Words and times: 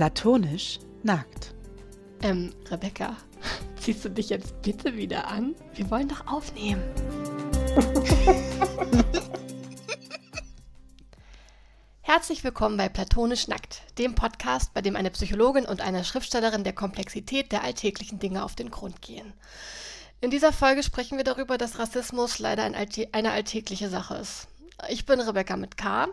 Platonisch 0.00 0.78
nackt. 1.02 1.52
Ähm, 2.22 2.54
Rebecca, 2.70 3.18
ziehst 3.78 4.02
du 4.02 4.08
dich 4.08 4.30
jetzt 4.30 4.62
bitte 4.62 4.96
wieder 4.96 5.28
an? 5.28 5.54
Wir 5.74 5.90
wollen 5.90 6.08
doch 6.08 6.26
aufnehmen. 6.26 6.82
Herzlich 12.00 12.42
willkommen 12.42 12.78
bei 12.78 12.88
Platonisch 12.88 13.46
Nackt, 13.46 13.82
dem 13.98 14.14
Podcast, 14.14 14.72
bei 14.72 14.80
dem 14.80 14.96
eine 14.96 15.10
Psychologin 15.10 15.66
und 15.66 15.82
eine 15.82 16.02
Schriftstellerin 16.02 16.64
der 16.64 16.72
Komplexität 16.72 17.52
der 17.52 17.62
alltäglichen 17.62 18.18
Dinge 18.18 18.42
auf 18.42 18.54
den 18.54 18.70
Grund 18.70 19.02
gehen. 19.02 19.34
In 20.22 20.30
dieser 20.30 20.54
Folge 20.54 20.82
sprechen 20.82 21.18
wir 21.18 21.24
darüber, 21.24 21.58
dass 21.58 21.78
Rassismus 21.78 22.38
leider 22.38 22.62
ein 22.62 22.74
Alltä 22.74 23.10
eine 23.12 23.32
alltägliche 23.32 23.90
Sache 23.90 24.14
ist. 24.14 24.48
Ich 24.88 25.04
bin 25.04 25.20
Rebecca 25.20 25.58
mit 25.58 25.76
K. 25.76 26.08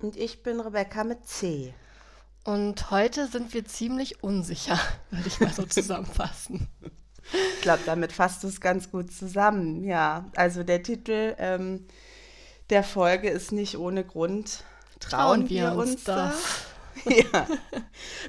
Und 0.00 0.16
ich 0.16 0.42
bin 0.42 0.58
Rebecca 0.58 1.04
mit 1.04 1.26
C. 1.28 1.74
Und 2.44 2.90
heute 2.90 3.26
sind 3.26 3.54
wir 3.54 3.64
ziemlich 3.64 4.22
unsicher, 4.22 4.78
würde 5.10 5.26
ich 5.26 5.40
mal 5.40 5.52
so 5.52 5.64
zusammenfassen. 5.64 6.68
Ich 7.32 7.62
glaube, 7.62 7.80
damit 7.86 8.12
fasst 8.12 8.44
du 8.44 8.48
es 8.48 8.60
ganz 8.60 8.90
gut 8.90 9.10
zusammen. 9.10 9.82
Ja, 9.82 10.30
also 10.36 10.62
der 10.62 10.82
Titel 10.82 11.34
ähm, 11.38 11.86
der 12.68 12.84
Folge 12.84 13.30
ist 13.30 13.50
nicht 13.50 13.78
ohne 13.78 14.04
Grund. 14.04 14.62
Trauen, 15.00 15.40
Trauen 15.40 15.48
wir, 15.48 15.62
wir, 15.62 15.76
uns 15.76 16.04
das? 16.04 16.66
ja. 17.06 17.46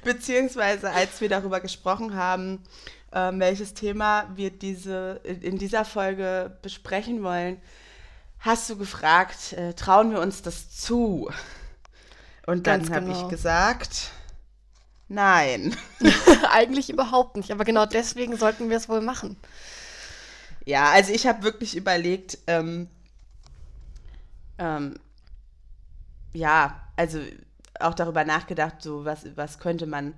Beziehungsweise, 0.04 0.92
als 0.92 1.20
wir 1.20 1.28
darüber 1.28 1.60
gesprochen 1.60 2.16
haben, 2.16 2.64
ähm, 3.12 3.40
welches 3.42 3.74
Thema 3.74 4.30
wir 4.36 4.50
diese, 4.50 5.22
in 5.24 5.58
dieser 5.58 5.84
Folge 5.84 6.58
besprechen 6.62 7.22
wollen, 7.22 7.62
hast 8.40 8.70
du 8.70 8.78
gefragt, 8.78 9.54
äh, 9.54 9.74
trauen 9.74 10.12
wir 10.12 10.22
uns 10.22 10.42
das 10.42 10.70
zu? 10.70 11.30
Und 12.46 12.68
dann 12.68 12.90
habe 12.94 13.08
genau. 13.08 13.24
ich 13.24 13.30
gesagt, 13.30 14.12
nein. 15.08 15.76
Eigentlich 16.52 16.90
überhaupt 16.90 17.38
nicht, 17.38 17.52
aber 17.52 17.66
genau 17.66 17.86
deswegen 17.86 18.38
sollten 18.38 18.70
wir 18.70 18.78
es 18.78 18.90
wohl 18.90 19.02
machen. 19.02 19.38
Ja, 20.66 20.92
also 20.92 21.12
ich 21.12 21.28
habe 21.28 21.44
wirklich 21.44 21.76
überlegt, 21.76 22.38
ähm, 22.48 22.88
ähm, 24.58 24.96
ja, 26.34 26.82
also 26.96 27.20
auch 27.80 27.94
darüber 27.94 28.24
nachgedacht, 28.24 28.82
so 28.82 29.06
was, 29.06 29.26
was 29.36 29.60
könnte 29.60 29.86
man 29.86 30.14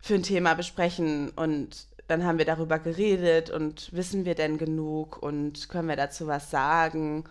für 0.00 0.14
ein 0.14 0.22
Thema 0.22 0.54
besprechen 0.54 1.30
und 1.30 1.86
dann 2.08 2.24
haben 2.24 2.38
wir 2.38 2.44
darüber 2.44 2.78
geredet 2.78 3.50
und 3.50 3.92
wissen 3.92 4.24
wir 4.24 4.34
denn 4.34 4.58
genug 4.58 5.22
und 5.22 5.68
können 5.68 5.88
wir 5.88 5.96
dazu 5.96 6.26
was 6.26 6.50
sagen? 6.50 7.24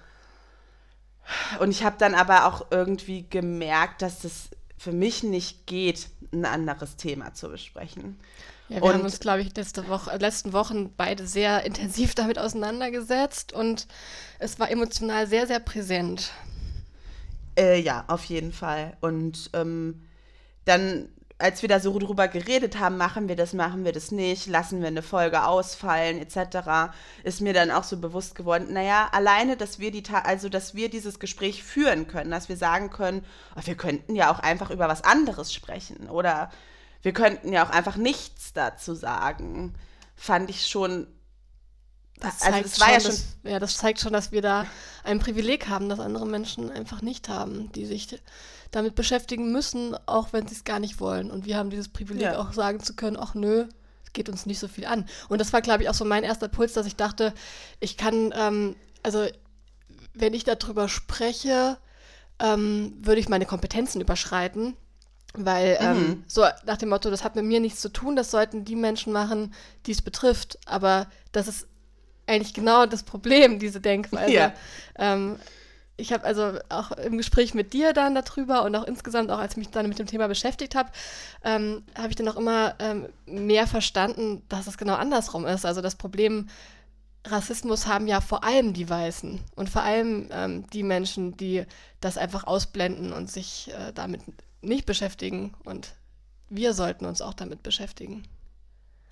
Und 1.59 1.71
ich 1.71 1.83
habe 1.83 1.95
dann 1.97 2.15
aber 2.15 2.45
auch 2.45 2.67
irgendwie 2.71 3.25
gemerkt, 3.29 4.01
dass 4.01 4.23
es 4.23 4.49
für 4.77 4.91
mich 4.91 5.23
nicht 5.23 5.67
geht, 5.67 6.09
ein 6.33 6.45
anderes 6.45 6.95
Thema 6.95 7.33
zu 7.33 7.49
besprechen. 7.49 8.19
Ja, 8.69 8.77
wir 8.77 8.83
und, 8.83 8.93
haben 8.93 9.01
uns, 9.01 9.19
glaube 9.19 9.41
ich, 9.41 9.55
letzte 9.55 9.87
Woche, 9.87 10.15
letzten 10.17 10.53
Wochen 10.53 10.93
beide 10.95 11.27
sehr 11.27 11.63
intensiv 11.65 12.15
damit 12.15 12.39
auseinandergesetzt 12.39 13.53
und 13.53 13.87
es 14.39 14.59
war 14.59 14.71
emotional 14.71 15.27
sehr, 15.27 15.45
sehr 15.45 15.59
präsent. 15.59 16.31
Äh, 17.57 17.81
ja, 17.81 18.05
auf 18.07 18.23
jeden 18.25 18.53
Fall. 18.53 18.95
Und 19.01 19.49
ähm, 19.53 20.01
dann 20.65 21.09
als 21.41 21.61
wir 21.61 21.69
da 21.69 21.79
so 21.79 21.97
drüber 21.97 22.27
geredet 22.27 22.79
haben, 22.79 22.97
machen 22.97 23.27
wir 23.27 23.35
das, 23.35 23.53
machen 23.53 23.83
wir 23.83 23.91
das 23.91 24.11
nicht, 24.11 24.47
lassen 24.47 24.81
wir 24.81 24.87
eine 24.87 25.01
Folge 25.01 25.43
ausfallen, 25.43 26.19
etc., 26.19 26.93
ist 27.23 27.41
mir 27.41 27.53
dann 27.53 27.71
auch 27.71 27.83
so 27.83 27.97
bewusst 27.97 28.35
geworden, 28.35 28.67
naja, 28.71 29.09
alleine, 29.11 29.57
dass 29.57 29.79
wir 29.79 29.91
die, 29.91 30.03
also 30.11 30.49
dass 30.49 30.75
wir 30.75 30.89
dieses 30.89 31.19
Gespräch 31.19 31.63
führen 31.63 32.07
können, 32.07 32.31
dass 32.31 32.49
wir 32.49 32.57
sagen 32.57 32.89
können, 32.89 33.25
oh, 33.55 33.61
wir 33.63 33.75
könnten 33.75 34.15
ja 34.15 34.31
auch 34.31 34.39
einfach 34.39 34.69
über 34.69 34.87
was 34.87 35.03
anderes 35.03 35.53
sprechen 35.53 36.09
oder 36.09 36.51
wir 37.01 37.13
könnten 37.13 37.51
ja 37.51 37.65
auch 37.65 37.71
einfach 37.71 37.95
nichts 37.95 38.53
dazu 38.53 38.93
sagen, 38.93 39.73
fand 40.15 40.49
ich 40.49 40.67
schon 40.67 41.07
das 42.21 42.43
also 42.43 42.61
das 42.61 42.79
war 42.79 42.87
schon, 42.87 42.93
ja 42.93 42.99
schon. 42.99 43.11
Dass, 43.11 43.37
ja, 43.43 43.59
das 43.59 43.77
zeigt 43.77 43.99
schon, 43.99 44.13
dass 44.13 44.31
wir 44.31 44.43
da 44.43 44.67
ein 45.03 45.17
Privileg 45.17 45.67
haben, 45.67 45.89
das 45.89 45.99
andere 45.99 46.27
Menschen 46.27 46.69
einfach 46.69 47.01
nicht 47.01 47.29
haben, 47.29 47.71
die 47.71 47.87
sich 47.87 48.07
damit 48.71 48.95
beschäftigen 48.95 49.51
müssen, 49.51 49.95
auch 50.05 50.33
wenn 50.33 50.47
sie 50.47 50.55
es 50.55 50.63
gar 50.63 50.79
nicht 50.79 50.99
wollen. 50.99 51.29
Und 51.29 51.45
wir 51.45 51.57
haben 51.57 51.69
dieses 51.69 51.89
Privileg 51.89 52.23
ja. 52.23 52.39
auch 52.39 52.53
sagen 52.53 52.79
zu 52.79 52.95
können, 52.95 53.17
ach 53.19 53.35
nö, 53.35 53.67
es 54.03 54.13
geht 54.13 54.29
uns 54.29 54.45
nicht 54.45 54.59
so 54.59 54.67
viel 54.67 54.85
an. 54.85 55.05
Und 55.29 55.39
das 55.39 55.53
war, 55.53 55.61
glaube 55.61 55.83
ich, 55.83 55.89
auch 55.89 55.93
so 55.93 56.05
mein 56.05 56.23
erster 56.23 56.47
Puls, 56.47 56.73
dass 56.73 56.85
ich 56.85 56.95
dachte, 56.95 57.33
ich 57.79 57.97
kann, 57.97 58.33
ähm, 58.35 58.75
also 59.03 59.27
wenn 60.13 60.33
ich 60.33 60.45
darüber 60.45 60.87
spreche, 60.87 61.77
ähm, 62.39 62.93
würde 62.99 63.19
ich 63.19 63.29
meine 63.29 63.45
Kompetenzen 63.45 64.01
überschreiten. 64.01 64.75
Weil 65.33 65.77
ähm, 65.79 65.97
mhm. 65.97 66.23
so 66.27 66.45
nach 66.65 66.75
dem 66.75 66.89
Motto, 66.89 67.09
das 67.09 67.23
hat 67.23 67.37
mit 67.37 67.45
mir 67.45 67.61
nichts 67.61 67.79
zu 67.79 67.87
tun, 67.87 68.17
das 68.17 68.31
sollten 68.31 68.65
die 68.65 68.75
Menschen 68.75 69.13
machen, 69.13 69.53
die 69.85 69.91
es 69.91 70.01
betrifft. 70.01 70.57
Aber 70.65 71.07
das 71.31 71.47
ist 71.47 71.67
eigentlich 72.27 72.53
genau 72.53 72.85
das 72.85 73.03
Problem, 73.03 73.59
diese 73.59 73.79
Denkweise. 73.79 74.33
Ja. 74.33 74.53
Ähm, 74.97 75.37
ich 76.01 76.11
habe 76.11 76.25
also 76.25 76.59
auch 76.69 76.91
im 76.91 77.17
Gespräch 77.17 77.53
mit 77.53 77.73
dir 77.73 77.93
dann 77.93 78.15
darüber 78.15 78.63
und 78.63 78.75
auch 78.75 78.83
insgesamt, 78.83 79.29
auch 79.31 79.39
als 79.39 79.53
ich 79.53 79.57
mich 79.57 79.69
dann 79.69 79.87
mit 79.87 79.99
dem 79.99 80.07
Thema 80.07 80.27
beschäftigt 80.27 80.75
habe, 80.75 80.89
ähm, 81.43 81.83
habe 81.95 82.09
ich 82.09 82.15
dann 82.15 82.27
auch 82.27 82.35
immer 82.35 82.75
ähm, 82.79 83.07
mehr 83.25 83.67
verstanden, 83.67 84.41
dass 84.49 84.67
es 84.67 84.77
genau 84.77 84.95
andersrum 84.95 85.45
ist. 85.45 85.65
Also 85.65 85.81
das 85.81 85.95
Problem 85.95 86.49
Rassismus 87.25 87.85
haben 87.85 88.07
ja 88.07 88.19
vor 88.19 88.43
allem 88.43 88.73
die 88.73 88.89
Weißen 88.89 89.39
und 89.55 89.69
vor 89.69 89.83
allem 89.83 90.27
ähm, 90.31 90.67
die 90.71 90.83
Menschen, 90.83 91.37
die 91.37 91.65
das 91.99 92.17
einfach 92.17 92.45
ausblenden 92.45 93.13
und 93.13 93.29
sich 93.29 93.71
äh, 93.71 93.93
damit 93.93 94.21
nicht 94.61 94.85
beschäftigen. 94.85 95.53
Und 95.63 95.93
wir 96.49 96.73
sollten 96.73 97.05
uns 97.05 97.21
auch 97.21 97.35
damit 97.35 97.61
beschäftigen. 97.61 98.23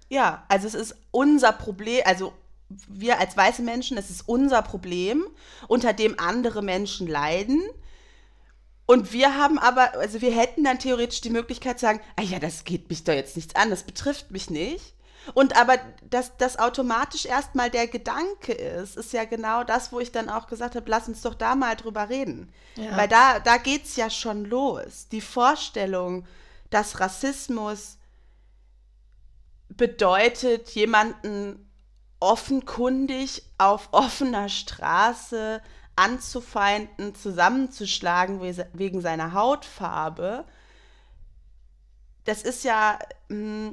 Ja, 0.09 0.43
also 0.47 0.65
es 0.67 0.73
ist 0.73 0.95
unser 1.11 1.51
Problem, 1.51 2.01
also 2.05 2.33
wir 2.69 3.19
als 3.19 3.35
weiße 3.35 3.61
Menschen, 3.61 3.97
es 3.97 4.09
ist 4.09 4.27
unser 4.27 4.61
Problem, 4.61 5.25
unter 5.67 5.93
dem 5.93 6.19
andere 6.19 6.61
Menschen 6.61 7.07
leiden. 7.07 7.61
Und 8.85 9.13
wir 9.13 9.35
haben 9.37 9.59
aber, 9.59 9.93
also 9.99 10.21
wir 10.21 10.35
hätten 10.35 10.63
dann 10.63 10.79
theoretisch 10.79 11.21
die 11.21 11.29
Möglichkeit 11.29 11.79
zu 11.79 11.85
sagen, 11.85 12.01
ah 12.15 12.23
ja, 12.23 12.39
das 12.39 12.63
geht 12.63 12.89
mich 12.89 13.03
doch 13.03 13.13
jetzt 13.13 13.35
nichts 13.35 13.55
an, 13.55 13.69
das 13.69 13.83
betrifft 13.83 14.31
mich 14.31 14.49
nicht. 14.49 14.95
Und 15.33 15.55
aber, 15.57 15.77
dass 16.09 16.37
das 16.37 16.57
automatisch 16.57 17.25
erstmal 17.25 17.69
der 17.69 17.87
Gedanke 17.87 18.53
ist, 18.53 18.97
ist 18.97 19.13
ja 19.13 19.25
genau 19.25 19.63
das, 19.63 19.91
wo 19.91 19.99
ich 19.99 20.11
dann 20.11 20.29
auch 20.29 20.47
gesagt 20.47 20.75
habe, 20.75 20.89
lass 20.89 21.07
uns 21.07 21.21
doch 21.21 21.35
da 21.35 21.55
mal 21.55 21.75
drüber 21.75 22.09
reden. 22.09 22.51
Ja. 22.75 22.97
Weil 22.97 23.07
da, 23.07 23.39
da 23.39 23.57
geht 23.57 23.85
es 23.85 23.95
ja 23.95 24.09
schon 24.09 24.45
los. 24.45 25.07
Die 25.11 25.21
Vorstellung, 25.21 26.25
dass 26.69 26.99
Rassismus 26.99 27.97
bedeutet, 29.69 30.69
jemanden 30.71 31.68
offenkundig 32.19 33.43
auf 33.57 33.89
offener 33.91 34.49
Straße 34.49 35.61
anzufeinden, 35.95 37.13
zusammenzuschlagen 37.15 38.39
wegen 38.41 39.01
seiner 39.01 39.33
Hautfarbe, 39.33 40.45
das 42.29 42.43
ist 42.43 42.63
ja, 42.63 42.99
mm, 43.29 43.69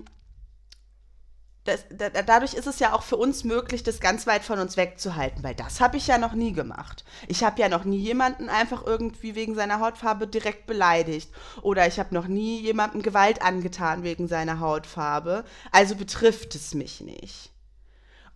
das, 1.64 1.84
dadurch 1.90 2.54
ist 2.54 2.66
es 2.66 2.78
ja 2.78 2.92
auch 2.92 3.02
für 3.02 3.16
uns 3.16 3.44
möglich, 3.44 3.82
das 3.82 4.00
ganz 4.00 4.26
weit 4.26 4.44
von 4.44 4.58
uns 4.60 4.76
wegzuhalten, 4.76 5.42
weil 5.42 5.54
das 5.54 5.80
habe 5.80 5.96
ich 5.96 6.06
ja 6.06 6.16
noch 6.16 6.32
nie 6.32 6.52
gemacht. 6.52 7.04
Ich 7.26 7.42
habe 7.42 7.60
ja 7.60 7.68
noch 7.68 7.84
nie 7.84 7.98
jemanden 7.98 8.48
einfach 8.48 8.86
irgendwie 8.86 9.34
wegen 9.34 9.54
seiner 9.54 9.80
Hautfarbe 9.80 10.26
direkt 10.28 10.66
beleidigt 10.66 11.30
oder 11.62 11.86
ich 11.86 11.98
habe 11.98 12.14
noch 12.14 12.28
nie 12.28 12.60
jemandem 12.60 13.02
Gewalt 13.02 13.42
angetan 13.42 14.04
wegen 14.04 14.28
seiner 14.28 14.60
Hautfarbe, 14.60 15.44
also 15.72 15.96
betrifft 15.96 16.54
es 16.54 16.74
mich 16.74 17.00
nicht. 17.00 17.55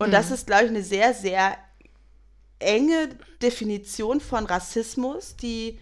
Und 0.01 0.09
mhm. 0.09 0.13
das 0.13 0.31
ist, 0.31 0.47
glaube 0.47 0.65
ich, 0.65 0.71
eine 0.71 0.83
sehr, 0.83 1.13
sehr 1.13 1.57
enge 2.59 3.11
Definition 3.43 4.21
von 4.21 4.47
Rassismus, 4.47 5.37
die 5.37 5.79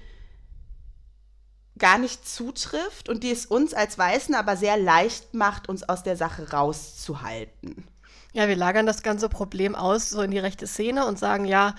gar 1.79 1.99
nicht 1.99 2.29
zutrifft 2.29 3.09
und 3.09 3.23
die 3.23 3.31
es 3.31 3.47
uns 3.47 3.75
als 3.75 3.97
Weißen 3.97 4.35
aber 4.35 4.57
sehr 4.57 4.77
leicht 4.77 5.35
macht, 5.35 5.69
uns 5.69 5.89
aus 5.89 6.03
der 6.03 6.17
Sache 6.17 6.51
rauszuhalten. 6.51 7.87
Ja, 8.33 8.49
wir 8.49 8.57
lagern 8.57 8.87
das 8.87 9.03
ganze 9.03 9.29
Problem 9.29 9.77
aus, 9.77 10.11
so 10.11 10.21
in 10.23 10.33
die 10.33 10.41
rechte 10.41 10.67
Szene 10.67 11.07
und 11.07 11.21
sagen, 11.21 11.45
ja, 11.45 11.77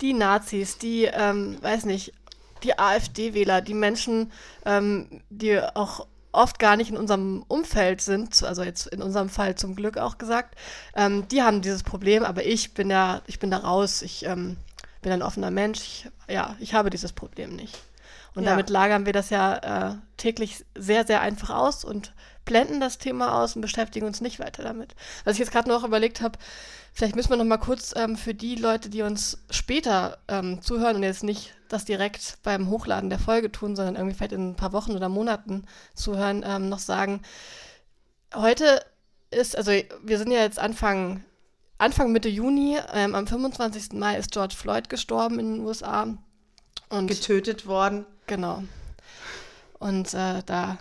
die 0.00 0.12
Nazis, 0.12 0.78
die, 0.78 1.04
ähm, 1.04 1.56
weiß 1.62 1.84
nicht, 1.84 2.12
die 2.64 2.76
AfD-Wähler, 2.76 3.60
die 3.60 3.74
Menschen, 3.74 4.32
ähm, 4.64 5.22
die 5.30 5.60
auch 5.60 6.08
oft 6.32 6.58
gar 6.58 6.76
nicht 6.76 6.90
in 6.90 6.96
unserem 6.96 7.44
Umfeld 7.48 8.00
sind, 8.00 8.42
also 8.42 8.62
jetzt 8.62 8.86
in 8.86 9.02
unserem 9.02 9.28
Fall 9.28 9.54
zum 9.54 9.74
Glück 9.74 9.98
auch 9.98 10.18
gesagt, 10.18 10.54
ähm, 10.94 11.26
die 11.28 11.42
haben 11.42 11.62
dieses 11.62 11.82
Problem, 11.82 12.24
aber 12.24 12.44
ich 12.44 12.74
bin 12.74 12.90
ja, 12.90 13.22
ich 13.26 13.38
bin 13.38 13.50
da 13.50 13.58
raus, 13.58 14.02
ich 14.02 14.24
ähm, 14.24 14.56
bin 15.02 15.12
ein 15.12 15.22
offener 15.22 15.50
Mensch, 15.50 15.80
ich, 15.80 16.10
ja, 16.28 16.56
ich 16.58 16.74
habe 16.74 16.90
dieses 16.90 17.12
Problem 17.12 17.54
nicht. 17.54 17.78
Und 18.34 18.44
ja. 18.44 18.50
damit 18.50 18.68
lagern 18.68 19.06
wir 19.06 19.14
das 19.14 19.30
ja 19.30 19.90
äh, 19.90 19.94
täglich 20.18 20.64
sehr, 20.76 21.06
sehr 21.06 21.22
einfach 21.22 21.50
aus 21.50 21.84
und 21.84 22.12
blenden 22.44 22.80
das 22.80 22.98
Thema 22.98 23.42
aus 23.42 23.56
und 23.56 23.62
beschäftigen 23.62 24.06
uns 24.06 24.20
nicht 24.20 24.38
weiter 24.38 24.62
damit. 24.62 24.94
Was 25.24 25.34
ich 25.34 25.40
jetzt 25.40 25.52
gerade 25.52 25.68
noch 25.68 25.84
überlegt 25.84 26.20
habe, 26.20 26.38
vielleicht 26.96 27.14
müssen 27.14 27.28
wir 27.28 27.36
noch 27.36 27.44
mal 27.44 27.58
kurz 27.58 27.92
ähm, 27.94 28.16
für 28.16 28.32
die 28.32 28.54
Leute, 28.54 28.88
die 28.88 29.02
uns 29.02 29.38
später 29.50 30.16
ähm, 30.28 30.62
zuhören 30.62 30.96
und 30.96 31.02
jetzt 31.02 31.24
nicht 31.24 31.52
das 31.68 31.84
direkt 31.84 32.38
beim 32.42 32.70
Hochladen 32.70 33.10
der 33.10 33.18
Folge 33.18 33.52
tun, 33.52 33.76
sondern 33.76 33.96
irgendwie 33.96 34.14
vielleicht 34.14 34.32
in 34.32 34.50
ein 34.50 34.56
paar 34.56 34.72
Wochen 34.72 34.92
oder 34.92 35.10
Monaten 35.10 35.66
zuhören, 35.94 36.42
ähm, 36.46 36.70
noch 36.70 36.78
sagen, 36.78 37.20
heute 38.34 38.80
ist, 39.30 39.58
also 39.58 39.72
wir 40.02 40.18
sind 40.18 40.30
ja 40.30 40.40
jetzt 40.40 40.58
Anfang, 40.58 41.22
Anfang 41.76 42.12
Mitte 42.12 42.30
Juni, 42.30 42.78
ähm, 42.94 43.14
am 43.14 43.26
25. 43.26 43.92
Mai 43.92 44.16
ist 44.16 44.30
George 44.30 44.54
Floyd 44.56 44.88
gestorben 44.88 45.38
in 45.38 45.56
den 45.56 45.66
USA. 45.66 46.16
Und 46.88 47.08
getötet 47.08 47.66
worden. 47.66 48.06
Genau. 48.26 48.62
Und 49.78 50.14
äh, 50.14 50.42
da, 50.46 50.78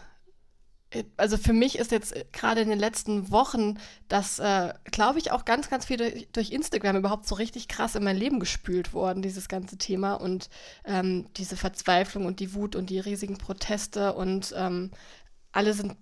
also 1.18 1.38
für 1.38 1.53
mich 1.53 1.77
ist 1.77 1.92
jetzt 1.92 2.13
gerade 2.31 2.62
in 2.62 2.69
den 2.69 2.80
letzten 2.80 3.31
Wochen 3.31 3.77
das, 4.07 4.39
äh, 4.39 4.74
glaube 4.86 5.19
ich, 5.19 5.31
auch 5.31 5.45
ganz, 5.45 5.69
ganz 5.69 5.86
viel 5.86 5.97
durch, 5.97 6.27
durch, 6.31 6.51
Instagram 6.51 6.97
überhaupt 6.97 7.27
so 7.27 7.36
richtig 7.36 7.68
krass 7.68 7.95
in 7.95 8.03
mein 8.03 8.18
Leben 8.18 8.39
gespült 8.39 8.94
worden, 8.94 9.21
dieses 9.21 9.47
ganze 9.47 9.77
Thema 9.77 10.13
und 10.13 10.50
ähm, 10.86 11.27
diese 11.38 11.57
Verzweiflung 11.57 12.25
und 12.25 12.39
die 12.39 12.53
Wut 12.53 12.75
und 12.75 12.89
die 12.89 13.00
riesigen 13.00 13.38
Proteste 13.38 14.13
und 14.13 14.53
ähm, 14.57 14.92
alle 15.51 15.74
sind 15.74 15.95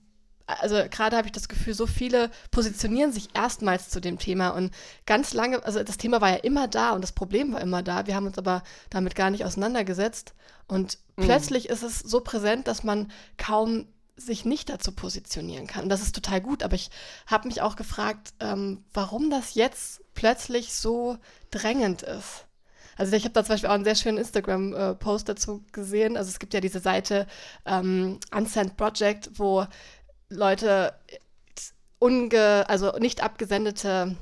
also 0.45 0.75
gerade 0.89 1.15
habe 1.15 1.27
ich 1.27 1.31
das 1.31 1.47
Gefühl, 1.47 1.73
so 1.73 1.87
viele 1.87 2.29
positionieren 2.51 3.11
sich 3.11 3.29
erstmals 3.33 3.89
zu 3.89 4.01
dem 4.01 4.19
Thema 4.19 4.49
und 4.49 4.73
ganz 5.05 5.33
lange, 5.33 5.63
also 5.63 5.83
das 5.83 5.97
Thema 5.97 6.21
war 6.21 6.31
ja 6.31 6.37
immer 6.37 6.67
da 6.67 6.91
und 6.91 7.01
das 7.01 7.13
Problem 7.13 7.53
war 7.53 7.61
immer 7.61 7.81
da. 7.81 8.07
Wir 8.07 8.15
haben 8.15 8.27
uns 8.27 8.37
aber 8.37 8.63
damit 8.89 9.15
gar 9.15 9.29
nicht 9.29 9.45
auseinandergesetzt 9.45 10.33
und 10.67 10.97
mhm. 11.15 11.23
plötzlich 11.23 11.69
ist 11.69 11.83
es 11.83 11.99
so 11.99 12.21
präsent, 12.21 12.67
dass 12.67 12.83
man 12.83 13.11
kaum 13.37 13.87
sich 14.15 14.45
nicht 14.45 14.69
dazu 14.69 14.91
positionieren 14.91 15.67
kann. 15.67 15.89
Das 15.89 16.01
ist 16.01 16.13
total 16.13 16.41
gut, 16.41 16.63
aber 16.63 16.75
ich 16.75 16.89
habe 17.25 17.47
mich 17.47 17.61
auch 17.61 17.75
gefragt, 17.75 18.33
ähm, 18.39 18.83
warum 18.93 19.29
das 19.29 19.55
jetzt 19.55 20.01
plötzlich 20.13 20.73
so 20.73 21.17
drängend 21.51 22.03
ist. 22.03 22.45
Also 22.95 23.15
ich 23.15 23.23
habe 23.23 23.33
da 23.33 23.43
zum 23.43 23.53
Beispiel 23.53 23.69
auch 23.69 23.73
einen 23.73 23.83
sehr 23.83 23.95
schönen 23.95 24.19
Instagram-Post 24.19 25.27
dazu 25.27 25.63
gesehen. 25.71 26.15
Also 26.15 26.29
es 26.29 26.39
gibt 26.39 26.53
ja 26.53 26.61
diese 26.61 26.79
Seite 26.79 27.27
ähm, 27.65 28.19
Unsent 28.31 28.77
Project, 28.77 29.31
wo 29.39 29.65
Leute 30.29 30.93
unge, 31.99 32.65
also 32.67 32.91
nicht 32.99 33.23
abgesendete 33.23 34.15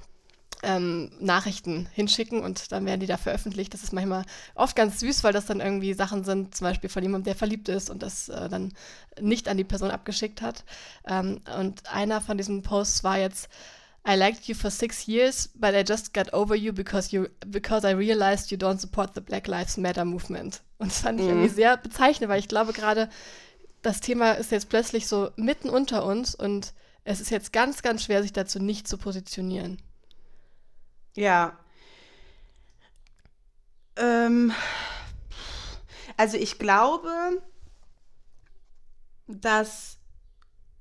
ähm, 0.64 1.12
Nachrichten 1.20 1.88
hinschicken 1.94 2.42
und 2.42 2.72
dann 2.72 2.86
werden 2.86 3.00
die 3.00 3.08
da 3.08 3.18
veröffentlicht. 3.18 3.74
Das 3.74 3.84
ist 3.84 3.94
manchmal 3.94 4.24
oft 4.56 4.76
ganz 4.76 5.00
süß, 5.00 5.24
weil 5.24 5.34
das 5.34 5.46
dann 5.46 5.60
irgendwie 5.60 5.94
Sachen 5.94 6.24
sind, 6.24 6.56
zum 6.56 6.66
Beispiel 6.66 6.90
von 6.90 7.04
jemandem, 7.04 7.26
der 7.26 7.36
verliebt 7.36 7.70
ist 7.70 7.90
und 7.90 8.04
das 8.04 8.30
äh, 8.30 8.50
dann 8.50 8.74
nicht 9.20 9.48
an 9.48 9.58
die 9.58 9.64
Person 9.64 9.92
abgeschickt 9.92 10.42
hat. 10.42 10.64
Ähm, 11.08 11.42
und 11.60 11.92
einer 11.92 12.22
von 12.22 12.38
diesen 12.38 12.62
Posts 12.62 13.04
war 13.04 13.18
jetzt, 13.18 13.50
I 14.08 14.16
liked 14.16 14.48
you 14.48 14.56
for 14.56 14.72
six 14.72 15.08
years, 15.08 15.50
but 15.54 15.74
I 15.74 15.84
just 15.88 16.14
got 16.14 16.34
over 16.34 16.56
you 16.56 16.74
because 16.74 17.16
you 17.16 17.28
because 17.46 17.88
I 17.88 17.92
realized 17.92 18.50
you 18.50 18.58
don't 18.58 18.80
support 18.80 19.12
the 19.14 19.22
Black 19.22 19.48
Lives 19.48 19.78
Matter 19.78 20.06
movement. 20.06 20.62
Und 20.80 20.92
das 20.92 21.02
fand 21.02 21.20
ich 21.20 21.26
mhm. 21.26 21.34
irgendwie 21.34 21.50
sehr 21.50 21.78
bezeichnend, 21.78 22.30
weil 22.30 22.40
ich 22.40 22.48
glaube 22.48 22.74
gerade 22.74 23.10
das 23.84 24.00
Thema 24.00 24.32
ist 24.32 24.52
jetzt 24.52 24.70
plötzlich 24.70 25.08
so 25.08 25.30
mitten 25.36 25.70
unter 25.70 26.06
uns 26.06 26.36
und 26.36 26.74
es 27.04 27.20
ist 27.20 27.32
jetzt 27.32 27.52
ganz, 27.52 27.82
ganz 27.82 28.04
schwer, 28.04 28.22
sich 28.22 28.34
dazu 28.34 28.60
nicht 28.60 28.88
zu 28.88 28.98
positionieren. 28.98 29.78
Ja. 31.16 31.58
Ähm, 33.98 34.54
also 36.18 36.38
ich 36.38 36.58
glaube, 36.60 37.42
dass 39.28 39.98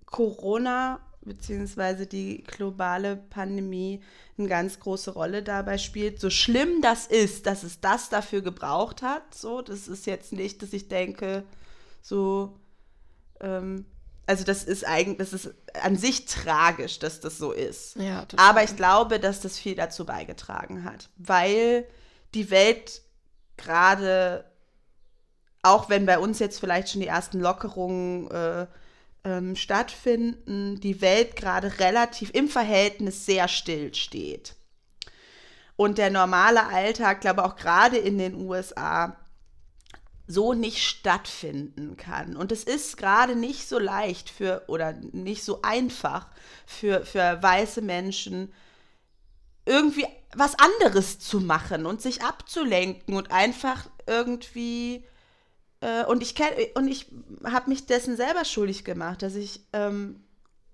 Corona 0.06 1.00
bzw. 1.22 2.06
die 2.06 2.42
globale 2.44 3.16
Pandemie 3.16 4.02
eine 4.38 4.48
ganz 4.48 4.80
große 4.80 5.12
Rolle 5.12 5.42
dabei 5.42 5.78
spielt. 5.78 6.20
So 6.20 6.30
schlimm 6.30 6.80
das 6.82 7.06
ist, 7.06 7.46
dass 7.46 7.62
es 7.62 7.80
das 7.80 8.08
dafür 8.08 8.42
gebraucht 8.42 9.02
hat, 9.02 9.34
so, 9.34 9.62
das 9.62 9.88
ist 9.88 10.06
jetzt 10.06 10.32
nicht, 10.32 10.62
dass 10.62 10.72
ich 10.72 10.88
denke, 10.88 11.44
so 12.02 12.58
ähm, 13.40 13.84
also 14.30 14.44
das 14.44 14.62
ist 14.62 14.86
eigentlich, 14.86 15.18
das 15.18 15.32
ist 15.32 15.52
an 15.82 15.96
sich 15.96 16.24
tragisch, 16.24 17.00
dass 17.00 17.18
das 17.18 17.36
so 17.36 17.50
ist. 17.50 17.96
Ja, 17.96 18.24
Aber 18.36 18.62
ich 18.62 18.76
glaube, 18.76 19.18
dass 19.18 19.40
das 19.40 19.58
viel 19.58 19.74
dazu 19.74 20.06
beigetragen 20.06 20.84
hat, 20.84 21.08
weil 21.16 21.84
die 22.34 22.48
Welt 22.52 23.02
gerade, 23.56 24.44
auch 25.62 25.88
wenn 25.88 26.06
bei 26.06 26.20
uns 26.20 26.38
jetzt 26.38 26.60
vielleicht 26.60 26.90
schon 26.90 27.00
die 27.00 27.08
ersten 27.08 27.40
Lockerungen 27.40 28.30
äh, 28.30 28.66
ähm, 29.24 29.56
stattfinden, 29.56 30.78
die 30.78 31.00
Welt 31.00 31.34
gerade 31.34 31.80
relativ 31.80 32.30
im 32.32 32.46
Verhältnis 32.46 33.26
sehr 33.26 33.48
still 33.48 33.92
steht. 33.96 34.54
Und 35.74 35.98
der 35.98 36.10
normale 36.10 36.68
Alltag, 36.68 37.20
glaube 37.20 37.44
auch 37.44 37.56
gerade 37.56 37.98
in 37.98 38.16
den 38.16 38.36
USA, 38.36 39.16
so 40.30 40.54
nicht 40.54 40.82
stattfinden 40.82 41.96
kann. 41.96 42.36
Und 42.36 42.52
es 42.52 42.64
ist 42.64 42.96
gerade 42.96 43.34
nicht 43.34 43.68
so 43.68 43.78
leicht 43.78 44.30
für 44.30 44.62
oder 44.68 44.92
nicht 44.92 45.42
so 45.42 45.62
einfach 45.62 46.28
für, 46.66 47.04
für 47.04 47.42
weiße 47.42 47.82
Menschen, 47.82 48.52
irgendwie 49.66 50.06
was 50.34 50.54
anderes 50.58 51.18
zu 51.18 51.40
machen 51.40 51.84
und 51.84 52.00
sich 52.00 52.22
abzulenken 52.22 53.16
und 53.16 53.32
einfach 53.32 53.88
irgendwie 54.06 55.04
äh, 55.80 56.04
und 56.04 56.22
ich 56.22 56.34
kenn, 56.34 56.52
und 56.74 56.88
ich 56.88 57.06
habe 57.44 57.68
mich 57.68 57.86
dessen 57.86 58.16
selber 58.16 58.44
schuldig 58.44 58.84
gemacht, 58.84 59.22
dass 59.22 59.34
ich 59.34 59.60
ähm, 59.72 60.22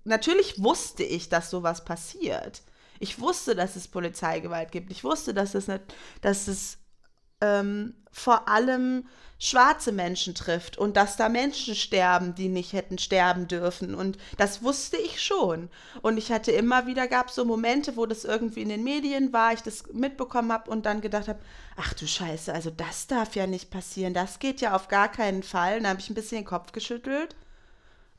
natürlich 0.04 0.62
wusste 0.62 1.02
ich, 1.02 1.28
dass 1.28 1.50
sowas 1.50 1.84
passiert. 1.84 2.62
Ich 2.98 3.20
wusste, 3.20 3.54
dass 3.54 3.76
es 3.76 3.88
Polizeigewalt 3.88 4.72
gibt. 4.72 4.90
Ich 4.90 5.04
wusste, 5.04 5.34
dass 5.34 5.54
es, 5.54 5.68
nicht, 5.68 5.82
dass 6.22 6.48
es 6.48 6.78
ähm, 7.40 7.94
vor 8.10 8.48
allem 8.48 9.06
schwarze 9.38 9.92
Menschen 9.92 10.34
trifft 10.34 10.78
und 10.78 10.96
dass 10.96 11.16
da 11.16 11.28
Menschen 11.28 11.74
sterben, 11.74 12.34
die 12.34 12.48
nicht 12.48 12.72
hätten 12.72 12.96
sterben 12.96 13.48
dürfen. 13.48 13.94
Und 13.94 14.16
das 14.38 14.62
wusste 14.62 14.96
ich 14.96 15.22
schon. 15.22 15.68
Und 16.00 16.16
ich 16.16 16.32
hatte 16.32 16.52
immer 16.52 16.86
wieder, 16.86 17.06
gab 17.06 17.30
so 17.30 17.44
Momente, 17.44 17.96
wo 17.96 18.06
das 18.06 18.24
irgendwie 18.24 18.62
in 18.62 18.70
den 18.70 18.82
Medien 18.82 19.32
war, 19.34 19.52
ich 19.52 19.62
das 19.62 19.84
mitbekommen 19.92 20.52
habe 20.52 20.70
und 20.70 20.86
dann 20.86 21.02
gedacht 21.02 21.28
habe, 21.28 21.40
ach 21.76 21.92
du 21.92 22.06
Scheiße, 22.06 22.52
also 22.52 22.70
das 22.70 23.06
darf 23.06 23.36
ja 23.36 23.46
nicht 23.46 23.70
passieren, 23.70 24.14
das 24.14 24.38
geht 24.38 24.62
ja 24.62 24.74
auf 24.74 24.88
gar 24.88 25.10
keinen 25.12 25.42
Fall. 25.42 25.76
Und 25.76 25.82
dann 25.82 25.90
habe 25.90 26.00
ich 26.00 26.08
ein 26.08 26.14
bisschen 26.14 26.38
den 26.38 26.46
Kopf 26.46 26.72
geschüttelt. 26.72 27.36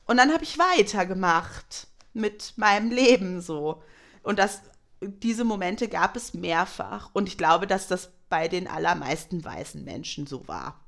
Und 0.06 0.18
dann 0.18 0.32
habe 0.32 0.44
ich 0.44 0.58
weitergemacht 0.58 1.88
mit 2.14 2.54
meinem 2.56 2.92
Leben 2.92 3.40
so. 3.40 3.82
Und 4.22 4.38
das, 4.38 4.62
diese 5.00 5.44
Momente 5.44 5.88
gab 5.88 6.16
es 6.16 6.32
mehrfach. 6.32 7.10
Und 7.12 7.28
ich 7.28 7.36
glaube, 7.36 7.66
dass 7.66 7.88
das 7.88 8.10
bei 8.28 8.48
den 8.48 8.66
allermeisten 8.66 9.44
weißen 9.44 9.84
Menschen 9.84 10.26
so 10.26 10.46
war. 10.48 10.80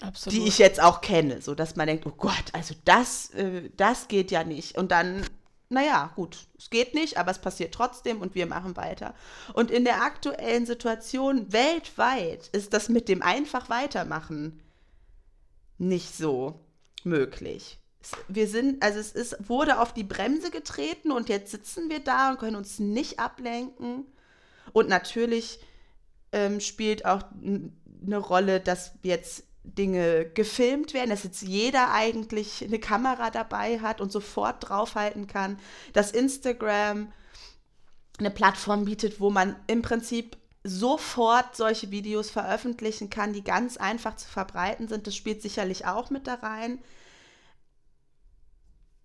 Absolut. 0.00 0.38
die 0.38 0.46
ich 0.46 0.58
jetzt 0.58 0.80
auch 0.80 1.00
kenne, 1.00 1.42
so 1.42 1.54
dass 1.54 1.76
man 1.76 1.88
denkt, 1.88 2.06
oh 2.06 2.12
Gott, 2.16 2.44
also 2.52 2.74
das, 2.84 3.30
äh, 3.30 3.68
das 3.76 4.08
geht 4.08 4.30
ja 4.30 4.44
nicht. 4.44 4.78
Und 4.78 4.92
dann, 4.92 5.26
naja, 5.70 6.12
gut, 6.14 6.46
es 6.56 6.70
geht 6.70 6.94
nicht, 6.94 7.16
aber 7.16 7.32
es 7.32 7.40
passiert 7.40 7.74
trotzdem 7.74 8.20
und 8.20 8.34
wir 8.34 8.46
machen 8.46 8.76
weiter. 8.76 9.14
Und 9.54 9.70
in 9.70 9.84
der 9.84 10.02
aktuellen 10.02 10.66
Situation 10.66 11.52
weltweit 11.52 12.48
ist 12.52 12.72
das 12.74 12.88
mit 12.88 13.08
dem 13.08 13.22
einfach 13.22 13.68
weitermachen 13.68 14.62
nicht 15.78 16.16
so 16.16 16.60
möglich. 17.04 17.78
Wir 18.28 18.46
sind, 18.46 18.82
also 18.82 19.00
es 19.00 19.12
ist, 19.12 19.48
wurde 19.48 19.80
auf 19.80 19.92
die 19.92 20.04
Bremse 20.04 20.50
getreten 20.50 21.10
und 21.10 21.28
jetzt 21.28 21.50
sitzen 21.50 21.90
wir 21.90 21.98
da 22.00 22.30
und 22.30 22.38
können 22.38 22.56
uns 22.56 22.78
nicht 22.78 23.18
ablenken. 23.18 24.06
Und 24.72 24.88
natürlich 24.88 25.60
ähm, 26.32 26.60
spielt 26.60 27.04
auch 27.04 27.22
eine 27.42 28.18
Rolle, 28.18 28.60
dass 28.60 28.92
jetzt 29.02 29.44
Dinge 29.64 30.24
gefilmt 30.30 30.94
werden, 30.94 31.10
dass 31.10 31.24
jetzt 31.24 31.42
jeder 31.42 31.92
eigentlich 31.92 32.64
eine 32.64 32.78
Kamera 32.78 33.30
dabei 33.30 33.80
hat 33.80 34.00
und 34.00 34.10
sofort 34.10 34.68
draufhalten 34.68 35.26
kann, 35.26 35.58
dass 35.92 36.10
Instagram 36.10 37.12
eine 38.18 38.30
Plattform 38.30 38.84
bietet, 38.84 39.20
wo 39.20 39.30
man 39.30 39.56
im 39.66 39.82
Prinzip 39.82 40.36
sofort 40.64 41.56
solche 41.56 41.90
Videos 41.90 42.30
veröffentlichen 42.30 43.10
kann, 43.10 43.32
die 43.32 43.44
ganz 43.44 43.76
einfach 43.76 44.16
zu 44.16 44.28
verbreiten 44.28 44.88
sind. 44.88 45.06
Das 45.06 45.14
spielt 45.14 45.42
sicherlich 45.42 45.86
auch 45.86 46.10
mit 46.10 46.26
da 46.26 46.34
rein. 46.34 46.80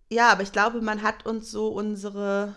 Ja, 0.10 0.30
aber 0.30 0.44
ich 0.44 0.52
glaube, 0.52 0.82
man 0.82 1.02
hat 1.04 1.26
uns 1.26 1.52
so 1.52 1.70
unsere 1.70 2.56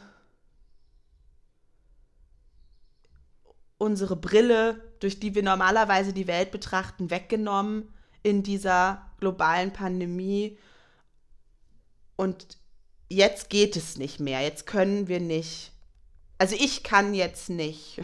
unsere 3.78 4.16
Brille, 4.16 4.82
durch 5.00 5.20
die 5.20 5.34
wir 5.34 5.42
normalerweise 5.42 6.12
die 6.12 6.26
Welt 6.26 6.50
betrachten, 6.50 7.10
weggenommen 7.10 7.92
in 8.22 8.42
dieser 8.42 9.10
globalen 9.20 9.72
Pandemie. 9.72 10.58
Und 12.16 12.58
jetzt 13.08 13.50
geht 13.50 13.76
es 13.76 13.98
nicht 13.98 14.20
mehr. 14.20 14.40
Jetzt 14.40 14.66
können 14.66 15.08
wir 15.08 15.20
nicht. 15.20 15.72
Also 16.38 16.56
ich 16.58 16.82
kann 16.82 17.14
jetzt 17.14 17.48
nicht 17.48 18.00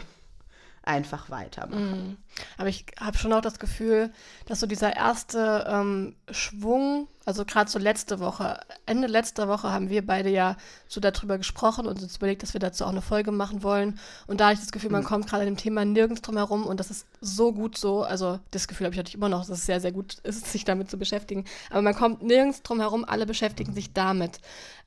einfach 0.83 1.29
weitermachen. 1.29 2.07
Mhm. 2.07 2.17
Aber 2.57 2.67
ich 2.67 2.85
habe 2.99 3.17
schon 3.17 3.31
auch 3.33 3.41
das 3.41 3.57
Gefühl, 3.57 4.11
dass 4.45 4.59
so 4.59 4.67
dieser 4.67 4.95
erste 4.95 5.65
ähm, 5.67 6.15
Schwung, 6.29 7.07
also 7.25 7.45
gerade 7.45 7.71
so 7.71 7.79
letzte 7.79 8.19
Woche, 8.19 8.59
Ende 8.85 9.07
letzter 9.07 9.47
Woche 9.47 9.71
haben 9.71 9.89
wir 9.89 10.05
beide 10.05 10.29
ja 10.29 10.57
so 10.87 10.99
darüber 10.99 11.37
gesprochen 11.37 11.87
und 11.87 12.01
uns 12.01 12.17
überlegt, 12.17 12.43
dass 12.43 12.53
wir 12.53 12.59
dazu 12.59 12.83
auch 12.83 12.89
eine 12.89 13.01
Folge 13.01 13.31
machen 13.31 13.63
wollen. 13.63 13.97
Und 14.27 14.41
da 14.41 14.45
habe 14.45 14.55
ich 14.55 14.59
das 14.59 14.73
Gefühl, 14.73 14.89
man 14.91 15.03
mhm. 15.03 15.07
kommt 15.07 15.27
gerade 15.27 15.45
dem 15.45 15.57
Thema 15.57 15.85
nirgends 15.85 16.21
drum 16.21 16.35
herum 16.35 16.65
und 16.65 16.79
das 16.79 16.91
ist 16.91 17.07
so 17.21 17.53
gut 17.53 17.77
so. 17.77 18.03
Also 18.03 18.39
das 18.51 18.67
Gefühl 18.67 18.85
habe 18.85 18.93
ich 18.93 18.97
natürlich 18.97 19.15
immer 19.15 19.29
noch, 19.29 19.41
dass 19.41 19.59
es 19.59 19.65
sehr, 19.65 19.79
sehr 19.79 19.93
gut 19.93 20.15
ist, 20.23 20.45
sich 20.51 20.65
damit 20.65 20.89
zu 20.89 20.97
beschäftigen. 20.97 21.45
Aber 21.69 21.81
man 21.81 21.95
kommt 21.95 22.23
nirgends 22.23 22.61
drum 22.61 22.79
herum, 22.79 23.05
alle 23.05 23.25
beschäftigen 23.25 23.73
sich 23.73 23.93
damit. 23.93 24.39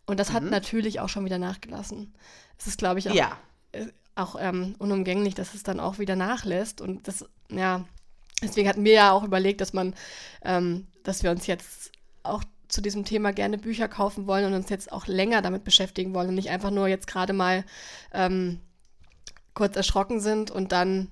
Und 0.04 0.20
das 0.20 0.28
mhm. 0.28 0.34
hat 0.34 0.42
natürlich 0.44 1.00
auch 1.00 1.08
schon 1.08 1.24
wieder 1.24 1.38
nachgelassen. 1.38 2.12
Es 2.58 2.66
ist, 2.66 2.78
glaube 2.78 2.98
ich, 2.98 3.10
auch. 3.10 3.14
Ja 3.14 3.36
äh, 3.72 3.86
auch 4.16 4.36
ähm, 4.40 4.74
unumgänglich, 4.78 5.34
dass 5.34 5.54
es 5.54 5.62
dann 5.62 5.80
auch 5.80 5.98
wieder 5.98 6.16
nachlässt. 6.16 6.80
Und 6.80 7.06
das, 7.06 7.24
ja, 7.50 7.84
deswegen 8.42 8.68
hatten 8.68 8.84
wir 8.84 8.92
ja 8.92 9.12
auch 9.12 9.22
überlegt, 9.22 9.60
dass 9.60 9.72
man, 9.72 9.94
ähm, 10.42 10.86
dass 11.04 11.22
wir 11.22 11.30
uns 11.30 11.46
jetzt 11.46 11.92
auch 12.22 12.42
zu 12.68 12.80
diesem 12.80 13.04
Thema 13.04 13.32
gerne 13.32 13.58
Bücher 13.58 13.88
kaufen 13.88 14.26
wollen 14.26 14.46
und 14.46 14.54
uns 14.54 14.70
jetzt 14.70 14.90
auch 14.90 15.06
länger 15.06 15.42
damit 15.42 15.64
beschäftigen 15.64 16.14
wollen 16.14 16.28
und 16.30 16.34
nicht 16.34 16.50
einfach 16.50 16.70
nur 16.70 16.88
jetzt 16.88 17.06
gerade 17.06 17.32
mal 17.32 17.64
ähm, 18.12 18.60
kurz 19.54 19.76
erschrocken 19.76 20.20
sind 20.20 20.50
und 20.50 20.72
dann 20.72 21.10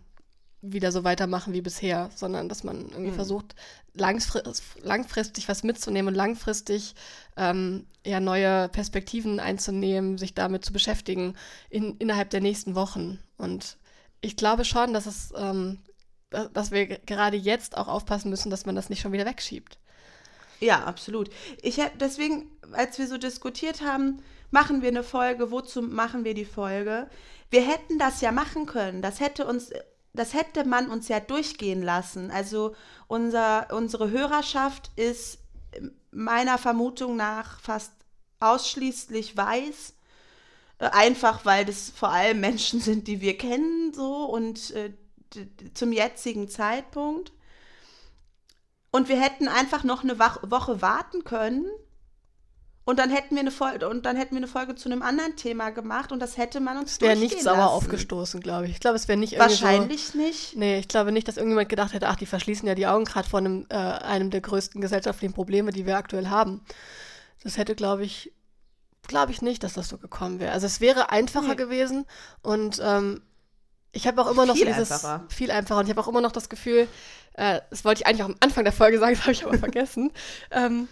wieder 0.73 0.93
so 0.93 1.05
weitermachen 1.05 1.53
wie 1.53 1.61
bisher, 1.61 2.11
sondern 2.15 2.49
dass 2.49 2.65
man 2.65 2.89
irgendwie 2.89 3.11
mhm. 3.11 3.17
versucht, 3.17 3.55
langfristig, 3.95 5.49
was 5.49 5.63
mitzunehmen 5.63 6.09
und 6.09 6.15
langfristig 6.15 6.95
ähm, 7.37 7.87
ja, 8.05 8.21
neue 8.21 8.69
Perspektiven 8.69 9.41
einzunehmen, 9.41 10.19
sich 10.19 10.35
damit 10.35 10.65
zu 10.65 10.73
beschäftigen 10.73 11.35
in, 11.71 11.97
innerhalb 11.99 12.31
der 12.31 12.41
nächsten 12.41 12.75
Wochen. 12.75 13.21
Und 13.37 13.77
ich 14.21 14.37
glaube 14.37 14.65
schon, 14.65 14.93
dass 14.93 15.07
es, 15.07 15.33
ähm, 15.37 15.79
dass 16.31 16.71
wir 16.71 16.87
gerade 16.87 17.37
jetzt 17.37 17.77
auch 17.77 17.89
aufpassen 17.89 18.31
müssen, 18.31 18.51
dass 18.51 18.67
man 18.67 18.75
das 18.75 18.91
nicht 18.91 19.01
schon 19.01 19.13
wieder 19.13 19.27
wegschiebt. 19.27 19.79
Ja, 20.61 20.85
absolut. 20.85 21.31
Ich 21.63 21.81
deswegen, 22.01 22.51
als 22.73 22.99
wir 22.99 23.07
so 23.07 23.19
diskutiert 23.19 23.83
haben, 23.83 24.23
machen 24.51 24.83
wir 24.83 24.89
eine 24.89 25.03
Folge, 25.03 25.51
wozu 25.51 25.83
machen 25.83 26.25
wir 26.25 26.35
die 26.35 26.45
Folge? 26.45 27.09
Wir 27.51 27.63
hätten 27.67 27.99
das 27.99 28.21
ja 28.21 28.33
machen 28.33 28.67
können. 28.67 29.03
Das 29.03 29.21
hätte 29.21 29.47
uns 29.47 29.71
das 30.15 30.33
hätte 30.33 30.65
man 30.65 30.89
uns 30.89 31.09
ja 31.09 31.21
durchgehen 31.21 31.83
lassen. 31.83 32.31
Also 32.31 32.75
unser, 33.09 33.69
unsere 33.73 34.11
Hörerschaft 34.11 34.91
ist 34.97 35.39
meiner 36.13 36.57
Vermutung 36.57 37.17
nach 37.17 37.59
fast 37.61 37.93
ausschließlich 38.39 39.37
weiß. 39.37 39.95
Äh, 40.79 40.87
einfach 40.87 41.45
weil 41.45 41.65
das 41.65 41.91
vor 41.91 42.11
allem 42.11 42.41
Menschen 42.41 42.81
sind, 42.81 43.09
die 43.09 43.21
wir 43.21 43.37
kennen, 43.37 43.93
so 43.93 44.25
und 44.25 44.71
äh, 44.71 44.93
zum 45.75 45.93
jetzigen 45.93 46.49
Zeitpunkt. 46.49 47.33
Und 48.93 49.09
wir 49.09 49.21
hätten 49.21 49.49
einfach 49.49 49.83
noch 49.83 50.05
eine 50.05 50.21
Woche 50.21 50.81
warten 50.81 51.25
können 51.25 51.67
und 52.87 52.99
dann 52.99 53.11
hätten 53.11 53.35
wir 53.35 53.41
eine 53.41 53.51
Folge 53.51 53.89
und 53.89 54.05
dann 54.05 54.17
hätten 54.17 54.33
wir 54.33 54.39
eine 54.39 54.47
Folge 54.47 54.75
zu 54.75 54.91
einem 54.91 55.03
anderen 55.03 55.37
Thema 55.37 55.71
gemacht 55.71 56.13
und 56.13 56.21
das 56.21 56.37
hätte 56.37 56.61
man 56.61 56.77
uns 56.77 56.93
Es 56.93 57.01
wäre 57.01 57.17
nicht 57.17 57.41
sauer 57.41 57.57
lassen. 57.57 57.69
aufgestoßen, 57.69 58.41
glaube 58.41 58.67
ich. 58.67 58.73
Ich 58.73 58.81
glaube, 58.81 58.97
es 58.97 59.09
wäre 59.09 59.19
nicht 59.19 59.39
Wahrscheinlich 59.39 60.09
so, 60.09 60.19
nicht. 60.19 60.57
Nee, 60.57 60.79
ich 60.79 60.89
glaube 60.89 61.11
nicht, 61.11 61.27
dass 61.27 61.37
irgendjemand 61.39 61.71
gedacht 61.71 61.95
hätte, 61.95 62.09
ach, 62.09 62.17
die 62.17 62.27
verschließen 62.27 62.69
ja 62.69 62.75
die 62.75 62.87
Augen 62.87 63.05
gerade 63.05 63.29
vor 63.29 63.39
einem, 63.39 63.67
äh, 63.71 63.75
einem 63.75 64.31
der 64.31 64.43
größten 64.43 64.81
gesellschaftlichen 64.81 65.33
Probleme, 65.33 65.71
die 65.71 65.87
wir 65.87 65.97
aktuell 65.97 66.29
haben. 66.29 66.61
Das 67.43 67.57
hätte, 67.57 67.75
glaube 67.75 68.05
ich, 68.05 68.33
glaube 69.09 69.33
ich 69.33 69.41
nicht, 69.41 69.63
dass 69.63 69.73
das 69.73 69.89
so 69.89 69.97
gekommen 69.97 70.39
wäre. 70.39 70.53
Also 70.53 70.67
es 70.67 70.81
wäre 70.81 71.11
einfacher 71.11 71.49
nee. 71.49 71.57
gewesen 71.57 72.05
und 72.43 72.81
ähm, 72.85 73.23
ich 73.93 74.07
habe 74.07 74.21
auch 74.21 74.31
immer 74.31 74.45
noch 74.45 74.57
viel 74.57 74.67
dieses 74.67 74.91
einfacher. 74.91 75.25
viel 75.29 75.51
einfacher 75.51 75.81
und 75.81 75.87
ich 75.87 75.91
habe 75.91 76.01
auch 76.01 76.09
immer 76.09 76.21
noch 76.21 76.33
das 76.33 76.49
Gefühl, 76.49 76.89
äh, 77.35 77.61
das 77.71 77.85
wollte 77.85 78.03
ich 78.03 78.07
eigentlich 78.07 78.23
auch 78.23 78.29
am 78.29 78.37
Anfang 78.41 78.65
der 78.65 78.73
Folge 78.73 78.99
sagen, 78.99 79.15
das 79.17 79.23
habe 79.23 79.33
ich 79.33 79.47
aber 79.47 79.59
vergessen, 79.59 80.13
ähm, 80.51 80.89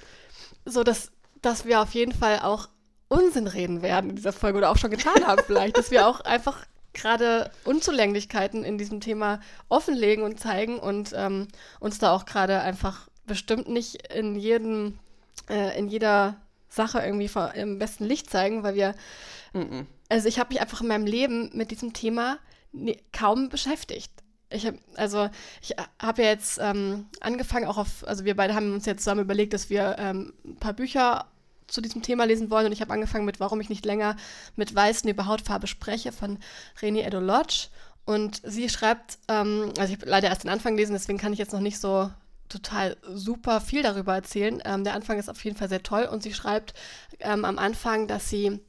so 0.64 0.84
dass 0.84 1.10
dass 1.42 1.64
wir 1.64 1.82
auf 1.82 1.92
jeden 1.94 2.12
Fall 2.12 2.40
auch 2.40 2.68
Unsinn 3.08 3.46
reden 3.46 3.82
werden 3.82 4.10
in 4.10 4.16
dieser 4.16 4.32
Folge 4.32 4.58
oder 4.58 4.70
auch 4.70 4.78
schon 4.78 4.90
getan 4.90 5.26
haben 5.26 5.42
vielleicht, 5.46 5.76
dass 5.76 5.90
wir 5.90 6.08
auch 6.08 6.20
einfach 6.24 6.64
gerade 6.94 7.50
Unzulänglichkeiten 7.64 8.64
in 8.64 8.78
diesem 8.78 9.00
Thema 9.00 9.40
offenlegen 9.68 10.24
und 10.24 10.40
zeigen 10.40 10.78
und 10.78 11.12
ähm, 11.14 11.48
uns 11.80 11.98
da 11.98 12.12
auch 12.12 12.24
gerade 12.24 12.60
einfach 12.60 13.08
bestimmt 13.26 13.68
nicht 13.68 14.12
in 14.12 14.34
jedem, 14.34 14.98
äh, 15.48 15.78
in 15.78 15.88
jeder 15.88 16.36
Sache 16.68 17.00
irgendwie 17.00 17.30
im 17.54 17.78
besten 17.78 18.04
Licht 18.04 18.30
zeigen, 18.30 18.62
weil 18.62 18.74
wir, 18.74 18.94
mm 19.52 19.58
-mm. 19.58 19.86
also 20.08 20.28
ich 20.28 20.38
habe 20.38 20.52
mich 20.52 20.60
einfach 20.60 20.80
in 20.80 20.88
meinem 20.88 21.06
Leben 21.06 21.50
mit 21.52 21.70
diesem 21.70 21.92
Thema 21.92 22.38
ne, 22.72 22.96
kaum 23.12 23.48
beschäftigt. 23.48 24.10
Ich 24.48 24.66
habe 24.66 24.78
also 24.96 25.30
ich 25.62 25.74
habe 26.00 26.22
ja 26.22 26.28
jetzt 26.28 26.58
ähm, 26.60 27.06
angefangen 27.20 27.66
auch 27.66 27.78
auf, 27.78 28.06
also 28.06 28.24
wir 28.24 28.36
beide 28.36 28.54
haben 28.54 28.74
uns 28.74 28.86
jetzt 28.86 29.04
zusammen 29.04 29.22
überlegt, 29.22 29.54
dass 29.54 29.70
wir 29.70 29.96
ähm, 29.98 30.34
ein 30.44 30.56
paar 30.56 30.74
Bücher 30.74 31.26
zu 31.72 31.80
diesem 31.80 32.02
Thema 32.02 32.24
lesen 32.24 32.50
wollen. 32.50 32.66
Und 32.66 32.72
ich 32.72 32.80
habe 32.80 32.92
angefangen 32.92 33.24
mit 33.24 33.40
Warum 33.40 33.60
ich 33.60 33.68
nicht 33.68 33.84
länger 33.84 34.16
mit 34.56 34.74
Weißen 34.74 35.08
über 35.08 35.26
Hautfarbe 35.26 35.66
spreche 35.66 36.12
von 36.12 36.38
Reni 36.80 37.00
Edolodge. 37.00 37.68
Und 38.04 38.42
sie 38.44 38.68
schreibt, 38.68 39.18
ähm, 39.28 39.72
also 39.78 39.92
ich 39.92 40.00
habe 40.00 40.10
leider 40.10 40.28
erst 40.28 40.44
den 40.44 40.50
Anfang 40.50 40.76
gelesen, 40.76 40.92
deswegen 40.92 41.18
kann 41.18 41.32
ich 41.32 41.38
jetzt 41.38 41.52
noch 41.52 41.60
nicht 41.60 41.78
so 41.78 42.10
total 42.48 42.96
super 43.08 43.60
viel 43.60 43.82
darüber 43.82 44.14
erzählen. 44.14 44.60
Ähm, 44.64 44.84
der 44.84 44.94
Anfang 44.94 45.18
ist 45.18 45.30
auf 45.30 45.42
jeden 45.44 45.56
Fall 45.56 45.68
sehr 45.68 45.82
toll 45.82 46.04
und 46.04 46.22
sie 46.22 46.34
schreibt 46.34 46.74
ähm, 47.20 47.44
am 47.44 47.58
Anfang, 47.58 48.08
dass 48.08 48.28
sie 48.28 48.60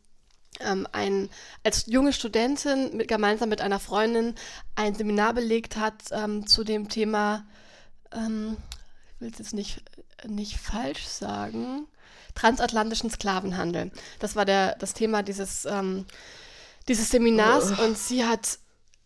ähm, 0.62 0.88
ein, 0.92 1.30
als 1.64 1.88
junge 1.88 2.14
Studentin 2.14 2.96
mit, 2.96 3.08
gemeinsam 3.08 3.50
mit 3.50 3.60
einer 3.60 3.80
Freundin 3.80 4.36
ein 4.76 4.96
Seminar 4.96 5.34
belegt 5.34 5.76
hat 5.76 6.04
ähm, 6.12 6.48
zu 6.48 6.64
dem 6.64 6.88
Thema, 6.88 7.46
ähm, 8.14 8.56
ich 9.16 9.22
will 9.22 9.32
es 9.32 9.40
jetzt 9.40 9.54
nicht, 9.54 9.84
nicht 10.26 10.58
falsch 10.58 11.06
sagen, 11.06 11.88
transatlantischen 12.36 13.10
Sklavenhandel. 13.10 13.92
Das 14.20 14.36
war 14.36 14.46
der, 14.46 14.76
das 14.76 14.94
Thema 14.94 15.24
dieses, 15.24 15.66
ähm, 15.66 16.06
dieses 16.88 17.10
Seminars 17.10 17.74
oh. 17.78 17.84
und 17.84 17.98
sie 17.98 18.26
hat 18.26 18.60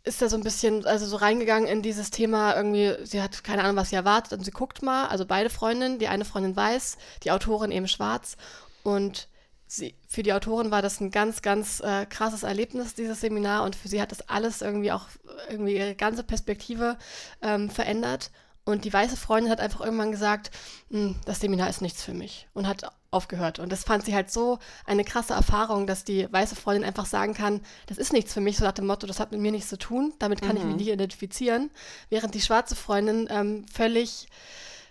ist 0.08 0.22
da 0.22 0.30
so 0.30 0.38
ein 0.38 0.44
bisschen, 0.44 0.86
also 0.86 1.06
so 1.06 1.18
reingegangen 1.18 1.68
in 1.68 1.82
dieses 1.82 2.10
Thema 2.10 2.56
irgendwie, 2.56 2.96
sie 3.06 3.22
hat 3.22 3.44
keine 3.44 3.64
Ahnung, 3.64 3.76
was 3.76 3.90
sie 3.90 3.98
erwartet 3.98 4.40
und 4.40 4.46
sie 4.46 4.52
guckt 4.52 4.82
mal, 4.82 5.08
also 5.08 5.26
beide 5.26 5.50
Freundinnen, 5.50 6.00
die 6.00 6.08
eine 6.08 6.26
Freundin 6.26 6.56
weiß, 6.56 6.98
die 7.24 7.32
Autorin 7.32 7.72
eben 7.72 7.88
schwarz 7.88 8.38
und 8.84 9.28
sie, 9.68 9.96
für 10.08 10.24
die 10.24 10.32
Autorin 10.32 10.72
war 10.72 10.82
das 10.82 11.02
ein 11.02 11.12
ganz, 11.12 11.42
ganz 11.42 11.82
äh, 11.82 12.06
krasses 12.06 12.44
Erlebnis, 12.44 12.96
dieses 12.96 13.20
Seminar 13.20 13.64
und 13.64 13.76
für 13.76 13.90
sie 13.90 14.02
hat 14.02 14.12
das 14.12 14.28
alles 14.30 14.62
irgendwie 14.62 14.94
auch 14.94 15.08
irgendwie 15.50 15.76
ihre 15.76 15.96
ganze 15.96 16.24
Perspektive 16.24 16.98
ähm, 17.42 17.70
verändert 17.70 18.32
und 18.64 18.86
die 18.86 18.94
weiße 18.94 19.18
Freundin 19.18 19.52
hat 19.52 19.60
einfach 19.60 19.82
irgendwann 19.82 20.12
gesagt, 20.12 20.52
hm, 20.90 21.16
das 21.26 21.42
Seminar 21.42 21.70
ist 21.70 21.82
nichts 21.82 22.04
für 22.04 22.14
mich 22.14 22.48
und 22.54 22.68
hat 22.68 22.90
aufgehört. 23.12 23.60
Und 23.60 23.72
das 23.72 23.84
fand 23.84 24.06
sie 24.06 24.14
halt 24.14 24.32
so 24.32 24.60
eine 24.86 25.04
krasse 25.04 25.34
Erfahrung, 25.34 25.88
dass 25.88 26.04
die 26.04 26.32
weiße 26.32 26.56
Freundin 26.56 26.84
einfach 26.84 27.06
sagen 27.06 27.34
kann, 27.34 27.62
das 27.88 27.98
ist 27.98 28.14
nichts 28.14 28.34
für 28.34 28.42
mich, 28.42 28.58
so 28.58 28.66
nach 28.66 28.74
dem 28.74 28.88
Motto, 28.88 29.08
das 29.08 29.20
hat 29.20 29.32
mit 29.32 29.42
mir 29.42 29.52
nichts 29.52 29.70
zu 29.70 29.78
tun, 29.78 30.14
damit 30.20 30.42
kann 30.42 30.52
mhm. 30.52 30.58
ich 30.58 30.64
mich 30.64 30.72
mhm. 30.74 30.78
nicht 30.78 30.90
identifizieren. 30.90 31.72
Während 32.10 32.36
die 32.36 32.42
schwarze 32.42 32.76
Freundin 32.76 33.28
ähm, 33.30 33.66
völlig, 33.72 34.28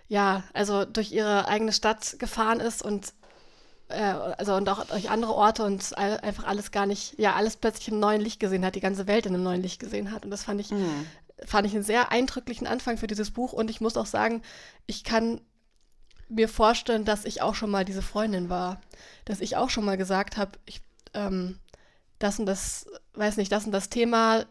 ja, 0.08 0.44
also 0.54 0.84
durch 0.84 1.12
ihre 1.12 1.48
eigene 1.48 1.72
Stadt 1.72 2.18
gefahren 2.18 2.60
ist 2.60 2.82
und 2.82 3.12
äh, 3.88 4.00
also 4.02 4.54
und 4.54 4.68
auch 4.68 4.84
durch 4.86 5.10
andere 5.10 5.34
Orte 5.34 5.64
und 5.64 5.96
einfach 5.96 6.44
alles 6.44 6.70
gar 6.70 6.86
nicht, 6.86 7.18
ja, 7.18 7.34
alles 7.34 7.56
plötzlich 7.56 7.88
im 7.88 8.00
neuen 8.00 8.20
Licht 8.20 8.40
gesehen 8.40 8.64
hat, 8.64 8.74
die 8.74 8.80
ganze 8.80 9.06
Welt 9.06 9.26
in 9.26 9.34
einem 9.34 9.44
neuen 9.44 9.62
Licht 9.62 9.78
gesehen 9.78 10.10
hat. 10.10 10.24
Und 10.24 10.30
das 10.30 10.44
fand 10.44 10.60
ich 10.60 10.70
mhm 10.70 11.06
fand 11.44 11.66
ich 11.66 11.74
einen 11.74 11.82
sehr 11.82 12.10
eindrücklichen 12.12 12.66
Anfang 12.66 12.96
für 12.96 13.06
dieses 13.06 13.30
Buch 13.30 13.52
und 13.52 13.70
ich 13.70 13.80
muss 13.80 13.96
auch 13.96 14.06
sagen, 14.06 14.42
ich 14.86 15.04
kann 15.04 15.40
mir 16.28 16.48
vorstellen, 16.48 17.04
dass 17.04 17.24
ich 17.24 17.42
auch 17.42 17.54
schon 17.54 17.70
mal 17.70 17.84
diese 17.84 18.02
Freundin 18.02 18.48
war. 18.48 18.80
Dass 19.24 19.40
ich 19.40 19.56
auch 19.56 19.70
schon 19.70 19.84
mal 19.84 19.96
gesagt 19.96 20.36
habe, 20.36 20.52
ich, 20.66 20.80
ähm, 21.14 21.58
das 22.18 22.38
und 22.38 22.46
das, 22.46 22.86
weiß 23.14 23.36
nicht, 23.36 23.52
das 23.52 23.66
und 23.66 23.72
das 23.72 23.90
Thema, 23.90 24.46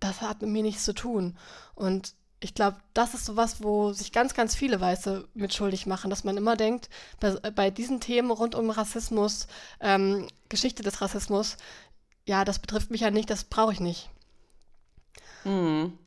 das 0.00 0.20
hat 0.20 0.42
mit 0.42 0.50
mir 0.50 0.62
nichts 0.62 0.84
zu 0.84 0.92
tun. 0.92 1.36
Und 1.74 2.14
ich 2.40 2.54
glaube, 2.54 2.76
das 2.92 3.14
ist 3.14 3.24
sowas, 3.24 3.62
wo 3.62 3.92
sich 3.92 4.12
ganz, 4.12 4.34
ganz 4.34 4.54
viele 4.54 4.80
Weiße 4.80 5.26
mitschuldig 5.34 5.86
machen, 5.86 6.10
dass 6.10 6.24
man 6.24 6.36
immer 6.36 6.56
denkt, 6.56 6.90
bei, 7.18 7.30
bei 7.50 7.70
diesen 7.70 8.00
Themen 8.00 8.30
rund 8.30 8.54
um 8.54 8.70
Rassismus, 8.70 9.46
ähm, 9.80 10.28
Geschichte 10.48 10.82
des 10.82 11.00
Rassismus, 11.00 11.56
ja, 12.26 12.44
das 12.44 12.58
betrifft 12.58 12.90
mich 12.90 13.00
ja 13.00 13.10
nicht, 13.10 13.30
das 13.30 13.44
brauche 13.44 13.72
ich 13.72 13.80
nicht. 13.80 14.10
Mhm. 15.44 15.98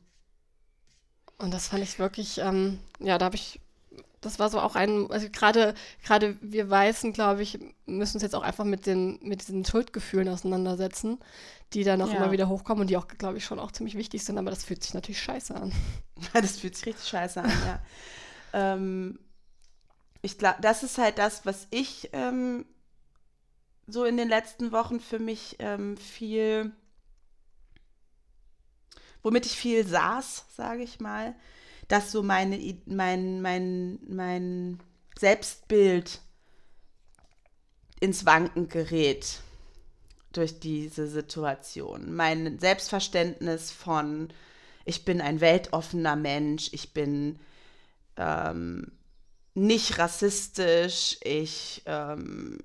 Und 1.38 1.50
das 1.52 1.68
fand 1.68 1.82
ich 1.82 1.98
wirklich, 1.98 2.38
ähm, 2.38 2.78
ja, 2.98 3.16
da 3.18 3.24
habe 3.24 3.36
ich, 3.36 3.60
das 4.20 4.38
war 4.38 4.50
so 4.50 4.60
auch 4.60 4.76
ein, 4.76 5.10
also 5.10 5.28
gerade 5.30 5.74
gerade 6.02 6.36
wir 6.40 6.68
Weißen, 6.68 7.12
glaube 7.12 7.42
ich, 7.42 7.58
müssen 7.86 8.16
uns 8.16 8.22
jetzt 8.22 8.34
auch 8.34 8.42
einfach 8.42 8.64
mit 8.64 8.86
den 8.86 9.18
mit 9.22 9.40
diesen 9.42 9.64
Schuldgefühlen 9.64 10.28
auseinandersetzen, 10.28 11.18
die 11.72 11.84
dann 11.84 12.02
auch 12.02 12.10
ja. 12.12 12.16
immer 12.16 12.30
wieder 12.30 12.48
hochkommen 12.48 12.82
und 12.82 12.90
die 12.90 12.96
auch, 12.96 13.08
glaube 13.08 13.38
ich, 13.38 13.44
schon 13.44 13.58
auch 13.58 13.72
ziemlich 13.72 13.96
wichtig 13.96 14.24
sind. 14.24 14.38
Aber 14.38 14.50
das 14.50 14.64
fühlt 14.64 14.82
sich 14.82 14.94
natürlich 14.94 15.22
scheiße 15.22 15.54
an. 15.54 15.72
das 16.32 16.58
fühlt 16.58 16.76
sich 16.76 16.86
richtig 16.86 17.08
scheiße 17.08 17.40
an, 17.42 17.50
ja. 17.50 17.80
ähm, 18.74 19.18
ich 20.22 20.36
glaube, 20.36 20.58
das 20.60 20.82
ist 20.82 20.98
halt 20.98 21.18
das, 21.18 21.46
was 21.46 21.66
ich 21.70 22.10
ähm, 22.12 22.66
so 23.86 24.04
in 24.04 24.18
den 24.18 24.28
letzten 24.28 24.70
Wochen 24.70 25.00
für 25.00 25.18
mich 25.18 25.56
ähm, 25.60 25.96
viel 25.96 26.72
womit 29.22 29.46
ich 29.46 29.52
viel 29.52 29.86
saß, 29.86 30.46
sage 30.56 30.82
ich 30.82 31.00
mal, 31.00 31.34
dass 31.90 32.12
so 32.12 32.22
meine, 32.22 32.56
mein, 32.86 33.42
mein, 33.42 33.98
mein 34.06 34.78
Selbstbild 35.18 36.20
ins 37.98 38.24
Wanken 38.24 38.68
gerät 38.68 39.40
durch 40.32 40.60
diese 40.60 41.08
Situation. 41.08 42.14
Mein 42.14 42.60
Selbstverständnis 42.60 43.72
von, 43.72 44.32
ich 44.84 45.04
bin 45.04 45.20
ein 45.20 45.40
weltoffener 45.40 46.14
Mensch, 46.14 46.68
ich 46.70 46.94
bin 46.94 47.40
ähm, 48.16 48.92
nicht 49.54 49.98
rassistisch, 49.98 51.18
ich 51.24 51.82
ähm, 51.86 52.58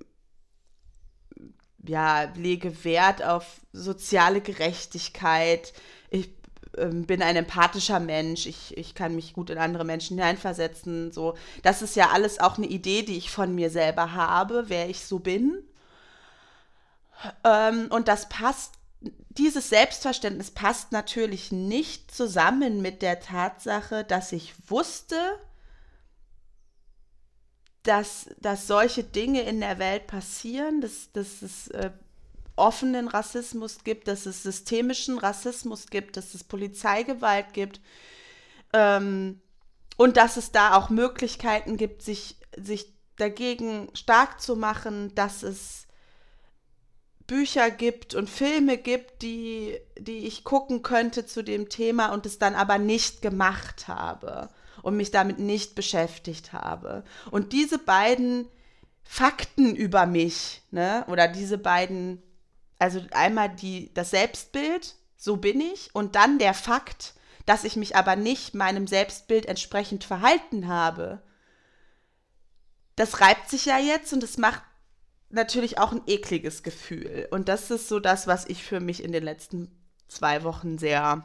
ja, 1.84 2.32
lege 2.36 2.84
Wert 2.84 3.24
auf 3.24 3.60
soziale 3.72 4.40
Gerechtigkeit, 4.40 5.72
ich 6.10 6.35
bin 6.76 7.22
ein 7.22 7.36
empathischer 7.36 8.00
Mensch, 8.00 8.46
ich, 8.46 8.76
ich 8.76 8.94
kann 8.94 9.14
mich 9.14 9.32
gut 9.32 9.50
in 9.50 9.58
andere 9.58 9.84
Menschen 9.84 10.16
hineinversetzen. 10.16 11.12
So. 11.12 11.34
Das 11.62 11.82
ist 11.82 11.96
ja 11.96 12.10
alles 12.10 12.38
auch 12.38 12.58
eine 12.58 12.66
Idee, 12.66 13.02
die 13.02 13.16
ich 13.16 13.30
von 13.30 13.54
mir 13.54 13.70
selber 13.70 14.12
habe, 14.12 14.64
wer 14.68 14.88
ich 14.88 15.04
so 15.04 15.18
bin. 15.18 15.62
Ähm, 17.44 17.88
und 17.90 18.08
das 18.08 18.28
passt, 18.28 18.74
dieses 19.30 19.68
Selbstverständnis 19.68 20.50
passt 20.50 20.92
natürlich 20.92 21.52
nicht 21.52 22.14
zusammen 22.14 22.82
mit 22.82 23.02
der 23.02 23.20
Tatsache, 23.20 24.04
dass 24.04 24.32
ich 24.32 24.54
wusste, 24.68 25.16
dass, 27.82 28.28
dass 28.40 28.66
solche 28.66 29.04
Dinge 29.04 29.42
in 29.42 29.60
der 29.60 29.78
Welt 29.78 30.06
passieren, 30.06 30.80
dass, 30.80 31.12
dass 31.12 31.42
es 31.42 31.68
äh, 31.68 31.90
offenen 32.56 33.08
Rassismus 33.08 33.84
gibt, 33.84 34.08
dass 34.08 34.26
es 34.26 34.42
systemischen 34.42 35.18
Rassismus 35.18 35.86
gibt, 35.86 36.16
dass 36.16 36.34
es 36.34 36.44
Polizeigewalt 36.44 37.52
gibt 37.52 37.80
ähm, 38.72 39.40
und 39.96 40.16
dass 40.16 40.36
es 40.36 40.52
da 40.52 40.74
auch 40.76 40.90
Möglichkeiten 40.90 41.76
gibt, 41.76 42.02
sich, 42.02 42.36
sich 42.56 42.92
dagegen 43.16 43.88
stark 43.94 44.40
zu 44.40 44.56
machen, 44.56 45.14
dass 45.14 45.42
es 45.42 45.86
Bücher 47.26 47.70
gibt 47.70 48.14
und 48.14 48.30
Filme 48.30 48.78
gibt, 48.78 49.22
die, 49.22 49.78
die 49.98 50.26
ich 50.26 50.44
gucken 50.44 50.82
könnte 50.82 51.26
zu 51.26 51.42
dem 51.42 51.68
Thema 51.68 52.12
und 52.12 52.24
es 52.24 52.38
dann 52.38 52.54
aber 52.54 52.78
nicht 52.78 53.20
gemacht 53.20 53.88
habe 53.88 54.48
und 54.82 54.96
mich 54.96 55.10
damit 55.10 55.38
nicht 55.38 55.74
beschäftigt 55.74 56.52
habe. 56.52 57.02
Und 57.30 57.52
diese 57.52 57.78
beiden 57.78 58.46
Fakten 59.02 59.74
über 59.74 60.06
mich, 60.06 60.62
ne, 60.70 61.04
oder 61.08 61.26
diese 61.26 61.58
beiden 61.58 62.22
also 62.78 63.00
einmal 63.12 63.48
die, 63.48 63.92
das 63.94 64.10
Selbstbild, 64.10 64.94
so 65.16 65.36
bin 65.36 65.60
ich, 65.60 65.94
und 65.94 66.14
dann 66.14 66.38
der 66.38 66.54
Fakt, 66.54 67.14
dass 67.46 67.64
ich 67.64 67.76
mich 67.76 67.96
aber 67.96 68.16
nicht 68.16 68.54
meinem 68.54 68.86
Selbstbild 68.86 69.46
entsprechend 69.46 70.04
verhalten 70.04 70.68
habe. 70.68 71.22
Das 72.96 73.20
reibt 73.20 73.48
sich 73.48 73.66
ja 73.66 73.78
jetzt 73.78 74.12
und 74.12 74.22
es 74.22 74.36
macht 74.36 74.62
natürlich 75.30 75.78
auch 75.78 75.92
ein 75.92 76.02
ekliges 76.06 76.62
Gefühl. 76.62 77.28
Und 77.30 77.48
das 77.48 77.70
ist 77.70 77.88
so 77.88 78.00
das, 78.00 78.26
was 78.26 78.46
ich 78.46 78.62
für 78.62 78.80
mich 78.80 79.02
in 79.02 79.12
den 79.12 79.22
letzten 79.22 79.70
zwei 80.08 80.42
Wochen 80.44 80.78
sehr, 80.78 81.24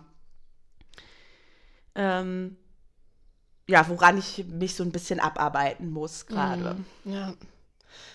ähm, 1.95 2.57
ja, 3.67 3.87
woran 3.89 4.17
ich 4.17 4.45
mich 4.47 4.75
so 4.75 4.83
ein 4.83 4.91
bisschen 4.91 5.19
abarbeiten 5.19 5.89
muss 5.89 6.25
gerade. 6.25 6.75
Mm, 7.03 7.11
ja. 7.11 7.33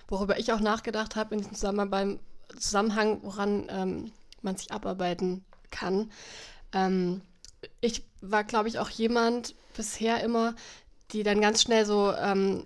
Worüber 0.09 0.39
ich 0.39 0.53
auch 0.53 0.61
nachgedacht 0.61 1.17
habe 1.17 1.35
in 1.35 1.41
diesem 1.41 1.55
Zusammenhang 1.55 2.21
Zusammenhang, 2.59 3.21
woran 3.23 3.67
ähm, 3.69 4.13
man 4.43 4.57
sich 4.57 4.73
abarbeiten 4.73 5.45
kann. 5.71 6.11
Ähm, 6.73 7.23
ich 7.81 8.05
war, 8.21 8.45
glaube 8.45 8.69
ich, 8.69 8.79
auch 8.79 8.91
jemand 8.91 9.55
bisher 9.77 10.23
immer, 10.23 10.55
die 11.13 11.23
dann 11.23 11.41
ganz 11.41 11.63
schnell 11.63 11.85
so, 11.87 12.13
ähm, 12.13 12.65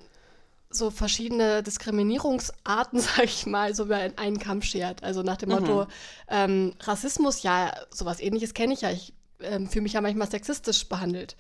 so 0.70 0.90
verschiedene 0.90 1.62
Diskriminierungsarten, 1.62 3.00
sag 3.00 3.24
ich 3.24 3.46
mal, 3.46 3.74
so 3.74 3.84
über 3.84 3.96
einen 3.96 4.38
Kamm 4.38 4.62
schert. 4.62 5.02
Also 5.02 5.22
nach 5.22 5.36
dem 5.36 5.50
mhm. 5.50 5.54
Motto, 5.56 5.86
ähm, 6.28 6.74
Rassismus, 6.80 7.42
ja, 7.42 7.72
sowas 7.90 8.20
ähnliches 8.20 8.54
kenne 8.54 8.74
ich 8.74 8.82
ja. 8.82 8.90
Ich 8.90 9.12
ähm, 9.42 9.68
fühle 9.68 9.82
mich 9.82 9.94
ja 9.94 10.00
manchmal 10.00 10.30
sexistisch 10.30 10.88
behandelt. 10.88 11.36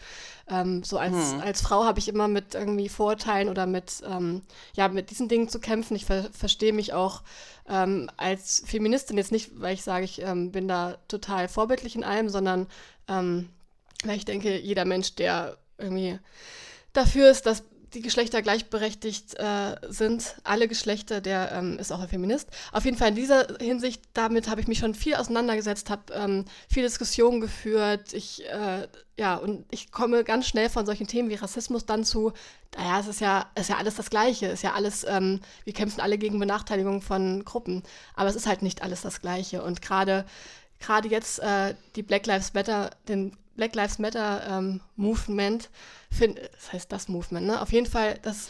Ähm, 0.48 0.82
so 0.82 0.98
als, 0.98 1.32
hm. 1.32 1.40
als 1.40 1.60
Frau 1.60 1.84
habe 1.84 1.98
ich 1.98 2.08
immer 2.08 2.28
mit 2.28 2.54
irgendwie 2.54 2.88
Vorurteilen 2.88 3.48
oder 3.48 3.66
mit, 3.66 4.02
ähm, 4.06 4.42
ja, 4.74 4.88
mit 4.88 5.10
diesen 5.10 5.28
Dingen 5.28 5.48
zu 5.48 5.60
kämpfen. 5.60 5.96
Ich 5.96 6.04
ver 6.04 6.28
verstehe 6.32 6.72
mich 6.72 6.92
auch 6.92 7.22
ähm, 7.68 8.10
als 8.16 8.62
Feministin 8.66 9.16
jetzt 9.16 9.32
nicht, 9.32 9.60
weil 9.60 9.74
ich 9.74 9.82
sage, 9.82 10.04
ich 10.04 10.22
ähm, 10.22 10.52
bin 10.52 10.68
da 10.68 10.98
total 11.08 11.48
vorbildlich 11.48 11.96
in 11.96 12.04
allem, 12.04 12.28
sondern 12.28 12.66
ähm, 13.08 13.48
weil 14.04 14.16
ich 14.16 14.24
denke, 14.24 14.58
jeder 14.58 14.84
Mensch, 14.84 15.14
der 15.14 15.56
irgendwie 15.78 16.18
dafür 16.92 17.30
ist, 17.30 17.46
dass 17.46 17.62
die 17.94 18.02
Geschlechter 18.02 18.42
gleichberechtigt 18.42 19.34
äh, 19.38 19.76
sind, 19.88 20.36
alle 20.44 20.68
Geschlechter, 20.68 21.20
der 21.20 21.52
ähm, 21.52 21.78
ist 21.78 21.92
auch 21.92 22.00
ein 22.00 22.08
Feminist. 22.08 22.48
Auf 22.72 22.84
jeden 22.84 22.96
Fall 22.96 23.08
in 23.08 23.14
dieser 23.16 23.46
Hinsicht, 23.60 24.02
damit 24.14 24.48
habe 24.48 24.60
ich 24.60 24.68
mich 24.68 24.78
schon 24.78 24.94
viel 24.94 25.14
auseinandergesetzt, 25.14 25.90
habe 25.90 26.12
ähm, 26.12 26.44
viele 26.68 26.86
Diskussionen 26.86 27.40
geführt. 27.40 28.12
Ich, 28.12 28.44
äh, 28.48 28.86
ja, 29.18 29.36
und 29.36 29.66
ich 29.70 29.90
komme 29.90 30.24
ganz 30.24 30.46
schnell 30.46 30.68
von 30.68 30.86
solchen 30.86 31.06
Themen 31.06 31.30
wie 31.30 31.34
Rassismus 31.34 31.84
dann 31.84 32.04
zu, 32.04 32.32
naja, 32.76 33.00
es 33.00 33.08
ist 33.08 33.20
ja, 33.20 33.50
ist 33.58 33.68
ja 33.68 33.76
alles 33.76 33.96
das 33.96 34.10
Gleiche, 34.10 34.46
es 34.46 34.54
ist 34.54 34.62
ja 34.62 34.74
alles, 34.74 35.04
ähm, 35.04 35.40
wir 35.64 35.72
kämpfen 35.72 36.00
alle 36.00 36.18
gegen 36.18 36.38
Benachteiligung 36.38 37.02
von 37.02 37.44
Gruppen, 37.44 37.82
aber 38.14 38.28
es 38.28 38.36
ist 38.36 38.46
halt 38.46 38.62
nicht 38.62 38.82
alles 38.82 39.02
das 39.02 39.20
Gleiche. 39.20 39.62
Und 39.62 39.82
gerade 39.82 40.24
gerade 40.80 41.08
jetzt 41.08 41.38
äh, 41.40 41.74
die 41.94 42.02
Black 42.02 42.26
Lives 42.26 42.54
Matter, 42.54 42.90
den 43.08 43.36
Black 43.56 43.74
Lives 43.74 43.98
Matter 43.98 44.42
ähm, 44.48 44.80
Movement, 44.96 45.68
find, 46.10 46.38
das 46.38 46.72
heißt 46.72 46.90
das 46.90 47.08
Movement, 47.08 47.46
ne? 47.46 47.60
Auf 47.60 47.72
jeden 47.72 47.86
Fall, 47.86 48.18
das 48.22 48.48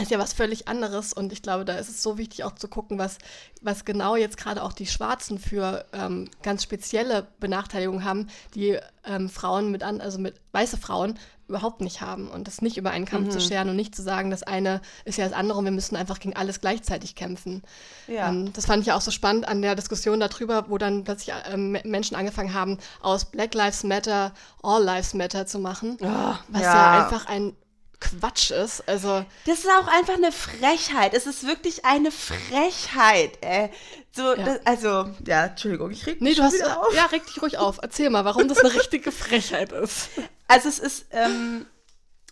ist 0.00 0.12
ja 0.12 0.18
was 0.18 0.32
völlig 0.32 0.68
anderes 0.68 1.12
und 1.12 1.32
ich 1.32 1.42
glaube, 1.42 1.64
da 1.64 1.76
ist 1.76 1.88
es 1.88 2.02
so 2.02 2.18
wichtig 2.18 2.44
auch 2.44 2.54
zu 2.54 2.68
gucken, 2.68 2.98
was, 2.98 3.18
was 3.62 3.84
genau 3.84 4.14
jetzt 4.14 4.36
gerade 4.36 4.62
auch 4.62 4.72
die 4.72 4.86
Schwarzen 4.86 5.38
für 5.38 5.84
ähm, 5.92 6.30
ganz 6.42 6.62
spezielle 6.62 7.26
Benachteiligungen 7.40 8.04
haben, 8.04 8.28
die 8.54 8.78
ähm, 9.04 9.28
Frauen 9.28 9.72
mit 9.72 9.82
an, 9.82 10.00
also 10.00 10.18
mit 10.18 10.40
weiße 10.52 10.76
Frauen 10.76 11.18
überhaupt 11.48 11.80
nicht 11.80 12.00
haben 12.00 12.28
und 12.28 12.46
das 12.46 12.62
nicht 12.62 12.76
über 12.76 12.90
einen 12.90 13.06
Kampf 13.06 13.26
mhm. 13.28 13.30
zu 13.32 13.40
scheren 13.40 13.70
und 13.70 13.76
nicht 13.76 13.96
zu 13.96 14.02
sagen, 14.02 14.30
das 14.30 14.42
eine 14.42 14.82
ist 15.04 15.18
ja 15.18 15.24
das 15.24 15.32
andere 15.32 15.58
und 15.58 15.64
wir 15.64 15.72
müssen 15.72 15.96
einfach 15.96 16.20
gegen 16.20 16.36
alles 16.36 16.60
gleichzeitig 16.60 17.14
kämpfen. 17.14 17.62
Ja. 18.06 18.28
Ähm, 18.28 18.52
das 18.52 18.66
fand 18.66 18.82
ich 18.82 18.88
ja 18.88 18.96
auch 18.96 19.00
so 19.00 19.10
spannend 19.10 19.48
an 19.48 19.62
der 19.62 19.74
Diskussion 19.74 20.20
darüber, 20.20 20.68
wo 20.68 20.78
dann 20.78 21.04
plötzlich 21.04 21.34
ähm, 21.50 21.76
Menschen 21.84 22.16
angefangen 22.16 22.54
haben, 22.54 22.78
aus 23.00 23.24
Black 23.24 23.54
Lives 23.54 23.82
Matter 23.82 24.32
All 24.62 24.84
Lives 24.84 25.14
Matter 25.14 25.46
zu 25.46 25.58
machen, 25.58 25.96
oh, 26.00 26.34
was 26.48 26.62
ja. 26.62 26.74
ja 26.74 27.04
einfach 27.04 27.26
ein 27.26 27.56
Quatsch 28.00 28.50
ist. 28.50 28.88
Also 28.88 29.24
das 29.46 29.60
ist 29.60 29.68
auch 29.68 29.88
einfach 29.88 30.14
eine 30.14 30.32
Frechheit. 30.32 31.14
Es 31.14 31.26
ist 31.26 31.46
wirklich 31.46 31.84
eine 31.84 32.10
Frechheit. 32.10 33.38
Ey. 33.40 33.70
So, 34.12 34.34
ja. 34.34 34.44
das, 34.44 34.66
also, 34.66 35.10
ja, 35.26 35.46
Entschuldigung, 35.46 35.90
ich 35.90 36.06
reg 36.06 36.20
nee, 36.20 36.34
du 36.34 36.42
hast, 36.42 36.62
auf. 36.62 36.94
Ja, 36.94 37.06
reg 37.06 37.26
dich 37.26 37.42
ruhig 37.42 37.58
auf. 37.58 37.78
Erzähl 37.82 38.10
mal, 38.10 38.24
warum 38.24 38.48
das 38.48 38.58
eine 38.58 38.74
richtige 38.74 39.12
Frechheit 39.12 39.72
ist. 39.72 40.10
Also 40.46 40.68
es 40.68 40.78
ist 40.78 41.06
ähm, 41.10 41.66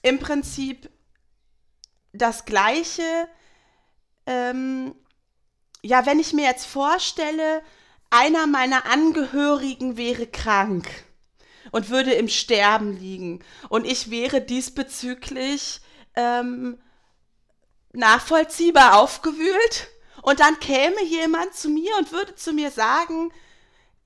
im 0.03 0.19
Prinzip 0.19 0.89
das 2.13 2.45
Gleiche. 2.45 3.29
Ähm, 4.27 4.95
ja, 5.83 6.07
wenn 6.07 6.19
ich 6.19 6.33
mir 6.33 6.47
jetzt 6.47 6.67
vorstelle, 6.67 7.63
einer 8.11 8.47
meiner 8.47 8.87
Angehörigen 8.87 9.97
wäre 9.97 10.27
krank 10.27 10.89
und 11.77 11.91
würde 11.91 12.15
im 12.15 12.27
Sterben 12.27 12.97
liegen. 12.97 13.45
Und 13.69 13.87
ich 13.87 14.11
wäre 14.11 14.41
diesbezüglich 14.41 15.83
ähm, 16.15 16.79
nachvollziehbar 17.93 18.99
aufgewühlt. 18.99 19.89
Und 20.23 20.41
dann 20.41 20.59
käme 20.59 21.05
jemand 21.05 21.53
zu 21.53 21.69
mir 21.69 21.91
und 21.99 22.13
würde 22.13 22.35
zu 22.35 22.55
mir 22.55 22.71
sagen, 22.71 23.31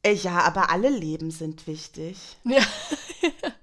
äh, 0.03 0.15
ja, 0.15 0.41
aber 0.41 0.71
alle 0.71 0.89
Leben 0.89 1.31
sind 1.31 1.69
wichtig. 1.69 2.19
Ja. 2.43 2.61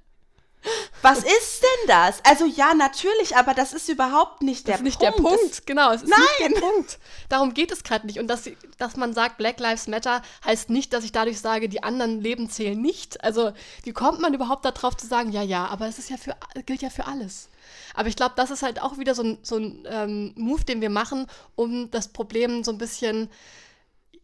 Was 1.01 1.19
ist 1.19 1.61
denn 1.61 1.87
das? 1.87 2.21
Also 2.23 2.45
ja, 2.45 2.73
natürlich, 2.73 3.35
aber 3.35 3.53
das 3.53 3.73
ist 3.73 3.89
überhaupt 3.89 4.41
nicht 4.41 4.67
der 4.67 4.73
Punkt. 4.77 4.87
Das 4.87 4.93
ist 4.93 5.01
nicht 5.01 5.01
der 5.01 5.21
Punkt, 5.21 5.51
das, 5.51 5.65
genau. 5.65 5.91
Es 5.91 6.03
ist 6.03 6.09
nein. 6.09 6.19
nicht 6.19 6.55
der 6.55 6.59
Punkt. 6.61 6.99
Darum 7.29 7.53
geht 7.53 7.71
es 7.71 7.83
gerade 7.83 8.05
nicht. 8.07 8.19
Und 8.19 8.27
dass, 8.27 8.49
dass 8.77 8.95
man 8.95 9.13
sagt, 9.13 9.37
Black 9.37 9.59
Lives 9.59 9.87
Matter, 9.87 10.21
heißt 10.45 10.69
nicht, 10.69 10.93
dass 10.93 11.03
ich 11.03 11.11
dadurch 11.11 11.39
sage, 11.39 11.69
die 11.69 11.83
anderen 11.83 12.21
Leben 12.21 12.49
zählen 12.49 12.79
nicht. 12.81 13.23
Also 13.23 13.51
wie 13.83 13.93
kommt 13.93 14.19
man 14.19 14.33
überhaupt 14.33 14.65
darauf 14.65 14.97
zu 14.97 15.07
sagen, 15.07 15.31
ja, 15.31 15.41
ja, 15.41 15.65
aber 15.67 15.87
es 15.87 15.99
ist 15.99 16.09
ja 16.09 16.17
für, 16.17 16.35
gilt 16.65 16.81
ja 16.81 16.89
für 16.89 17.07
alles. 17.07 17.49
Aber 17.93 18.09
ich 18.09 18.15
glaube, 18.15 18.33
das 18.35 18.51
ist 18.51 18.63
halt 18.63 18.81
auch 18.81 18.97
wieder 18.97 19.15
so 19.15 19.23
ein, 19.23 19.37
so 19.41 19.57
ein 19.57 19.85
ähm, 19.89 20.33
Move, 20.35 20.63
den 20.63 20.81
wir 20.81 20.89
machen, 20.89 21.27
um 21.55 21.91
das 21.91 22.07
Problem 22.07 22.63
so 22.63 22.71
ein 22.71 22.77
bisschen 22.77 23.29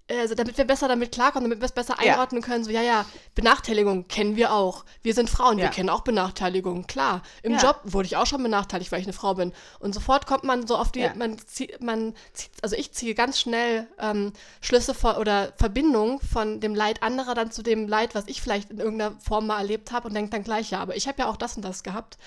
also 0.09 0.35
damit 0.35 0.57
wir 0.57 0.65
besser 0.65 0.87
damit 0.87 1.13
klarkommen, 1.13 1.49
damit 1.49 1.61
wir 1.61 1.65
es 1.65 1.71
besser 1.71 1.97
einordnen 1.97 2.41
ja. 2.41 2.47
können, 2.47 2.63
so, 2.63 2.71
ja, 2.71 2.81
ja, 2.81 3.05
Benachteiligung 3.35 4.07
kennen 4.07 4.35
wir 4.35 4.53
auch. 4.53 4.83
Wir 5.01 5.13
sind 5.13 5.29
Frauen, 5.29 5.57
ja. 5.57 5.65
wir 5.65 5.71
kennen 5.71 5.89
auch 5.89 6.01
Benachteiligung, 6.01 6.87
klar. 6.87 7.21
Im 7.41 7.53
ja. 7.53 7.59
Job 7.59 7.79
wurde 7.83 8.07
ich 8.07 8.17
auch 8.17 8.25
schon 8.25 8.43
benachteiligt, 8.43 8.91
weil 8.91 8.99
ich 8.99 9.05
eine 9.05 9.13
Frau 9.13 9.33
bin. 9.35 9.53
Und 9.79 9.93
sofort 9.93 10.27
kommt 10.27 10.43
man 10.43 10.67
so 10.67 10.75
auf 10.75 10.91
die, 10.91 11.09
man 11.15 11.37
zieht, 11.37 11.81
man 11.81 12.13
zieht, 12.33 12.51
also 12.61 12.75
ich 12.75 12.91
ziehe 12.91 13.15
ganz 13.15 13.39
schnell 13.39 13.87
ähm, 13.97 14.33
Schlüsse 14.61 14.93
vor, 14.93 15.17
oder 15.17 15.53
Verbindungen 15.55 16.19
von 16.19 16.59
dem 16.59 16.75
Leid 16.75 17.01
anderer 17.01 17.33
dann 17.33 17.51
zu 17.51 17.63
dem 17.63 17.87
Leid, 17.87 18.13
was 18.13 18.25
ich 18.27 18.41
vielleicht 18.41 18.71
in 18.71 18.79
irgendeiner 18.79 19.15
Form 19.21 19.47
mal 19.47 19.59
erlebt 19.59 19.91
habe 19.93 20.07
und 20.07 20.13
denke 20.13 20.31
dann 20.31 20.43
gleich, 20.43 20.71
ja, 20.71 20.79
aber 20.79 20.97
ich 20.97 21.07
habe 21.07 21.19
ja 21.19 21.29
auch 21.29 21.37
das 21.37 21.55
und 21.55 21.63
das 21.63 21.83
gehabt. 21.83 22.17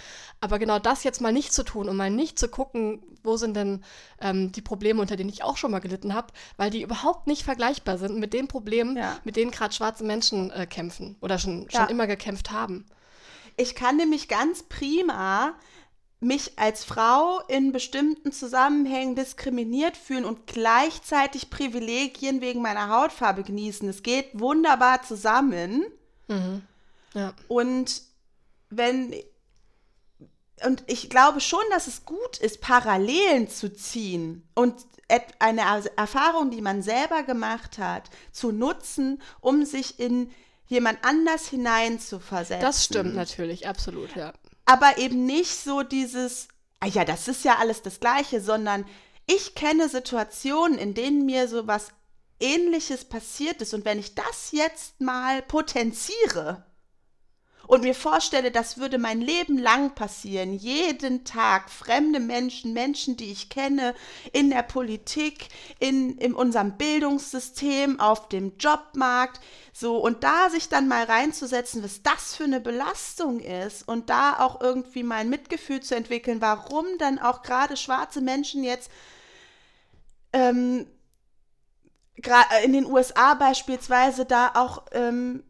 Aber 0.41 0.59
genau 0.59 0.79
das 0.79 1.05
jetzt 1.05 1.21
mal 1.21 1.33
nicht 1.33 1.53
zu 1.53 1.62
tun 1.62 1.89
und 1.89 1.97
mal 1.97 2.11
nicht 2.11 2.39
zu 2.39 2.49
gucken, 2.49 3.03
wo 3.23 3.37
sind 3.37 3.55
denn 3.55 3.85
ähm, 4.21 4.53
die 4.53 4.62
Probleme, 4.62 5.01
unter 5.01 5.17
denen 5.17 5.31
ich 5.31 5.43
auch 5.43 5.57
schon 5.57 5.71
mal 5.71 5.81
gelitten 5.81 6.15
habe, 6.15 6.29
weil 6.57 6.71
die 6.71 6.83
überhaupt 6.83 7.27
nicht 7.27 7.43
vergleichbar 7.43 7.66
sind 7.75 8.19
mit 8.19 8.33
den 8.33 8.49
Problemen, 8.49 8.97
ja. 8.97 9.19
mit 9.25 9.37
denen 9.37 9.51
gerade 9.51 9.75
schwarze 9.75 10.05
Menschen 10.05 10.51
äh, 10.51 10.67
kämpfen 10.67 11.17
oder 11.21 11.39
schon, 11.39 11.69
schon 11.71 11.83
ja. 11.83 11.87
immer 11.87 12.07
gekämpft 12.07 12.51
haben. 12.51 12.87
Ich 13.57 13.75
kann 13.75 13.97
nämlich 13.97 14.29
ganz 14.29 14.63
prima 14.65 15.55
mich 16.21 16.59
als 16.59 16.85
Frau 16.85 17.41
in 17.49 17.73
bestimmten 17.73 18.33
Zusammenhängen 18.33 19.15
diskriminiert 19.15 19.97
fühlen 19.97 20.25
und 20.25 20.47
gleichzeitig 20.47 21.51
Privilegien 21.51 22.41
wegen 22.41 22.63
meiner 22.63 22.89
Hautfarbe 22.89 23.43
genießen. 23.43 23.89
Es 23.89 24.03
geht 24.03 24.29
wunderbar 24.33 25.03
zusammen. 25.03 25.85
Mhm. 26.29 26.63
Ja. 27.15 27.33
Und 27.49 28.03
wenn 28.71 29.15
und 30.64 30.85
ich 30.87 31.11
glaube 31.11 31.40
schon, 31.40 31.62
dass 31.71 31.87
es 31.87 32.05
gut 32.05 32.38
ist, 32.38 32.61
Parallelen 32.61 33.49
zu 33.49 33.73
ziehen 33.73 34.49
und 34.55 34.75
eine 35.38 35.62
Erfahrung, 35.97 36.51
die 36.51 36.62
man 36.62 36.83
selber 36.83 37.23
gemacht 37.23 37.79
hat, 37.79 38.11
zu 38.33 38.53
nutzen, 38.53 39.23
um 39.40 39.64
sich 39.64 40.01
in 40.01 40.33
jemand 40.66 40.99
anders 41.03 41.47
hineinzuversetzen. 41.49 42.62
Das 42.62 42.85
stimmt 42.85 43.14
natürlich, 43.14 43.69
absolut, 43.69 44.16
ja. 44.16 44.33
Aber 44.64 44.99
eben 44.99 45.25
nicht 45.27 45.55
so 45.55 45.83
dieses, 45.83 46.49
ah 46.81 46.87
ja, 46.87 47.05
das 47.05 47.29
ist 47.29 47.45
ja 47.45 47.57
alles 47.59 47.83
das 47.83 48.01
Gleiche, 48.01 48.40
sondern 48.40 48.85
ich 49.27 49.55
kenne 49.55 49.88
Situationen, 49.88 50.79
in 50.79 50.95
denen 50.95 51.25
mir 51.25 51.47
so 51.47 51.66
was 51.66 51.88
Ähnliches 52.40 53.05
passiert 53.05 53.62
ist. 53.62 53.75
Und 53.75 53.85
wenn 53.85 53.99
ich 53.99 54.14
das 54.14 54.51
jetzt 54.51 55.01
mal 55.01 55.42
potenziere, 55.42 56.64
und 57.67 57.83
mir 57.83 57.95
vorstelle, 57.95 58.51
das 58.51 58.79
würde 58.79 58.99
mein 58.99 59.21
Leben 59.21 59.59
lang 59.59 59.95
passieren, 59.95 60.53
jeden 60.53 61.25
Tag, 61.25 61.71
fremde 61.71 62.21
Menschen, 62.21 62.73
Menschen, 62.73 63.17
die 63.17 63.33
ich 63.33 63.49
kenne, 63.49 63.95
in 64.33 64.51
der 64.51 64.63
Politik, 64.63 65.49
in, 65.79 66.19
in 66.19 66.35
unserem 66.35 66.77
Bildungssystem, 66.77 68.01
auf 68.01 68.29
dem 68.29 68.57
Jobmarkt, 68.59 69.41
so, 69.73 69.99
und 69.99 70.25
da 70.25 70.49
sich 70.49 70.69
dann 70.69 70.89
mal 70.89 71.05
reinzusetzen, 71.05 71.83
was 71.83 72.03
das 72.03 72.35
für 72.35 72.45
eine 72.45 72.61
Belastung 72.61 73.41
ist 73.41 73.87
und 73.87 74.09
da 74.09 74.39
auch 74.39 74.61
irgendwie 74.61 75.03
mal 75.03 75.17
ein 75.17 75.29
Mitgefühl 75.29 75.81
zu 75.81 75.95
entwickeln, 75.95 76.41
warum 76.41 76.87
dann 76.99 77.19
auch 77.19 77.43
gerade 77.43 77.77
schwarze 77.77 78.21
Menschen 78.21 78.65
jetzt 78.65 78.91
ähm, 80.33 80.87
in 82.65 82.73
den 82.73 82.87
USA 82.87 83.35
beispielsweise 83.35 84.25
da 84.25 84.53
auch 84.55 84.85
ähm, 84.93 85.45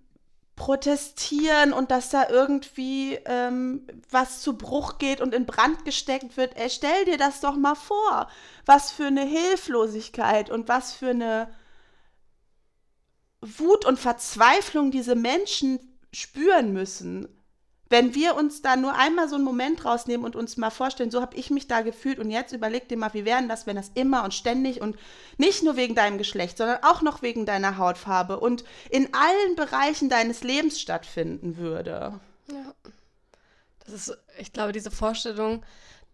protestieren 0.56 1.74
und 1.74 1.90
dass 1.90 2.08
da 2.08 2.28
irgendwie 2.30 3.18
ähm, 3.26 3.86
was 4.10 4.40
zu 4.40 4.56
Bruch 4.56 4.98
geht 4.98 5.20
und 5.20 5.34
in 5.34 5.44
Brand 5.46 5.84
gesteckt 5.84 6.36
wird. 6.38 6.56
Ey, 6.56 6.70
stell 6.70 7.04
dir 7.04 7.18
das 7.18 7.40
doch 7.40 7.56
mal 7.56 7.74
vor, 7.74 8.28
was 8.64 8.90
für 8.90 9.06
eine 9.06 9.24
Hilflosigkeit 9.24 10.50
und 10.50 10.66
was 10.68 10.94
für 10.94 11.10
eine 11.10 11.54
Wut 13.42 13.84
und 13.84 13.98
Verzweiflung 13.98 14.90
diese 14.90 15.14
Menschen 15.14 15.78
spüren 16.12 16.72
müssen 16.72 17.35
wenn 17.88 18.14
wir 18.14 18.34
uns 18.34 18.62
da 18.62 18.76
nur 18.76 18.94
einmal 18.94 19.28
so 19.28 19.36
einen 19.36 19.44
Moment 19.44 19.84
rausnehmen 19.84 20.24
und 20.24 20.34
uns 20.34 20.56
mal 20.56 20.70
vorstellen, 20.70 21.10
so 21.10 21.20
habe 21.20 21.36
ich 21.36 21.50
mich 21.50 21.68
da 21.68 21.82
gefühlt 21.82 22.18
und 22.18 22.30
jetzt 22.30 22.52
überleg 22.52 22.88
dir 22.88 22.96
mal, 22.96 23.14
wie 23.14 23.24
wäre 23.24 23.46
das, 23.46 23.66
wenn 23.66 23.76
das 23.76 23.90
immer 23.94 24.24
und 24.24 24.34
ständig 24.34 24.80
und 24.80 24.96
nicht 25.36 25.62
nur 25.62 25.76
wegen 25.76 25.94
deinem 25.94 26.18
Geschlecht, 26.18 26.58
sondern 26.58 26.82
auch 26.82 27.02
noch 27.02 27.22
wegen 27.22 27.46
deiner 27.46 27.78
Hautfarbe 27.78 28.40
und 28.40 28.64
in 28.90 29.14
allen 29.14 29.56
Bereichen 29.56 30.08
deines 30.08 30.42
Lebens 30.42 30.80
stattfinden 30.80 31.56
würde. 31.56 32.18
Ja. 32.50 32.74
Das 33.84 33.94
ist, 33.94 34.18
ich 34.38 34.52
glaube, 34.52 34.72
diese 34.72 34.90
Vorstellung, 34.90 35.64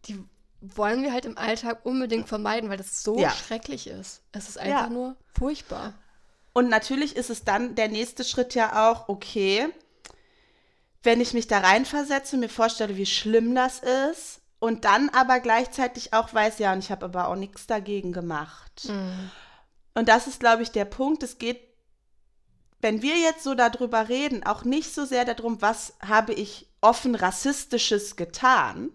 die 0.04 0.22
wollen 0.60 1.02
wir 1.02 1.12
halt 1.12 1.24
im 1.24 1.38
Alltag 1.38 1.84
unbedingt 1.84 2.28
vermeiden, 2.28 2.70
weil 2.70 2.76
das 2.76 3.02
so 3.02 3.18
ja. 3.18 3.30
schrecklich 3.30 3.86
ist. 3.86 4.22
Es 4.32 4.48
ist 4.48 4.58
einfach 4.58 4.84
ja. 4.84 4.90
nur 4.90 5.16
furchtbar. 5.32 5.94
Und 6.52 6.68
natürlich 6.68 7.16
ist 7.16 7.30
es 7.30 7.44
dann 7.44 7.74
der 7.74 7.88
nächste 7.88 8.24
Schritt 8.24 8.54
ja 8.54 8.90
auch, 8.90 9.08
okay, 9.08 9.68
wenn 11.02 11.20
ich 11.20 11.34
mich 11.34 11.46
da 11.46 11.58
reinversetze 11.58 12.36
und 12.36 12.40
mir 12.40 12.48
vorstelle, 12.48 12.96
wie 12.96 13.06
schlimm 13.06 13.54
das 13.54 13.80
ist 13.80 14.40
und 14.58 14.84
dann 14.84 15.08
aber 15.10 15.40
gleichzeitig 15.40 16.12
auch 16.12 16.32
weiß, 16.32 16.58
ja, 16.58 16.72
und 16.72 16.78
ich 16.78 16.90
habe 16.90 17.06
aber 17.06 17.28
auch 17.28 17.36
nichts 17.36 17.66
dagegen 17.66 18.12
gemacht. 18.12 18.88
Mhm. 18.88 19.30
Und 19.94 20.08
das 20.08 20.26
ist, 20.26 20.40
glaube 20.40 20.62
ich, 20.62 20.70
der 20.70 20.84
Punkt. 20.84 21.22
Es 21.22 21.38
geht, 21.38 21.60
wenn 22.80 23.02
wir 23.02 23.16
jetzt 23.18 23.42
so 23.42 23.54
darüber 23.54 24.08
reden, 24.08 24.44
auch 24.44 24.64
nicht 24.64 24.94
so 24.94 25.04
sehr 25.04 25.24
darum, 25.24 25.60
was 25.60 25.94
habe 26.00 26.32
ich 26.32 26.68
offen 26.80 27.14
rassistisches 27.14 28.16
getan, 28.16 28.90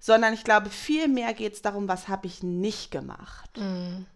sondern 0.00 0.34
ich 0.34 0.44
glaube, 0.44 0.70
viel 0.70 1.08
mehr 1.08 1.32
geht 1.34 1.54
es 1.54 1.62
darum, 1.62 1.88
was 1.88 2.08
habe 2.08 2.26
ich 2.26 2.42
nicht 2.42 2.90
gemacht. 2.90 3.56
Mhm. 3.56 4.06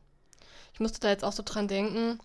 Ich 0.75 0.81
musste 0.81 1.01
da 1.01 1.09
jetzt 1.09 1.25
auch 1.25 1.33
so 1.33 1.43
dran 1.45 1.69
denken 1.69 2.19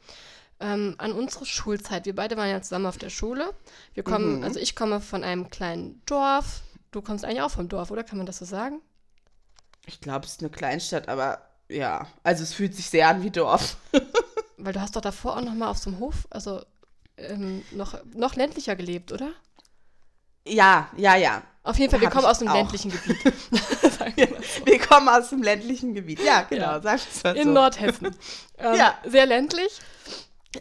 ähm, 0.60 0.96
an 0.98 1.12
unsere 1.12 1.46
Schulzeit. 1.46 2.06
Wir 2.06 2.15
beide 2.15 2.38
waren 2.38 2.50
ja 2.50 2.62
zusammen 2.62 2.86
auf 2.86 2.98
der 2.98 3.10
Schule. 3.10 3.54
Wir 3.94 4.04
kommen, 4.04 4.38
mhm. 4.38 4.44
also 4.44 4.60
ich 4.60 4.76
komme 4.76 5.02
von 5.02 5.24
einem 5.24 5.50
kleinen 5.50 6.02
Dorf. 6.06 6.62
Du 6.91 7.02
kommst 7.02 7.26
eigentlich 7.26 7.41
auch 7.41 7.52
vom 7.52 7.68
Dorf, 7.68 7.91
oder? 7.91 8.04
Kann 8.04 8.18
man 8.18 8.26
das 8.26 8.38
so 8.38 8.46
sagen? 8.46 8.82
Ich 9.86 10.02
glaube, 10.02 10.26
es 10.26 10.34
ist 10.34 10.41
eine 10.41 10.50
Kleinstadt, 10.50 11.10
aber 11.10 11.41
ja, 11.70 12.08
also 12.24 12.44
es 12.44 12.54
fühlt 12.54 12.76
sich 12.76 12.89
sehr 12.89 13.08
an 13.08 13.22
wie 13.24 13.32
Dorf. 13.32 13.78
Weil 14.58 14.74
du 14.74 14.82
hast 14.82 14.96
doch 14.96 15.02
davor 15.02 15.38
auch 15.38 15.41
noch 15.41 15.54
mal 15.54 15.68
auf 15.68 15.78
so 15.78 15.89
einem 15.89 16.00
Hof, 16.00 16.28
also 16.30 16.62
ähm, 17.18 17.63
noch, 17.72 18.00
noch 18.13 18.36
ländlicher 18.36 18.76
gelebt, 18.76 19.12
oder? 19.12 19.32
Ja, 20.48 20.89
ja, 20.96 21.15
ja. 21.15 21.41
Auf 21.63 21.80
jeden 21.80 21.89
Fall, 21.89 22.00
wir 22.00 22.12
kommen 22.12 22.26
aus 22.26 22.39
dem 22.39 22.48
auch. 22.48 22.54
ländlichen 22.54 22.91
Gebiet. 22.91 23.26
wir, 24.15 24.28
so. 24.28 24.65
wir, 24.65 24.80
kommen 24.80 25.10
aus 25.10 25.30
dem 25.30 25.41
ländlichen 25.41 25.96
Gebiet. 25.96 26.24
Ja, 26.24 26.44
genau. 26.44 26.80
Ja. 26.80 26.82
Sag 26.82 27.24
mal 27.24 27.36
In 27.36 27.46
so. 27.46 27.54
Nordhessen. 27.54 28.15
Ähm, 28.58 28.76
ja. 28.76 28.96
Sehr 29.04 29.26
ländlich. 29.26 29.82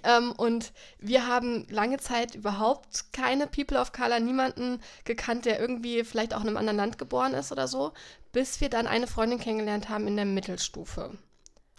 Ähm, 0.02 0.32
und 0.32 0.72
wir 0.98 1.26
haben 1.26 1.66
lange 1.68 1.98
Zeit 1.98 2.34
überhaupt 2.34 3.12
keine 3.12 3.46
People 3.46 3.78
of 3.78 3.92
Color, 3.92 4.20
niemanden 4.20 4.80
gekannt, 5.04 5.44
der 5.44 5.60
irgendwie 5.60 6.04
vielleicht 6.04 6.34
auch 6.34 6.40
in 6.40 6.48
einem 6.48 6.56
anderen 6.56 6.78
Land 6.78 6.98
geboren 6.98 7.34
ist 7.34 7.52
oder 7.52 7.68
so, 7.68 7.92
bis 8.32 8.60
wir 8.60 8.68
dann 8.68 8.86
eine 8.86 9.06
Freundin 9.06 9.38
kennengelernt 9.38 9.88
haben 9.88 10.06
in 10.06 10.16
der 10.16 10.24
Mittelstufe. 10.24 11.12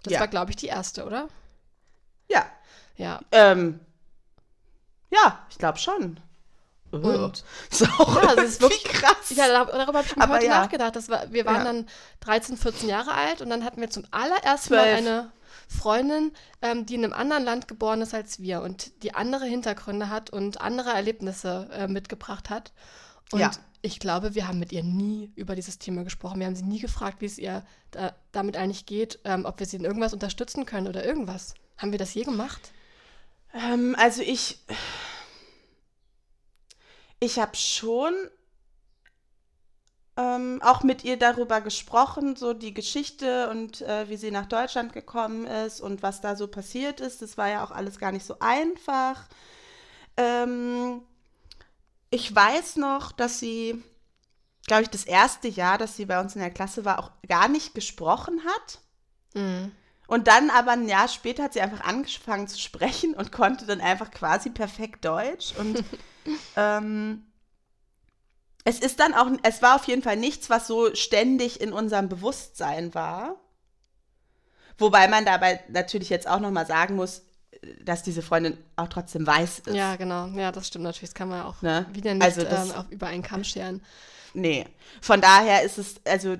Das 0.02 0.14
ja. 0.14 0.20
war, 0.20 0.28
glaube 0.28 0.50
ich, 0.50 0.56
die 0.56 0.66
erste, 0.66 1.04
oder? 1.04 1.28
Ja. 2.28 2.46
Ja. 2.96 3.20
Ähm, 3.32 3.80
ja, 5.10 5.44
ich 5.50 5.58
glaube 5.58 5.78
schon. 5.78 6.20
Und 6.90 7.44
so, 7.70 7.84
ja, 7.84 8.34
das 8.34 8.44
ist 8.44 8.60
wirklich 8.62 8.84
krass. 8.84 9.30
Ja, 9.30 9.48
darüber 9.48 9.98
habe 9.98 10.06
ich 10.06 10.16
mir 10.16 10.28
heute 10.28 10.46
ja. 10.46 10.60
nachgedacht. 10.60 10.96
Das 10.96 11.08
war, 11.08 11.30
wir 11.32 11.44
waren 11.44 11.56
ja. 11.56 11.64
dann 11.64 11.88
13, 12.20 12.56
14 12.56 12.88
Jahre 12.88 13.12
alt 13.12 13.42
und 13.42 13.50
dann 13.50 13.64
hatten 13.64 13.80
wir 13.80 13.90
zum 13.90 14.04
allerersten 14.10 14.68
12. 14.68 14.70
Mal 14.70 14.94
eine 14.94 15.30
Freundin, 15.66 16.32
ähm, 16.62 16.86
die 16.86 16.94
in 16.94 17.04
einem 17.04 17.12
anderen 17.12 17.44
Land 17.44 17.68
geboren 17.68 18.00
ist 18.02 18.14
als 18.14 18.40
wir 18.40 18.62
und 18.62 19.02
die 19.02 19.14
andere 19.14 19.46
Hintergründe 19.46 20.08
hat 20.08 20.30
und 20.30 20.60
andere 20.60 20.90
Erlebnisse 20.90 21.68
äh, 21.72 21.88
mitgebracht 21.88 22.50
hat. 22.50 22.72
Und 23.32 23.40
ja. 23.40 23.50
ich 23.82 23.98
glaube, 23.98 24.34
wir 24.34 24.46
haben 24.46 24.58
mit 24.58 24.72
ihr 24.72 24.84
nie 24.84 25.32
über 25.34 25.54
dieses 25.54 25.78
Thema 25.78 26.04
gesprochen. 26.04 26.38
Wir 26.38 26.46
haben 26.46 26.56
sie 26.56 26.64
nie 26.64 26.78
gefragt, 26.78 27.20
wie 27.20 27.26
es 27.26 27.38
ihr 27.38 27.64
da, 27.90 28.14
damit 28.32 28.56
eigentlich 28.56 28.86
geht, 28.86 29.18
ähm, 29.24 29.44
ob 29.44 29.58
wir 29.58 29.66
sie 29.66 29.76
in 29.76 29.84
irgendwas 29.84 30.12
unterstützen 30.12 30.66
können 30.66 30.86
oder 30.86 31.04
irgendwas. 31.04 31.54
Haben 31.76 31.92
wir 31.92 31.98
das 31.98 32.14
je 32.14 32.22
gemacht? 32.22 32.72
Ähm, 33.52 33.96
also 33.98 34.22
ich, 34.22 34.60
ich 37.18 37.38
habe 37.38 37.56
schon 37.56 38.14
ähm, 40.16 40.60
auch 40.62 40.82
mit 40.82 41.04
ihr 41.04 41.18
darüber 41.18 41.60
gesprochen, 41.60 42.36
so 42.36 42.54
die 42.54 42.72
Geschichte 42.72 43.50
und 43.50 43.82
äh, 43.82 44.08
wie 44.08 44.16
sie 44.16 44.30
nach 44.30 44.46
Deutschland 44.46 44.92
gekommen 44.92 45.46
ist 45.46 45.80
und 45.80 46.02
was 46.02 46.20
da 46.20 46.36
so 46.36 46.48
passiert 46.48 47.00
ist. 47.00 47.20
Das 47.20 47.36
war 47.36 47.48
ja 47.48 47.64
auch 47.64 47.70
alles 47.70 47.98
gar 47.98 48.12
nicht 48.12 48.24
so 48.24 48.36
einfach. 48.40 49.26
Ähm, 50.16 51.02
ich 52.08 52.34
weiß 52.34 52.76
noch, 52.76 53.12
dass 53.12 53.40
sie, 53.40 53.82
glaube 54.66 54.82
ich, 54.82 54.88
das 54.88 55.04
erste 55.04 55.48
Jahr, 55.48 55.76
dass 55.76 55.96
sie 55.96 56.06
bei 56.06 56.18
uns 56.18 56.34
in 56.34 56.40
der 56.40 56.50
Klasse 56.50 56.86
war, 56.86 56.98
auch 56.98 57.10
gar 57.28 57.48
nicht 57.48 57.74
gesprochen 57.74 58.40
hat. 58.46 58.80
Mhm. 59.34 59.72
Und 60.06 60.28
dann 60.28 60.50
aber 60.50 60.70
ein 60.70 60.88
Jahr 60.88 61.08
später 61.08 61.42
hat 61.42 61.52
sie 61.52 61.60
einfach 61.60 61.84
angefangen 61.84 62.48
zu 62.48 62.58
sprechen 62.58 63.14
und 63.14 63.32
konnte 63.32 63.66
dann 63.66 63.80
einfach 63.80 64.10
quasi 64.10 64.48
perfekt 64.48 65.04
Deutsch. 65.04 65.52
Und 65.58 65.84
ähm, 66.56 67.26
es 68.66 68.80
ist 68.80 68.98
dann 68.98 69.14
auch, 69.14 69.30
es 69.44 69.62
war 69.62 69.76
auf 69.76 69.84
jeden 69.84 70.02
Fall 70.02 70.16
nichts, 70.16 70.50
was 70.50 70.66
so 70.66 70.92
ständig 70.96 71.60
in 71.60 71.72
unserem 71.72 72.08
Bewusstsein 72.08 72.92
war. 72.96 73.36
Wobei 74.76 75.06
man 75.06 75.24
dabei 75.24 75.60
natürlich 75.68 76.10
jetzt 76.10 76.26
auch 76.26 76.40
nochmal 76.40 76.66
sagen 76.66 76.96
muss, 76.96 77.22
dass 77.84 78.02
diese 78.02 78.22
Freundin 78.22 78.58
auch 78.74 78.88
trotzdem 78.88 79.24
weiß 79.24 79.60
ist. 79.60 79.74
Ja, 79.74 79.94
genau. 79.94 80.26
Ja, 80.36 80.50
das 80.50 80.66
stimmt 80.66 80.82
natürlich. 80.82 81.10
Das 81.10 81.14
kann 81.14 81.28
man 81.28 81.42
auch 81.42 81.62
ne? 81.62 81.86
wieder 81.92 82.12
nicht 82.12 82.24
also 82.24 82.42
das, 82.42 82.70
ähm, 82.70 82.84
über 82.90 83.06
einen 83.06 83.22
Kamm 83.22 83.44
scheren. 83.44 83.82
Nee. 84.34 84.66
Von 85.00 85.20
daher 85.20 85.62
ist 85.62 85.78
es, 85.78 86.00
also 86.04 86.36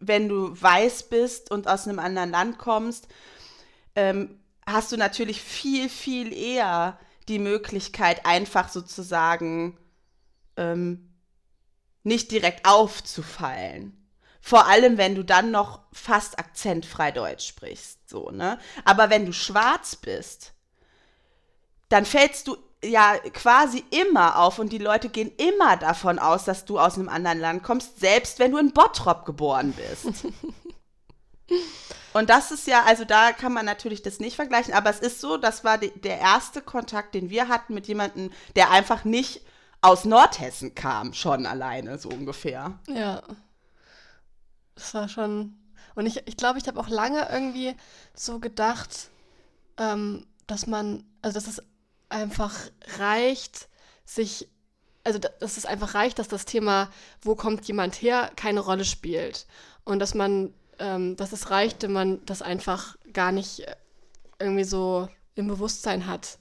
wenn 0.00 0.30
du 0.30 0.58
weiß 0.58 1.10
bist 1.10 1.50
und 1.50 1.68
aus 1.68 1.86
einem 1.86 1.98
anderen 1.98 2.30
Land 2.30 2.56
kommst, 2.56 3.06
ähm, 3.96 4.40
hast 4.66 4.92
du 4.92 4.96
natürlich 4.96 5.42
viel, 5.42 5.90
viel 5.90 6.32
eher 6.32 6.98
die 7.28 7.38
Möglichkeit, 7.38 8.24
einfach 8.24 8.70
sozusagen 8.70 9.76
ähm, 10.56 11.10
nicht 12.04 12.30
direkt 12.30 12.66
aufzufallen. 12.66 14.00
Vor 14.40 14.66
allem, 14.66 14.98
wenn 14.98 15.14
du 15.14 15.24
dann 15.24 15.50
noch 15.50 15.80
fast 15.92 16.38
akzentfrei 16.38 17.10
Deutsch 17.10 17.46
sprichst, 17.48 18.08
so, 18.08 18.30
ne? 18.30 18.58
Aber 18.84 19.08
wenn 19.08 19.24
du 19.24 19.32
schwarz 19.32 19.96
bist, 19.96 20.52
dann 21.88 22.04
fällst 22.04 22.46
du 22.46 22.56
ja 22.84 23.16
quasi 23.32 23.82
immer 23.90 24.38
auf 24.38 24.58
und 24.58 24.70
die 24.70 24.78
Leute 24.78 25.08
gehen 25.08 25.32
immer 25.38 25.78
davon 25.78 26.18
aus, 26.18 26.44
dass 26.44 26.66
du 26.66 26.78
aus 26.78 26.96
einem 26.96 27.08
anderen 27.08 27.40
Land 27.40 27.62
kommst, 27.62 28.00
selbst 28.00 28.38
wenn 28.38 28.52
du 28.52 28.58
in 28.58 28.72
Bottrop 28.72 29.24
geboren 29.24 29.72
bist. 29.72 30.26
und 32.12 32.28
das 32.28 32.50
ist 32.50 32.66
ja, 32.66 32.82
also 32.84 33.06
da 33.06 33.32
kann 33.32 33.54
man 33.54 33.64
natürlich 33.64 34.02
das 34.02 34.20
nicht 34.20 34.36
vergleichen, 34.36 34.74
aber 34.74 34.90
es 34.90 35.00
ist 35.00 35.22
so, 35.22 35.38
das 35.38 35.64
war 35.64 35.78
die, 35.78 35.90
der 36.00 36.18
erste 36.18 36.60
Kontakt, 36.60 37.14
den 37.14 37.30
wir 37.30 37.48
hatten 37.48 37.72
mit 37.72 37.88
jemandem, 37.88 38.30
der 38.56 38.70
einfach 38.70 39.04
nicht 39.04 39.40
aus 39.84 40.06
Nordhessen 40.06 40.74
kam, 40.74 41.12
schon 41.12 41.44
alleine, 41.44 41.98
so 41.98 42.08
ungefähr. 42.08 42.78
Ja. 42.88 43.22
Das 44.74 44.94
war 44.94 45.08
schon. 45.10 45.58
Und 45.94 46.06
ich 46.06 46.14
glaube, 46.14 46.28
ich, 46.28 46.36
glaub, 46.38 46.56
ich 46.56 46.66
habe 46.66 46.80
auch 46.80 46.88
lange 46.88 47.28
irgendwie 47.30 47.76
so 48.14 48.40
gedacht, 48.40 49.10
ähm, 49.76 50.26
dass 50.46 50.66
man, 50.66 51.04
also 51.20 51.34
dass 51.34 51.46
es 51.48 51.62
einfach 52.08 52.54
reicht, 52.98 53.68
sich, 54.06 54.48
also 55.04 55.18
dass 55.18 55.58
es 55.58 55.66
einfach 55.66 55.94
reicht, 55.94 56.18
dass 56.18 56.28
das 56.28 56.46
Thema, 56.46 56.88
wo 57.20 57.34
kommt 57.34 57.66
jemand 57.66 58.00
her, 58.00 58.32
keine 58.36 58.60
Rolle 58.60 58.86
spielt. 58.86 59.46
Und 59.84 59.98
dass 59.98 60.14
man, 60.14 60.54
ähm, 60.78 61.14
dass 61.16 61.32
es 61.32 61.50
reicht, 61.50 61.82
wenn 61.82 61.92
man 61.92 62.24
das 62.24 62.40
einfach 62.40 62.96
gar 63.12 63.32
nicht 63.32 63.60
äh, 63.60 63.76
irgendwie 64.38 64.64
so 64.64 65.10
im 65.34 65.46
Bewusstsein 65.46 66.06
hat. 66.06 66.38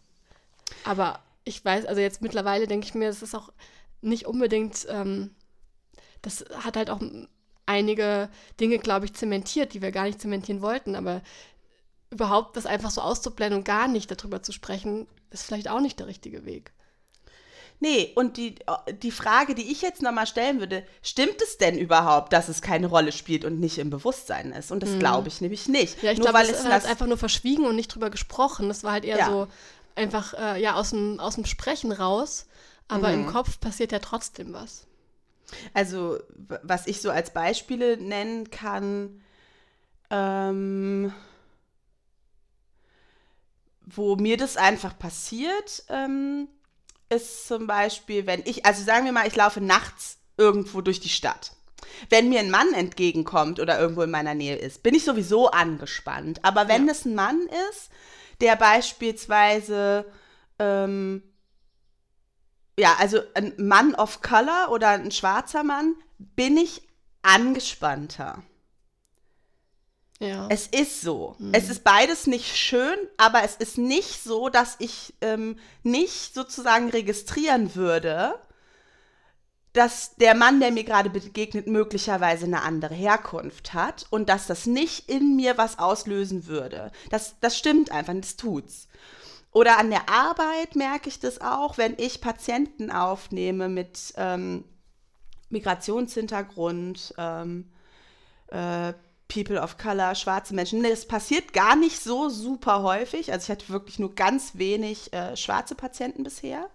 Aber 0.86 1.19
ich 1.45 1.63
weiß, 1.63 1.86
also 1.86 2.01
jetzt 2.01 2.21
mittlerweile 2.21 2.67
denke 2.67 2.88
ich 2.88 2.93
mir, 2.93 3.10
es 3.10 3.21
ist 3.21 3.36
auch 3.36 3.51
nicht 4.01 4.25
unbedingt, 4.25 4.86
ähm, 4.89 5.32
das 6.21 6.45
hat 6.63 6.77
halt 6.77 6.89
auch 6.89 7.01
einige 7.65 8.29
Dinge, 8.60 8.79
glaube 8.79 9.06
ich, 9.06 9.13
zementiert, 9.13 9.73
die 9.73 9.82
wir 9.82 9.91
gar 9.91 10.06
nicht 10.06 10.21
zementieren 10.21 10.62
wollten. 10.62 10.95
Aber 10.95 11.21
überhaupt 12.10 12.56
das 12.58 12.65
einfach 12.65 12.91
so 12.91 13.01
auszublenden 13.01 13.60
und 13.60 13.65
gar 13.65 13.88
nicht 13.88 14.12
darüber 14.12 14.43
zu 14.43 14.51
sprechen, 14.51 15.08
ist 15.32 15.43
vielleicht 15.43 15.69
auch 15.69 15.79
nicht 15.79 15.99
der 15.99 16.08
richtige 16.08 16.45
Weg. 16.45 16.71
Nee, 17.79 18.13
und 18.15 18.38
die, 18.38 18.56
die 19.01 19.12
Frage, 19.12 19.56
die 19.56 19.69
ich 19.69 19.82
jetzt 19.82 20.01
nochmal 20.01 20.27
stellen 20.27 20.60
würde, 20.60 20.86
stimmt 21.01 21.41
es 21.41 21.58
denn 21.58 21.77
überhaupt, 21.77 22.32
dass 22.32 22.47
es 22.47 22.62
keine 22.62 22.88
Rolle 22.88 23.12
spielt 23.12 23.43
und 23.43 23.60
nicht 23.60 23.77
im 23.77 23.89
Bewusstsein 23.89 24.53
ist? 24.53 24.71
Und 24.71 24.84
das 24.84 24.91
mhm. 24.91 24.99
glaube 24.99 25.27
ich 25.27 25.41
nämlich 25.41 25.67
nicht. 25.67 26.01
Ja, 26.01 26.12
ich 26.12 26.21
glaube, 26.21 26.39
es 26.41 26.49
ist 26.49 26.69
halt 26.69 26.86
einfach 26.86 27.08
nur 27.08 27.17
verschwiegen 27.17 27.65
und 27.65 27.75
nicht 27.75 27.93
drüber 27.93 28.10
gesprochen. 28.10 28.69
Das 28.69 28.86
war 28.86 28.93
halt 28.93 29.03
eher 29.03 29.17
ja. 29.17 29.25
so 29.25 29.47
einfach 29.95 30.34
äh, 30.34 30.62
ja, 30.62 30.75
aus, 30.75 30.91
dem, 30.91 31.19
aus 31.19 31.36
dem 31.36 31.45
Sprechen 31.45 31.91
raus, 31.91 32.47
aber 32.88 33.10
mhm. 33.10 33.13
im 33.13 33.27
Kopf 33.27 33.60
passiert 33.60 33.91
ja 33.91 33.99
trotzdem 33.99 34.53
was. 34.53 34.88
Also, 35.73 36.19
was 36.63 36.88
ich 36.88 37.01
so 37.01 37.12
als 37.12 37.32
Beispiele 37.32 37.97
nennen 37.97 38.49
kann, 38.49 39.21
ähm, 40.10 41.13
wo 43.86 44.15
mir 44.15 44.38
das 44.38 44.58
einfach 44.58 44.97
passiert, 44.97 45.84
ähm, 45.89 46.47
ist 47.10 47.47
zum 47.47 47.67
Beispiel, 47.67 48.25
wenn 48.25 48.41
ich, 48.45 48.65
also 48.65 48.84
sagen 48.84 49.06
wir 49.06 49.12
mal, 49.12 49.27
ich 49.27 49.36
laufe 49.36 49.62
nachts 49.62 50.17
irgendwo 50.38 50.82
durch 50.82 50.99
die 50.99 51.10
Stadt. 51.10 51.51
Wenn 52.10 52.29
mir 52.29 52.39
ein 52.39 52.49
Mann 52.49 52.73
entgegenkommt 52.73 53.60
oder 53.60 53.79
irgendwo 53.79 54.01
in 54.01 54.10
meiner 54.12 54.34
Nähe 54.34 54.56
ist, 54.56 54.82
bin 54.84 54.95
ich 54.95 55.03
sowieso 55.03 55.51
angespannt. 55.51 56.39
Aber 56.43 56.67
wenn 56.67 56.88
ja. 56.88 56.91
es 56.91 57.06
ein 57.06 57.13
Mann 57.13 57.47
ist, 57.69 57.89
der 58.41 58.56
beispielsweise 58.56 60.06
ähm, 60.60 61.24
ja, 62.78 62.96
also 63.00 63.19
ein 63.36 63.54
Mann 63.58 63.96
of 63.96 64.22
Color 64.22 64.69
oder 64.72 64.89
ein 64.89 65.12
schwarzer 65.12 65.63
Mann, 65.63 65.96
bin 66.17 66.58
ich 66.58 66.82
angespannter. 67.22 68.43
Ja. 70.19 70.48
Es 70.50 70.67
ist 70.67 71.02
so. 71.02 71.36
Mhm. 71.38 71.54
Es 71.54 71.69
ist 71.69 71.84
beides 71.84 72.28
nicht 72.28 72.56
schön, 72.56 72.98
aber 73.17 73.43
es 73.43 73.56
ist 73.56 73.78
nicht 73.78 74.24
so, 74.24 74.50
dass 74.50 74.76
ich 74.80 75.13
ähm, 75.22 75.58
nicht 75.84 76.34
sozusagen 76.34 76.89
registrieren 76.89 77.76
würde, 77.76 78.39
dass 79.73 80.15
der 80.15 80.36
Mann, 80.36 80.59
der 80.59 80.71
mir 80.71 80.83
gerade 80.83 81.09
begegnet, 81.09 81.65
möglicherweise 81.65 82.45
eine 82.45 82.62
andere 82.62 82.93
Herkunft 82.93 83.73
hat 83.73 84.05
und 84.12 84.29
dass 84.29 84.45
das 84.45 84.67
nicht 84.67 85.09
in 85.09 85.36
mir 85.36 85.57
was 85.57 85.79
auslösen 85.79 86.45
würde. 86.45 86.91
Das, 87.09 87.36
das 87.41 87.57
stimmt 87.57 87.91
einfach, 87.91 88.13
das 88.15 88.36
tut's. 88.36 88.88
Oder 89.51 89.77
an 89.79 89.89
der 89.89 90.09
Arbeit 90.09 90.75
merke 90.75 91.09
ich 91.09 91.19
das 91.19 91.41
auch, 91.41 91.77
wenn 91.77 91.95
ich 91.97 92.21
Patienten 92.21 92.91
aufnehme 92.91 93.67
mit 93.67 94.13
ähm, 94.17 94.63
Migrationshintergrund, 95.49 97.13
ähm, 97.17 97.71
äh, 98.47 98.93
People 99.27 99.59
of 99.59 99.77
Color, 99.77 100.15
schwarze 100.15 100.53
Menschen. 100.53 100.83
Das 100.83 101.07
passiert 101.07 101.53
gar 101.53 101.75
nicht 101.75 101.99
so 101.99 102.29
super 102.29 102.83
häufig. 102.83 103.31
Also 103.31 103.45
ich 103.45 103.49
hatte 103.51 103.69
wirklich 103.69 103.97
nur 103.97 104.13
ganz 104.13 104.55
wenig 104.55 105.12
äh, 105.13 105.36
schwarze 105.36 105.73
Patienten 105.75 106.23
bisher. 106.23 106.69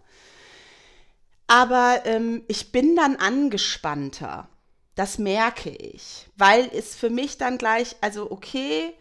Aber 1.48 2.02
ähm, 2.04 2.44
ich 2.46 2.70
bin 2.70 2.94
dann 2.94 3.16
angespannter. 3.16 4.48
Das 4.94 5.18
merke 5.18 5.70
ich, 5.70 6.26
weil 6.36 6.68
es 6.72 6.94
für 6.94 7.10
mich 7.10 7.38
dann 7.38 7.56
gleich, 7.56 7.96
also 8.00 8.30
okay, 8.30 8.92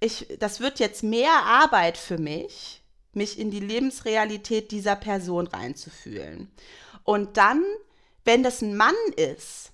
ich, 0.00 0.26
das 0.38 0.60
wird 0.60 0.80
jetzt 0.80 1.02
mehr 1.02 1.32
Arbeit 1.44 1.96
für 1.96 2.18
mich, 2.18 2.82
mich 3.12 3.38
in 3.38 3.50
die 3.50 3.60
Lebensrealität 3.60 4.70
dieser 4.70 4.96
Person 4.96 5.46
reinzufühlen. 5.46 6.50
Und 7.04 7.36
dann, 7.36 7.62
wenn 8.24 8.42
das 8.42 8.60
ein 8.60 8.76
Mann 8.76 8.94
ist, 9.16 9.70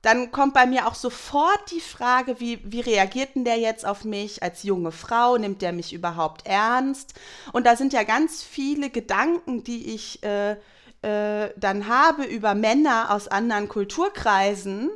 dann 0.00 0.30
kommt 0.30 0.54
bei 0.54 0.66
mir 0.66 0.86
auch 0.86 0.94
sofort 0.94 1.70
die 1.70 1.80
Frage, 1.80 2.38
wie, 2.38 2.60
wie 2.64 2.80
reagiert 2.80 3.34
denn 3.34 3.44
der 3.44 3.58
jetzt 3.58 3.84
auf 3.84 4.04
mich 4.04 4.42
als 4.42 4.62
junge 4.62 4.92
Frau? 4.92 5.36
Nimmt 5.36 5.62
der 5.62 5.72
mich 5.72 5.92
überhaupt 5.92 6.46
ernst? 6.46 7.14
Und 7.52 7.66
da 7.66 7.74
sind 7.74 7.92
ja 7.92 8.04
ganz 8.04 8.42
viele 8.42 8.90
Gedanken, 8.90 9.64
die 9.64 9.94
ich 9.94 10.22
äh, 10.22 10.56
äh, 11.04 11.52
dann 11.56 11.88
habe 11.88 12.24
über 12.24 12.54
Männer 12.54 13.10
aus 13.10 13.28
anderen 13.28 13.68
Kulturkreisen, 13.68 14.90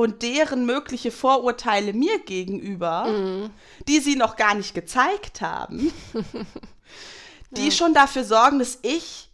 und 0.00 0.22
deren 0.22 0.64
mögliche 0.64 1.10
Vorurteile 1.10 1.92
mir 1.92 2.20
gegenüber, 2.20 3.04
mhm. 3.04 3.50
die 3.86 4.00
sie 4.00 4.16
noch 4.16 4.36
gar 4.36 4.54
nicht 4.54 4.74
gezeigt 4.74 5.42
haben, 5.42 5.92
die 7.50 7.66
ja. 7.66 7.70
schon 7.70 7.92
dafür 7.92 8.24
sorgen, 8.24 8.60
dass 8.60 8.78
ich 8.80 9.30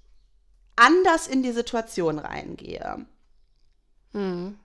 anders 0.75 1.29
in 1.29 1.45
die 1.45 1.53
Situation 1.53 2.19
reingehe. 2.19 3.07
Mhm. 4.13 4.59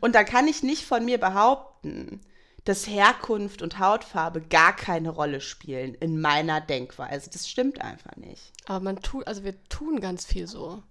Und 0.00 0.14
da 0.14 0.24
kann 0.24 0.48
ich 0.48 0.62
nicht 0.62 0.86
von 0.86 1.04
mir 1.04 1.18
behaupten, 1.18 2.22
dass 2.66 2.88
Herkunft 2.88 3.62
und 3.62 3.78
Hautfarbe 3.78 4.42
gar 4.42 4.74
keine 4.74 5.10
Rolle 5.10 5.40
spielen 5.40 5.94
in 5.94 6.20
meiner 6.20 6.60
Denkweise. 6.60 7.30
Das 7.30 7.48
stimmt 7.48 7.80
einfach 7.80 8.16
nicht. 8.16 8.52
Aber 8.66 8.80
man 8.80 9.00
tut, 9.00 9.26
also 9.26 9.44
wir 9.44 9.54
tun 9.68 10.00
ganz 10.00 10.26
viel 10.26 10.46
so. 10.46 10.82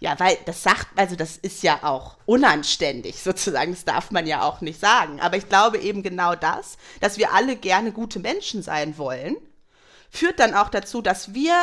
Ja, 0.00 0.18
weil 0.18 0.36
das 0.46 0.64
sagt, 0.64 0.88
also 0.96 1.14
das 1.14 1.36
ist 1.36 1.62
ja 1.62 1.84
auch 1.84 2.18
unanständig 2.26 3.22
sozusagen, 3.22 3.70
das 3.70 3.84
darf 3.84 4.10
man 4.10 4.26
ja 4.26 4.42
auch 4.42 4.60
nicht 4.60 4.80
sagen. 4.80 5.20
Aber 5.20 5.36
ich 5.36 5.48
glaube 5.48 5.78
eben 5.78 6.02
genau 6.02 6.34
das, 6.34 6.76
dass 7.00 7.18
wir 7.18 7.32
alle 7.32 7.54
gerne 7.54 7.92
gute 7.92 8.18
Menschen 8.18 8.64
sein 8.64 8.98
wollen, 8.98 9.36
führt 10.10 10.40
dann 10.40 10.54
auch 10.54 10.70
dazu, 10.70 11.02
dass 11.02 11.34
wir 11.34 11.54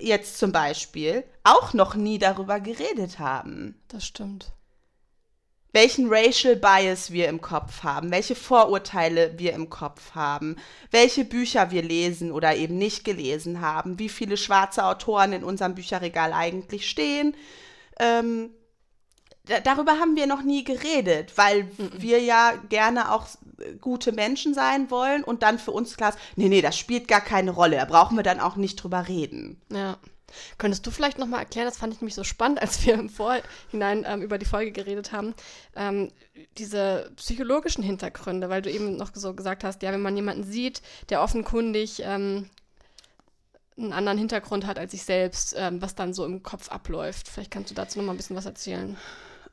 jetzt 0.00 0.38
zum 0.38 0.52
Beispiel 0.52 1.22
auch 1.44 1.74
noch 1.74 1.94
nie 1.94 2.18
darüber 2.18 2.60
geredet 2.60 3.18
haben. 3.18 3.78
Das 3.88 4.06
stimmt. 4.06 4.52
Welchen 5.72 6.12
Racial 6.12 6.56
Bias 6.56 7.12
wir 7.12 7.28
im 7.28 7.40
Kopf 7.40 7.82
haben, 7.82 8.10
welche 8.10 8.34
Vorurteile 8.34 9.38
wir 9.38 9.54
im 9.54 9.70
Kopf 9.70 10.14
haben, 10.14 10.56
welche 10.90 11.24
Bücher 11.24 11.70
wir 11.70 11.82
lesen 11.82 12.30
oder 12.30 12.54
eben 12.54 12.76
nicht 12.76 13.04
gelesen 13.04 13.62
haben, 13.62 13.98
wie 13.98 14.10
viele 14.10 14.36
schwarze 14.36 14.84
Autoren 14.84 15.32
in 15.32 15.44
unserem 15.44 15.74
Bücherregal 15.74 16.34
eigentlich 16.34 16.88
stehen, 16.88 17.34
ähm, 17.98 18.50
darüber 19.64 19.92
haben 19.92 20.14
wir 20.14 20.26
noch 20.26 20.42
nie 20.42 20.62
geredet, 20.62 21.32
weil 21.36 21.64
mhm. 21.64 21.90
wir 21.96 22.20
ja 22.20 22.52
gerne 22.68 23.12
auch 23.12 23.26
gute 23.80 24.12
Menschen 24.12 24.54
sein 24.54 24.90
wollen 24.90 25.24
und 25.24 25.42
dann 25.42 25.58
für 25.58 25.70
uns 25.70 25.96
klar 25.96 26.10
ist, 26.10 26.18
nee, 26.36 26.48
nee, 26.48 26.62
das 26.62 26.76
spielt 26.76 27.08
gar 27.08 27.20
keine 27.20 27.50
Rolle, 27.50 27.76
da 27.76 27.84
brauchen 27.84 28.16
wir 28.16 28.24
dann 28.24 28.40
auch 28.40 28.56
nicht 28.56 28.76
drüber 28.76 29.08
reden. 29.08 29.60
Ja. 29.72 29.96
Könntest 30.58 30.86
du 30.86 30.90
vielleicht 30.90 31.18
nochmal 31.18 31.40
erklären, 31.40 31.66
das 31.66 31.78
fand 31.78 31.94
ich 31.94 32.00
nämlich 32.00 32.14
so 32.14 32.24
spannend, 32.24 32.60
als 32.60 32.84
wir 32.84 32.94
im 32.94 33.08
Vorhinein 33.08 34.04
ähm, 34.06 34.22
über 34.22 34.38
die 34.38 34.46
Folge 34.46 34.72
geredet 34.72 35.12
haben, 35.12 35.34
ähm, 35.76 36.10
diese 36.58 37.10
psychologischen 37.16 37.82
Hintergründe, 37.82 38.48
weil 38.48 38.62
du 38.62 38.70
eben 38.70 38.96
noch 38.96 39.10
so 39.14 39.34
gesagt 39.34 39.64
hast, 39.64 39.82
ja, 39.82 39.92
wenn 39.92 40.02
man 40.02 40.16
jemanden 40.16 40.44
sieht, 40.44 40.82
der 41.08 41.22
offenkundig 41.22 42.02
ähm, 42.04 42.48
einen 43.78 43.92
anderen 43.92 44.18
Hintergrund 44.18 44.66
hat 44.66 44.78
als 44.78 44.92
ich 44.94 45.02
selbst, 45.02 45.54
ähm, 45.58 45.80
was 45.80 45.94
dann 45.94 46.14
so 46.14 46.24
im 46.24 46.42
Kopf 46.42 46.68
abläuft. 46.68 47.28
Vielleicht 47.28 47.50
kannst 47.50 47.70
du 47.70 47.74
dazu 47.74 47.98
nochmal 47.98 48.14
ein 48.14 48.18
bisschen 48.18 48.36
was 48.36 48.46
erzählen. 48.46 48.96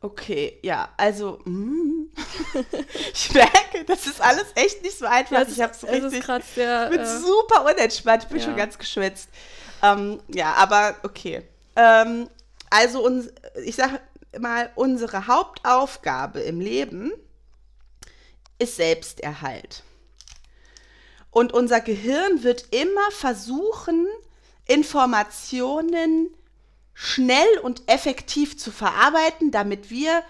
Okay, 0.01 0.57
ja, 0.61 0.89
also 0.95 1.39
mm, 1.43 2.07
ich 3.13 3.33
merke, 3.33 3.83
das 3.85 4.07
ist 4.07 4.21
alles 4.21 4.45
echt 4.55 4.81
nicht 4.81 4.97
so 4.97 5.05
einfach. 5.05 5.45
ich 5.45 5.59
habe 5.61 5.73
so 5.73 5.87
richtig, 5.87 6.23
sehr, 6.55 6.85
ich 6.85 6.97
bin 6.97 7.01
äh, 7.01 7.19
super 7.19 7.65
unentspannt, 7.65 8.23
ich 8.23 8.29
bin 8.29 8.39
ja. 8.39 8.45
schon 8.45 8.55
ganz 8.55 8.77
geschwitzt. 8.77 9.29
Ähm, 9.81 10.19
ja, 10.27 10.53
aber 10.53 10.95
okay. 11.03 11.43
Ähm, 11.75 12.29
also 12.69 13.03
uns, 13.03 13.29
ich 13.63 13.75
sage 13.75 13.99
mal, 14.39 14.71
unsere 14.75 15.27
Hauptaufgabe 15.27 16.39
im 16.41 16.59
Leben 16.59 17.11
ist 18.59 18.75
Selbsterhalt. 18.75 19.83
Und 21.31 21.53
unser 21.53 21.79
Gehirn 21.79 22.43
wird 22.43 22.73
immer 22.73 23.11
versuchen, 23.11 24.07
Informationen 24.65 26.29
schnell 26.93 27.59
und 27.63 27.83
effektiv 27.87 28.57
zu 28.57 28.71
verarbeiten, 28.71 29.51
damit 29.51 29.89
wir 29.89 30.23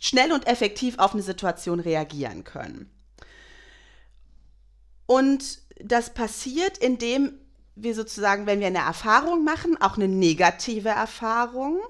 schnell 0.00 0.32
und 0.32 0.46
effektiv 0.46 0.98
auf 0.98 1.12
eine 1.12 1.22
Situation 1.22 1.80
reagieren 1.80 2.44
können. 2.44 2.90
Und 5.06 5.60
das 5.78 6.12
passiert, 6.12 6.78
indem 6.78 7.38
wir 7.76 7.94
sozusagen, 7.94 8.46
wenn 8.46 8.60
wir 8.60 8.68
eine 8.68 8.78
Erfahrung 8.78 9.44
machen, 9.44 9.80
auch 9.80 9.96
eine 9.96 10.08
negative 10.08 10.90
Erfahrung, 10.90 11.80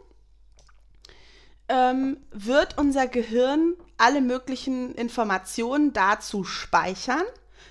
ähm, 1.69 2.19
wird 2.31 2.79
unser 2.79 3.07
Gehirn 3.07 3.75
alle 3.97 4.21
möglichen 4.21 4.95
Informationen 4.95 5.93
dazu 5.93 6.45
speichern, 6.45 7.25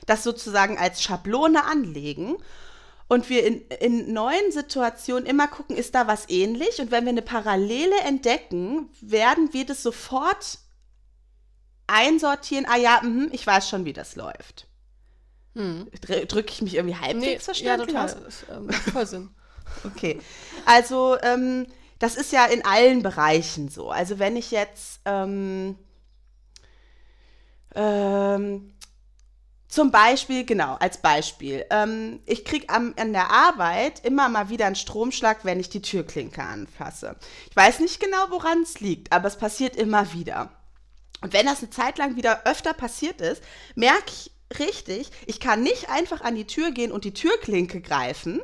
das 0.06 0.24
sozusagen 0.24 0.78
als 0.78 1.02
Schablone 1.02 1.64
anlegen 1.64 2.38
und 3.08 3.30
wir 3.30 3.46
in, 3.46 3.62
in 3.80 4.14
neuen 4.14 4.52
Situationen 4.52 5.26
immer 5.26 5.48
gucken, 5.48 5.76
ist 5.76 5.94
da 5.96 6.08
was 6.08 6.30
ähnlich? 6.30 6.80
Und 6.80 6.92
wenn 6.92 7.04
wir 7.04 7.12
eine 7.12 7.22
Parallele 7.22 7.96
entdecken, 8.06 8.90
werden 9.02 9.54
wir 9.54 9.66
das 9.66 9.84
sofort 9.84 10.60
einsortieren. 11.86 12.66
Ah 12.68 12.78
ja, 12.78 13.02
mh, 13.04 13.28
ich 13.32 13.46
weiß 13.46 13.70
schon, 13.70 13.86
wie 13.86 13.94
das 13.94 14.16
läuft. 14.16 14.68
Hm. 15.56 15.88
Drücke 16.28 16.52
ich 16.52 16.62
mich 16.62 16.76
irgendwie 16.76 16.96
halbwegs 16.96 17.26
nee, 17.26 17.40
verständlich 17.40 17.94
ja, 17.94 18.08
total. 18.08 18.26
aus? 18.26 18.46
Ähm, 18.52 18.70
voll 18.72 19.06
Sinn. 19.06 19.30
okay. 19.84 20.20
Also, 20.66 21.18
ähm, 21.22 21.68
das 22.00 22.16
ist 22.16 22.32
ja 22.32 22.46
in 22.46 22.66
allen 22.66 23.04
Bereichen 23.04 23.70
so. 23.70 23.92
Also, 23.92 24.20
wenn 24.20 24.36
ich 24.36 24.52
jetzt 24.52 25.00
ähm, 25.06 25.78
ähm, 27.76 28.74
zum 29.74 29.90
Beispiel, 29.90 30.46
genau, 30.46 30.76
als 30.76 30.98
Beispiel. 30.98 31.66
Ähm, 31.72 32.20
ich 32.28 32.46
kriege 32.46 32.70
an 32.70 32.94
der 32.96 33.32
Arbeit 33.32 34.06
immer 34.06 34.30
mal 34.30 34.50
wieder 34.50 34.68
einen 34.68 34.76
Stromschlag, 34.76 35.46
wenn 35.46 35.60
ich 35.60 35.70
die 35.70 35.82
Türklinke 35.82 36.44
anfasse. 36.44 37.16
Ich 37.50 37.56
weiß 37.56 37.80
nicht 37.80 38.00
genau, 38.00 38.26
woran 38.30 38.62
es 38.62 38.82
liegt, 38.82 39.12
aber 39.12 39.28
es 39.28 39.36
passiert 39.36 39.76
immer 39.76 40.14
wieder. 40.14 40.52
Und 41.22 41.34
wenn 41.34 41.48
das 41.48 41.62
eine 41.62 41.72
Zeit 41.72 41.98
lang 41.98 42.16
wieder 42.16 42.46
öfter 42.46 42.74
passiert 42.74 43.20
ist, 43.20 43.42
merke 43.74 44.10
ich 44.10 44.33
richtig, 44.60 45.10
ich 45.26 45.40
kann 45.40 45.64
nicht 45.64 45.90
einfach 45.90 46.22
an 46.22 46.36
die 46.36 46.48
Tür 46.48 46.72
gehen 46.72 46.92
und 46.92 47.04
die 47.04 47.14
Türklinke 47.14 47.82
greifen, 47.82 48.42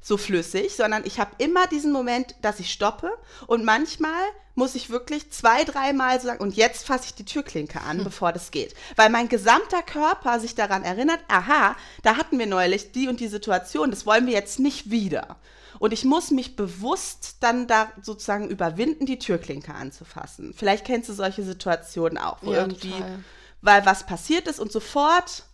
so 0.00 0.16
flüssig, 0.16 0.74
sondern 0.74 1.04
ich 1.04 1.18
habe 1.20 1.32
immer 1.38 1.66
diesen 1.66 1.92
Moment, 1.92 2.34
dass 2.42 2.60
ich 2.60 2.72
stoppe 2.72 3.10
und 3.46 3.64
manchmal 3.64 4.22
muss 4.54 4.74
ich 4.74 4.90
wirklich 4.90 5.30
zwei, 5.30 5.62
dreimal 5.64 6.20
sagen, 6.20 6.42
und 6.42 6.56
jetzt 6.56 6.84
fasse 6.84 7.06
ich 7.06 7.14
die 7.14 7.24
Türklinke 7.24 7.80
an, 7.80 7.98
hm. 7.98 8.04
bevor 8.04 8.32
das 8.32 8.50
geht. 8.50 8.74
Weil 8.96 9.08
mein 9.08 9.28
gesamter 9.28 9.82
Körper 9.82 10.40
sich 10.40 10.56
daran 10.56 10.82
erinnert, 10.82 11.20
aha, 11.28 11.76
da 12.02 12.16
hatten 12.16 12.38
wir 12.38 12.46
neulich 12.46 12.90
die 12.90 13.06
und 13.06 13.20
die 13.20 13.28
Situation, 13.28 13.90
das 13.90 14.04
wollen 14.04 14.26
wir 14.26 14.32
jetzt 14.32 14.58
nicht 14.58 14.90
wieder. 14.90 15.36
Und 15.78 15.92
ich 15.92 16.04
muss 16.04 16.32
mich 16.32 16.56
bewusst 16.56 17.36
dann 17.40 17.68
da 17.68 17.92
sozusagen 18.02 18.48
überwinden, 18.48 19.06
die 19.06 19.20
Türklinke 19.20 19.74
anzufassen. 19.74 20.52
Vielleicht 20.56 20.84
kennst 20.84 21.08
du 21.08 21.12
solche 21.12 21.44
Situationen 21.44 22.18
auch, 22.18 22.38
wo 22.42 22.52
ja, 22.52 22.62
irgendwie, 22.62 22.90
total. 22.90 23.24
Weil 23.60 23.84
was 23.86 24.06
passiert 24.06 24.46
ist 24.48 24.60
und 24.60 24.72
sofort, 24.72 25.44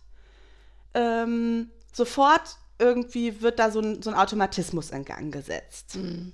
ähm, 0.93 1.71
sofort 1.91 2.57
irgendwie 2.77 3.41
wird 3.41 3.59
da 3.59 3.71
so 3.71 3.79
ein, 3.79 4.01
so 4.01 4.09
ein 4.09 4.15
Automatismus 4.15 4.91
in 4.91 5.05
Gang 5.05 5.33
gesetzt. 5.33 5.95
Mhm. 5.95 6.33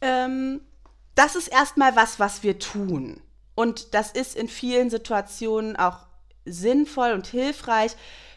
Ähm, 0.00 0.60
das 1.14 1.36
ist 1.36 1.48
erstmal 1.48 1.96
was, 1.96 2.18
was 2.18 2.42
wir 2.42 2.58
tun. 2.58 3.20
Und 3.54 3.94
das 3.94 4.10
ist 4.10 4.36
in 4.36 4.48
vielen 4.48 4.90
Situationen 4.90 5.76
auch 5.76 5.98
sinnvoll 6.44 7.12
und 7.12 7.26
hilfreich, 7.26 7.92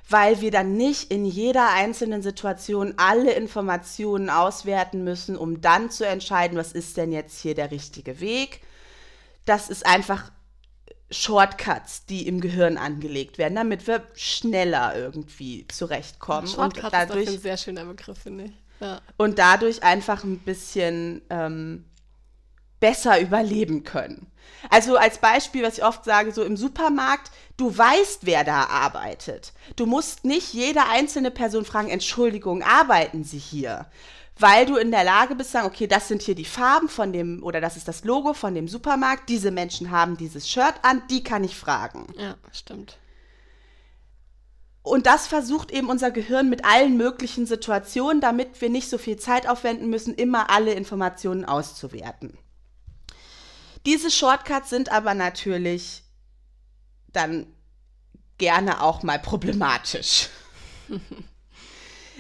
weil 0.09 0.39
wir 0.41 0.51
dann 0.51 0.77
nicht 0.77 1.11
in 1.11 1.25
jeder 1.25 1.71
einzelnen 1.71 2.21
Situation 2.21 2.93
alle 2.97 3.33
Informationen 3.33 4.29
auswerten 4.29 5.03
müssen, 5.03 5.35
um 5.35 5.59
dann 5.59 5.89
zu 5.89 6.07
entscheiden, 6.07 6.57
was 6.57 6.71
ist 6.71 6.95
denn 6.95 7.11
jetzt 7.11 7.41
hier 7.41 7.55
der 7.55 7.71
richtige 7.71 8.19
Weg. 8.21 8.61
Das 9.43 9.69
ist 9.69 9.85
einfach 9.85 10.31
Shortcuts, 11.09 12.05
die 12.05 12.27
im 12.27 12.41
Gehirn 12.41 12.77
angelegt 12.77 13.37
werden, 13.37 13.55
damit 13.55 13.87
wir 13.87 14.05
schneller 14.13 14.95
irgendwie 14.95 15.65
zurechtkommen. 15.67 16.47
Shortcuts 16.47 16.83
und 16.83 16.93
dadurch, 16.93 17.27
ist 17.27 17.33
ein 17.35 17.41
sehr 17.41 17.57
schöner 17.57 17.85
Begriff, 17.85 18.17
finde 18.17 18.45
ich. 18.45 18.51
Ja. 18.79 19.01
Und 19.15 19.39
dadurch 19.39 19.83
einfach 19.83 20.23
ein 20.23 20.39
bisschen 20.39 21.21
ähm, 21.29 21.85
besser 22.79 23.19
überleben 23.19 23.83
können. 23.83 24.27
Also 24.69 24.97
als 24.97 25.19
Beispiel, 25.19 25.63
was 25.63 25.77
ich 25.77 25.83
oft 25.83 26.03
sage, 26.03 26.31
so 26.31 26.43
im 26.43 26.57
Supermarkt, 26.57 27.31
du 27.57 27.75
weißt, 27.75 28.25
wer 28.25 28.43
da 28.43 28.65
arbeitet. 28.65 29.53
Du 29.75 29.85
musst 29.85 30.25
nicht 30.25 30.53
jede 30.53 30.85
einzelne 30.87 31.31
Person 31.31 31.65
fragen, 31.65 31.89
Entschuldigung, 31.89 32.63
arbeiten 32.63 33.23
Sie 33.23 33.39
hier? 33.39 33.87
Weil 34.39 34.65
du 34.65 34.75
in 34.77 34.91
der 34.91 35.03
Lage 35.03 35.35
bist, 35.35 35.51
sagen, 35.51 35.67
okay, 35.67 35.87
das 35.87 36.07
sind 36.07 36.21
hier 36.21 36.35
die 36.35 36.45
Farben 36.45 36.89
von 36.89 37.13
dem, 37.13 37.43
oder 37.43 37.61
das 37.61 37.77
ist 37.77 37.87
das 37.87 38.03
Logo 38.03 38.33
von 38.33 38.55
dem 38.55 38.67
Supermarkt, 38.67 39.29
diese 39.29 39.51
Menschen 39.51 39.91
haben 39.91 40.17
dieses 40.17 40.49
Shirt 40.49 40.75
an, 40.83 41.01
die 41.09 41.23
kann 41.23 41.43
ich 41.43 41.55
fragen. 41.55 42.07
Ja, 42.17 42.35
stimmt. 42.51 42.97
Und 44.83 45.05
das 45.05 45.27
versucht 45.27 45.71
eben 45.71 45.89
unser 45.89 46.11
Gehirn 46.11 46.49
mit 46.49 46.63
allen 46.63 46.95
möglichen 46.95 47.45
Situationen, 47.45 48.21
damit 48.21 48.61
wir 48.61 48.69
nicht 48.69 48.89
so 48.89 48.97
viel 48.97 49.17
Zeit 49.17 49.47
aufwenden 49.47 49.89
müssen, 49.89 50.13
immer 50.13 50.49
alle 50.49 50.73
Informationen 50.73 51.43
auszuwerten. 51.43 52.37
Diese 53.85 54.09
Shortcuts 54.09 54.69
sind 54.69 54.91
aber 54.91 55.13
natürlich 55.13 56.03
dann 57.11 57.47
gerne 58.37 58.81
auch 58.81 59.03
mal 59.03 59.19
problematisch. 59.19 60.29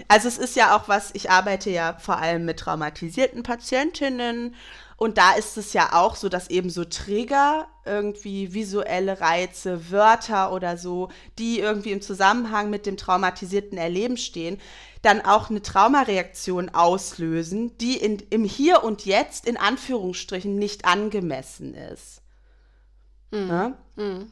Also 0.07 0.27
es 0.27 0.37
ist 0.37 0.55
ja 0.55 0.75
auch 0.75 0.87
was, 0.87 1.11
ich 1.13 1.29
arbeite 1.31 1.69
ja 1.69 1.97
vor 1.99 2.17
allem 2.17 2.45
mit 2.45 2.59
traumatisierten 2.59 3.43
Patientinnen 3.43 4.55
und 4.97 5.19
da 5.19 5.33
ist 5.33 5.57
es 5.57 5.73
ja 5.73 5.93
auch 5.93 6.15
so, 6.15 6.27
dass 6.27 6.49
eben 6.49 6.71
so 6.71 6.83
Trigger, 6.83 7.67
irgendwie 7.85 8.53
visuelle 8.53 9.21
Reize, 9.21 9.91
Wörter 9.91 10.51
oder 10.51 10.75
so, 10.75 11.09
die 11.37 11.59
irgendwie 11.59 11.91
im 11.91 12.01
Zusammenhang 12.01 12.71
mit 12.71 12.87
dem 12.87 12.97
traumatisierten 12.97 13.77
Erleben 13.77 14.17
stehen, 14.17 14.59
dann 15.03 15.21
auch 15.21 15.51
eine 15.51 15.61
Traumareaktion 15.61 16.69
auslösen, 16.69 17.77
die 17.77 17.95
in, 17.95 18.23
im 18.31 18.43
Hier 18.43 18.83
und 18.83 19.05
Jetzt 19.05 19.47
in 19.47 19.55
Anführungsstrichen 19.55 20.57
nicht 20.57 20.85
angemessen 20.85 21.75
ist. 21.75 22.23
Mhm. 23.31 23.47
Ja? 23.49 23.77
Mhm. 23.95 24.31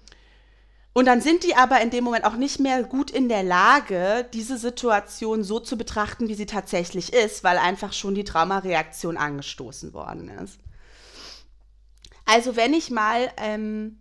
Und 0.98 1.08
dann 1.08 1.20
sind 1.20 1.44
die 1.44 1.58
aber 1.58 1.82
in 1.82 1.90
dem 1.90 2.06
Moment 2.06 2.24
auch 2.24 2.38
nicht 2.38 2.62
mehr 2.62 2.82
gut 2.84 3.12
in 3.12 3.28
der 3.28 3.44
Lage, 3.44 4.26
diese 4.32 4.58
Situation 4.58 5.44
so 5.44 5.60
zu 5.60 5.78
betrachten, 5.78 6.30
wie 6.30 6.36
sie 6.36 6.46
tatsächlich 6.46 7.12
ist, 7.12 7.44
weil 7.44 7.58
einfach 7.58 7.92
schon 7.92 8.16
die 8.16 8.24
Traumareaktion 8.24 9.18
angestoßen 9.18 9.92
worden 9.92 10.30
ist. 10.30 10.58
Also 12.24 12.56
wenn 12.56 12.74
ich 12.74 12.92
mal 12.92 13.30
ähm, 13.36 14.00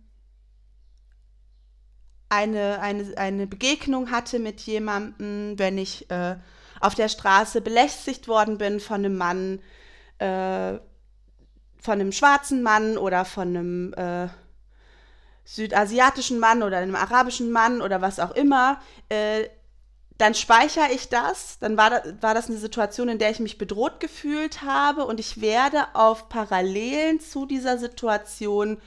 eine, 2.29 2.79
eine, 2.79 3.17
eine 3.17 3.45
Begegnung 3.45 4.09
hatte 4.09 4.39
mit 4.39 4.61
jemandem, 4.61 5.59
wenn 5.59 5.77
ich 5.77 6.09
äh, 6.09 6.37
auf 6.79 6.95
der 6.95 7.09
Straße 7.09 7.59
belästigt 7.59 8.29
worden 8.29 8.57
bin 8.57 8.79
von 8.79 9.03
einem 9.03 9.17
Mann, 9.17 9.59
äh, 10.19 10.79
von 11.77 11.99
einem 11.99 12.13
schwarzen 12.13 12.63
Mann 12.63 12.97
oder 12.97 13.25
von 13.25 13.49
einem 13.49 13.93
äh, 13.95 14.29
südasiatischen 15.45 16.39
Mann 16.39 16.63
oder 16.63 16.77
einem 16.77 16.95
arabischen 16.95 17.51
Mann 17.51 17.81
oder 17.81 18.01
was 18.01 18.19
auch 18.19 18.31
immer, 18.31 18.81
äh, 19.09 19.47
dann 20.17 20.33
speichere 20.33 20.91
ich 20.93 21.09
das. 21.09 21.59
Dann 21.59 21.77
war, 21.77 21.89
da, 21.89 22.03
war 22.21 22.33
das 22.33 22.47
eine 22.47 22.57
Situation, 22.57 23.09
in 23.09 23.19
der 23.19 23.31
ich 23.31 23.39
mich 23.39 23.57
bedroht 23.57 23.99
gefühlt 23.99 24.63
habe 24.63 25.05
und 25.05 25.19
ich 25.19 25.41
werde 25.41 25.85
auf 25.93 26.29
Parallelen 26.29 27.19
zu 27.19 27.45
dieser 27.45 27.77
Situation 27.77 28.81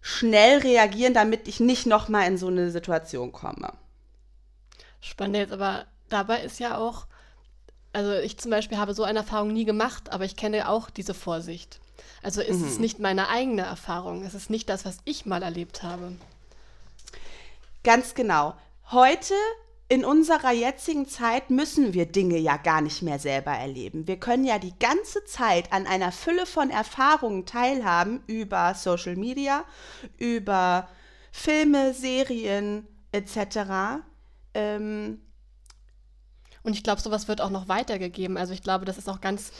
schnell 0.00 0.58
reagieren, 0.58 1.14
damit 1.14 1.48
ich 1.48 1.60
nicht 1.60 1.86
nochmal 1.86 2.26
in 2.26 2.38
so 2.38 2.48
eine 2.48 2.70
Situation 2.70 3.32
komme. 3.32 3.72
Spannend 5.00 5.36
jetzt, 5.36 5.52
aber 5.52 5.86
dabei 6.08 6.42
ist 6.42 6.58
ja 6.58 6.76
auch 6.76 7.06
also 7.92 8.14
ich 8.14 8.38
zum 8.38 8.50
Beispiel 8.50 8.78
habe 8.78 8.94
so 8.94 9.02
eine 9.02 9.20
Erfahrung 9.20 9.52
nie 9.52 9.64
gemacht, 9.64 10.12
aber 10.12 10.24
ich 10.24 10.36
kenne 10.36 10.68
auch 10.68 10.90
diese 10.90 11.14
Vorsicht. 11.14 11.80
Also 12.22 12.40
ist 12.40 12.60
mhm. 12.60 12.66
es 12.66 12.78
nicht 12.78 12.98
meine 12.98 13.28
eigene 13.28 13.62
Erfahrung, 13.62 14.24
es 14.24 14.34
ist 14.34 14.50
nicht 14.50 14.68
das, 14.68 14.84
was 14.84 14.98
ich 15.04 15.26
mal 15.26 15.42
erlebt 15.42 15.82
habe. 15.82 16.12
Ganz 17.84 18.14
genau. 18.14 18.54
Heute 18.90 19.34
in 19.88 20.04
unserer 20.04 20.52
jetzigen 20.52 21.08
Zeit 21.08 21.48
müssen 21.48 21.94
wir 21.94 22.04
Dinge 22.06 22.36
ja 22.36 22.58
gar 22.58 22.82
nicht 22.82 23.00
mehr 23.02 23.18
selber 23.18 23.52
erleben. 23.52 24.06
Wir 24.06 24.18
können 24.18 24.44
ja 24.44 24.58
die 24.58 24.78
ganze 24.78 25.24
Zeit 25.24 25.72
an 25.72 25.86
einer 25.86 26.12
Fülle 26.12 26.44
von 26.44 26.68
Erfahrungen 26.68 27.46
teilhaben 27.46 28.22
über 28.26 28.74
Social 28.74 29.16
Media, 29.16 29.64
über 30.18 30.88
Filme, 31.32 31.94
Serien 31.94 32.86
etc. 33.12 34.02
Ähm 34.52 35.22
und 36.62 36.74
ich 36.74 36.82
glaube, 36.82 37.00
sowas 37.00 37.28
wird 37.28 37.40
auch 37.40 37.50
noch 37.50 37.68
weitergegeben. 37.68 38.36
Also 38.36 38.52
ich 38.52 38.62
glaube, 38.62 38.84
das 38.84 38.98
ist 38.98 39.08
auch 39.08 39.22
ganz 39.22 39.52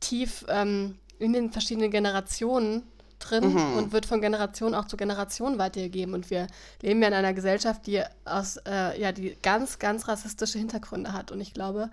tief 0.00 0.46
ähm, 0.48 0.98
in 1.24 1.32
den 1.32 1.50
verschiedenen 1.50 1.90
Generationen 1.90 2.82
drin 3.18 3.52
mhm. 3.52 3.76
und 3.76 3.92
wird 3.92 4.06
von 4.06 4.20
Generation 4.20 4.74
auch 4.74 4.86
zu 4.86 4.96
Generation 4.96 5.58
weitergegeben. 5.58 6.14
Und 6.14 6.30
wir 6.30 6.46
leben 6.82 7.00
ja 7.00 7.08
in 7.08 7.14
einer 7.14 7.34
Gesellschaft, 7.34 7.86
die 7.86 8.02
aus, 8.24 8.56
äh, 8.66 9.00
ja, 9.00 9.12
die 9.12 9.36
ganz, 9.42 9.78
ganz 9.78 10.08
rassistische 10.08 10.58
Hintergründe 10.58 11.12
hat. 11.12 11.32
Und 11.32 11.40
ich 11.40 11.54
glaube, 11.54 11.90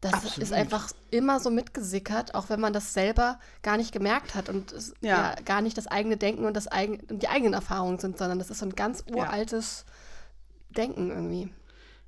das 0.00 0.12
Absolut. 0.12 0.38
ist 0.38 0.52
einfach 0.52 0.90
immer 1.10 1.40
so 1.40 1.50
mitgesickert, 1.50 2.34
auch 2.34 2.50
wenn 2.50 2.60
man 2.60 2.74
das 2.74 2.92
selber 2.92 3.38
gar 3.62 3.78
nicht 3.78 3.90
gemerkt 3.90 4.34
hat 4.34 4.50
und 4.50 4.70
es 4.72 4.92
ja. 5.00 5.34
ja 5.34 5.34
gar 5.46 5.62
nicht 5.62 5.78
das 5.78 5.86
eigene 5.86 6.18
Denken 6.18 6.44
und 6.44 6.54
das 6.54 6.68
eigen, 6.68 7.00
die 7.08 7.28
eigenen 7.28 7.54
Erfahrungen 7.54 7.98
sind, 7.98 8.18
sondern 8.18 8.38
das 8.38 8.50
ist 8.50 8.58
so 8.58 8.66
ein 8.66 8.74
ganz 8.74 9.04
uraltes 9.10 9.86
ja. 9.86 10.82
Denken 10.84 11.10
irgendwie. 11.10 11.48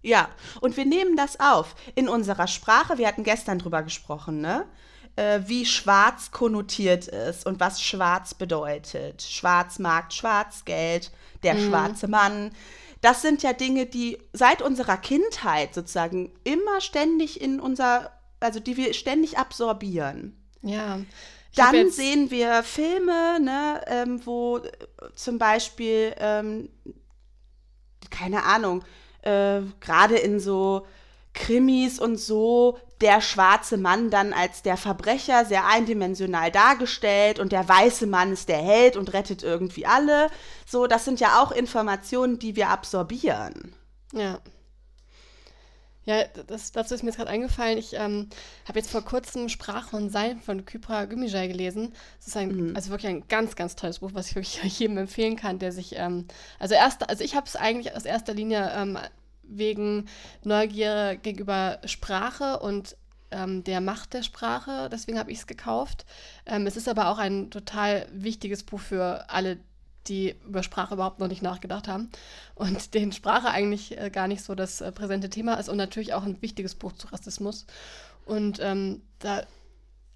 Ja, 0.03 0.29
und 0.61 0.77
wir 0.77 0.85
nehmen 0.85 1.17
das 1.17 1.41
auf 1.41 1.75
in 1.95 2.09
unserer 2.09 2.47
Sprache. 2.49 2.99
Wir 2.99 3.09
hatten 3.09 3.25
gestern 3.25 3.59
drüber 3.59 3.83
gesprochen, 3.83 4.41
ne? 4.41 4.67
Äh, 5.17 5.41
wie 5.47 5.67
schwarz 5.67 6.31
konnotiert 6.31 7.09
ist 7.09 7.47
und 7.47 7.59
was 7.59 7.83
schwarz 7.83 8.35
bedeutet. 8.35 9.23
Schwarzmarkt, 9.23 10.15
Schwarzgeld, 10.15 11.11
der 11.43 11.55
mhm. 11.55 11.69
schwarze 11.69 12.09
Mann. 12.09 12.53
Das 13.01 13.23
sind 13.23 13.43
ja 13.43 13.53
Dinge, 13.53 13.87
die 13.87 14.19
seit 14.33 14.63
unserer 14.63 14.97
Kindheit 14.97 15.75
sozusagen 15.75 16.33
immer 16.45 16.81
ständig 16.81 17.41
in 17.41 17.61
unser, 17.61 18.13
also 18.41 18.61
die 18.61 18.77
wir 18.77 18.95
ständig 18.95 19.39
absorbieren. 19.39 20.37
Ja. 20.63 21.01
Dann 21.55 21.91
sehen 21.91 22.31
wir 22.31 22.63
Filme, 22.63 23.41
ne, 23.41 23.81
ähm, 23.87 24.21
wo 24.27 24.61
zum 25.15 25.39
Beispiel, 25.39 26.15
ähm, 26.19 26.69
keine 28.11 28.45
Ahnung, 28.45 28.85
äh, 29.23 29.63
gerade 29.81 30.17
in 30.17 30.39
so 30.39 30.87
Krimis 31.33 31.99
und 31.99 32.19
so 32.19 32.79
der 33.01 33.21
schwarze 33.21 33.77
Mann 33.77 34.11
dann 34.11 34.33
als 34.33 34.63
der 34.63 34.77
Verbrecher 34.77 35.45
sehr 35.45 35.67
eindimensional 35.67 36.51
dargestellt 36.51 37.39
und 37.39 37.53
der 37.53 37.69
weiße 37.69 38.07
Mann 38.07 38.33
ist 38.33 38.49
der 38.49 38.59
Held 38.63 38.97
und 38.97 39.13
rettet 39.13 39.43
irgendwie 39.43 39.87
alle. 39.87 40.29
So, 40.67 40.87
das 40.87 41.05
sind 41.05 41.21
ja 41.21 41.43
auch 41.43 41.53
Informationen, 41.53 42.39
die 42.39 42.57
wir 42.57 42.71
absorbieren. 42.71 43.75
Ja. 44.13 44.41
Ja, 46.07 46.23
das, 46.47 46.71
dazu 46.71 46.95
ist 46.95 47.03
mir 47.03 47.09
jetzt 47.09 47.17
gerade 47.17 47.31
eingefallen. 47.31 47.79
Ich 47.79 47.95
ähm, 47.95 48.29
habe 48.69 48.79
jetzt 48.79 48.93
vor 48.93 49.03
kurzem 49.03 49.49
Sprach 49.49 49.89
von 49.89 50.09
Sein 50.09 50.41
von 50.41 50.65
Kypra 50.65 51.03
Gümüşay 51.03 51.49
gelesen. 51.49 51.93
Das 52.19 52.29
ist 52.29 52.37
ein, 52.37 52.69
mhm. 52.69 52.77
also 52.77 52.91
wirklich 52.91 53.11
ein 53.11 53.27
ganz, 53.27 53.57
ganz 53.57 53.75
tolles 53.75 53.99
Buch, 53.99 54.13
was 54.15 54.29
ich 54.29 54.37
wirklich 54.37 54.61
jedem 54.79 54.99
empfehlen 54.99 55.35
kann, 55.35 55.59
der 55.59 55.73
sich, 55.73 55.97
ähm, 55.97 56.29
also 56.61 56.77
erst, 56.77 57.11
also 57.11 57.25
ich 57.25 57.35
habe 57.35 57.47
es 57.47 57.57
eigentlich 57.57 57.95
aus 57.97 58.05
erster 58.05 58.35
Linie 58.35 58.71
ähm, 58.77 58.97
wegen 59.49 60.09
Neugier 60.45 61.17
gegenüber 61.17 61.79
Sprache 61.85 62.59
und 62.61 62.97
ähm, 63.31 63.65
der 63.65 63.81
Macht 63.81 64.15
der 64.15 64.23
Sprache. 64.23 64.89
Deswegen 64.91 65.19
habe 65.19 65.31
ich 65.31 65.39
es 65.39 65.47
gekauft. 65.47 66.07
Ähm, 66.47 66.67
es 66.67 66.77
ist 66.77 66.89
aber 66.89 67.09
auch 67.09 67.19
ein 67.19 67.51
total 67.51 68.07
wichtiges 68.13 68.63
Buch 68.63 68.81
für 68.81 69.29
alle, 69.29 69.59
die 70.09 70.37
über 70.47 70.63
Sprache 70.63 70.95
überhaupt 70.95 71.19
noch 71.19 71.29
nicht 71.29 71.43
nachgedacht 71.43 71.89
haben 71.89 72.11
und 72.55 72.95
denen 72.95 73.13
Sprache 73.13 73.49
eigentlich 73.49 73.99
äh, 73.99 74.11
gar 74.11 74.29
nicht 74.29 74.43
so 74.43 74.55
das 74.55 74.81
äh, 74.81 74.93
präsente 74.93 75.31
Thema 75.31 75.55
ist 75.55 75.69
und 75.69 75.77
natürlich 75.77 76.15
auch 76.15 76.25
ein 76.25 76.41
wichtiges 76.43 76.75
Buch 76.75 76.93
zu 76.93 77.09
Rassismus. 77.09 77.67
Und 78.25 78.59
ähm, 78.61 79.03
da, 79.19 79.43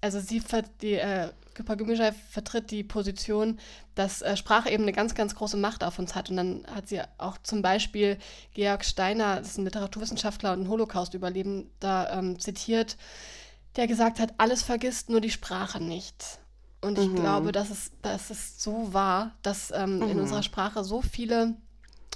also 0.01 0.19
sie, 0.19 0.41
die 0.81 0.93
äh, 0.93 1.29
Gümüşay 1.55 2.13
vertritt 2.29 2.71
die 2.71 2.83
Position, 2.83 3.59
dass 3.95 4.21
äh, 4.21 4.37
Sprache 4.37 4.69
eben 4.69 4.83
eine 4.83 4.93
ganz, 4.93 5.15
ganz 5.15 5.35
große 5.35 5.57
Macht 5.57 5.83
auf 5.83 5.99
uns 5.99 6.15
hat. 6.15 6.29
Und 6.29 6.37
dann 6.37 6.65
hat 6.73 6.87
sie 6.87 7.01
auch 7.17 7.37
zum 7.43 7.61
Beispiel 7.61 8.17
Georg 8.53 8.85
Steiner, 8.85 9.37
das 9.37 9.49
ist 9.49 9.57
ein 9.57 9.65
Literaturwissenschaftler 9.65 10.53
und 10.53 10.61
ein 10.61 10.69
Holocaust-Überlebender, 10.69 12.11
ähm, 12.13 12.39
zitiert, 12.39 12.97
der 13.75 13.87
gesagt 13.87 14.19
hat, 14.19 14.33
alles 14.37 14.63
vergisst, 14.63 15.09
nur 15.09 15.21
die 15.21 15.29
Sprache 15.29 15.81
nicht. 15.81 16.39
Und 16.81 16.97
ich 16.97 17.09
mhm. 17.09 17.15
glaube, 17.15 17.51
dass 17.51 17.69
es, 17.69 17.91
dass 18.01 18.29
es 18.29 18.61
so 18.61 18.93
war, 18.93 19.31
dass 19.43 19.71
ähm, 19.71 19.97
mhm. 19.97 20.09
in 20.09 20.19
unserer 20.19 20.43
Sprache 20.43 20.83
so 20.83 21.01
viele 21.01 21.55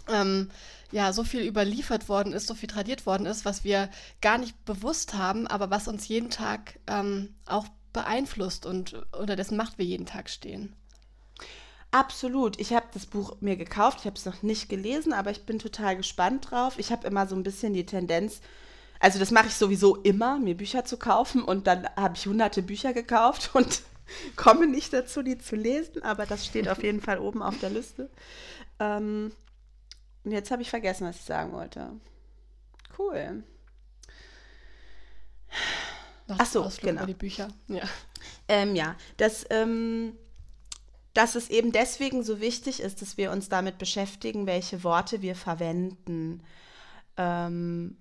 ähm, 0.08 0.50
ja, 0.92 1.12
so 1.14 1.24
viel 1.24 1.42
überliefert 1.42 2.10
worden 2.10 2.34
ist, 2.34 2.48
so 2.48 2.54
viel 2.54 2.70
tradiert 2.70 3.06
worden 3.06 3.26
ist, 3.26 3.44
was 3.44 3.64
wir 3.64 3.90
gar 4.22 4.38
nicht 4.38 4.64
bewusst 4.66 5.14
haben, 5.14 5.48
aber 5.48 5.70
was 5.70 5.88
uns 5.88 6.08
jeden 6.08 6.30
Tag 6.30 6.80
ähm, 6.88 7.36
auch 7.46 7.66
beeinflusst 7.96 8.66
und 8.66 8.93
unter 9.14 9.36
dessen 9.36 9.58
Macht 9.58 9.78
wir 9.78 9.86
jeden 9.86 10.06
Tag 10.06 10.30
stehen. 10.30 10.76
Absolut. 11.91 12.60
Ich 12.60 12.74
habe 12.74 12.86
das 12.93 13.06
Buch 13.06 13.38
mir 13.39 13.56
gekauft. 13.56 14.00
Ich 14.02 14.06
habe 14.06 14.18
es 14.18 14.26
noch 14.26 14.43
nicht 14.43 14.68
gelesen, 14.68 15.14
aber 15.14 15.32
ich 15.32 15.46
bin 15.46 15.60
total 15.60 15.96
gespannt 15.96 16.52
drauf. 16.52 16.78
Ich 16.78 16.91
habe 16.91 17.08
immer 17.08 17.26
so 17.26 17.36
ein 17.36 17.43
bisschen 17.43 17.74
die 17.74 17.86
Tendenz, 17.86 18.41
also 19.00 19.18
das 19.18 19.32
mache 19.32 19.48
ich 19.48 19.56
sowieso 19.56 19.96
immer, 19.98 20.38
mir 20.38 20.56
Bücher 20.56 20.84
zu 20.84 20.98
kaufen 20.98 21.43
und 21.43 21.68
dann 21.68 21.88
habe 21.96 22.16
ich 22.16 22.26
hunderte 22.26 22.62
Bücher 22.62 22.93
gekauft 22.93 23.52
und 23.54 23.84
komme 24.36 24.68
nicht 24.68 24.93
dazu, 24.93 25.24
die 25.24 25.38
zu 25.38 25.56
lesen, 25.56 26.04
aber 26.04 26.26
das 26.26 26.46
steht 26.46 26.68
auf 26.70 26.84
jeden 26.84 27.02
Fall 27.02 27.20
oben 27.20 27.41
auf 27.41 27.58
der 27.60 27.70
Liste. 27.70 28.10
Ähm, 28.80 29.32
und 30.24 30.32
jetzt 30.32 30.52
habe 30.52 30.62
ich 30.62 30.70
vergessen, 30.70 31.08
was 31.08 31.18
ich 31.18 31.24
sagen 31.24 31.54
wollte. 31.54 31.91
Cool. 32.98 33.43
Ach 36.28 36.46
so, 36.46 36.70
genau. 36.82 37.06
die 37.06 37.14
Bücher. 37.14 37.50
Ja, 37.68 37.84
ähm, 38.48 38.76
ja 38.76 38.96
das, 39.18 39.46
ähm, 39.50 40.14
dass 41.14 41.36
es 41.36 41.50
eben 41.50 41.72
deswegen 41.72 42.24
so 42.24 42.42
wichtig 42.42 42.82
ist, 42.82 43.02
dass 43.02 43.18
wir 43.18 43.32
uns 43.32 43.48
damit 43.50 43.78
beschäftigen, 43.78 44.48
welche 44.48 44.84
Worte 44.84 45.22
wir 45.22 45.36
verwenden. 45.36 46.44
Ähm, 47.18 47.98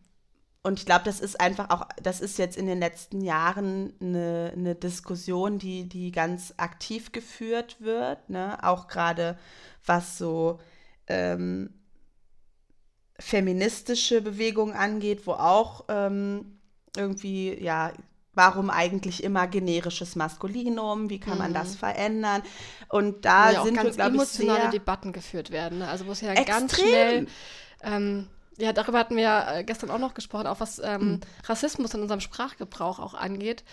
und 0.62 0.79
ich 0.79 0.87
glaube, 0.87 1.05
das 1.05 1.20
ist 1.20 1.39
einfach 1.41 1.68
auch, 1.68 1.87
das 2.03 2.20
ist 2.20 2.39
jetzt 2.39 2.57
in 2.57 2.66
den 2.66 2.81
letzten 2.81 3.20
Jahren 3.20 3.93
eine, 4.01 4.53
eine 4.57 4.75
Diskussion, 4.75 5.59
die, 5.59 5.87
die 5.89 6.11
ganz 6.11 6.55
aktiv 6.57 7.12
geführt 7.12 7.77
wird, 7.81 8.31
ne? 8.31 8.59
auch 8.64 8.89
gerade 8.89 9.39
was 9.85 10.16
so 10.16 10.59
ähm, 11.07 11.75
feministische 13.18 14.22
Bewegungen 14.22 14.75
angeht, 14.75 15.27
wo 15.27 15.33
auch 15.33 15.85
ähm, 15.89 16.59
irgendwie, 16.97 17.62
ja, 17.62 17.93
warum 18.35 18.70
eigentlich 18.70 19.22
immer 19.22 19.47
generisches 19.47 20.16
Maskulinum, 20.16 21.11
wie 21.11 21.20
kann 21.20 21.39
man 21.39 21.51
mhm. 21.51 21.55
das 21.55 21.76
verändern? 21.76 22.43
Und 22.89 23.24
da 23.24 23.51
ja, 23.51 23.62
sind 23.62 23.78
auch 23.78 23.82
ganz 23.82 23.97
wir, 23.97 24.05
glaube 24.05 24.16
ich, 24.16 24.20
emotionale 24.20 24.70
Debatten 24.70 25.12
geführt 25.12 25.51
werden. 25.51 25.78
Ne? 25.78 25.89
Also 25.89 26.07
wo 26.07 26.12
es 26.12 26.20
ja 26.20 26.32
extrem. 26.32 26.47
ganz 26.47 26.78
schnell 26.78 27.26
ähm, 27.82 28.28
ja, 28.57 28.72
darüber 28.72 28.99
hatten 28.99 29.16
wir 29.16 29.47
äh, 29.49 29.64
gestern 29.64 29.91
auch 29.91 29.99
noch 29.99 30.14
gesprochen, 30.14 30.47
auch 30.47 30.61
was 30.61 30.78
ähm, 30.78 31.01
mhm. 31.01 31.20
Rassismus 31.45 31.95
in 31.95 32.03
unserem 32.03 32.20
Sprachgebrauch 32.20 32.99
auch 32.99 33.14
angeht. 33.14 33.64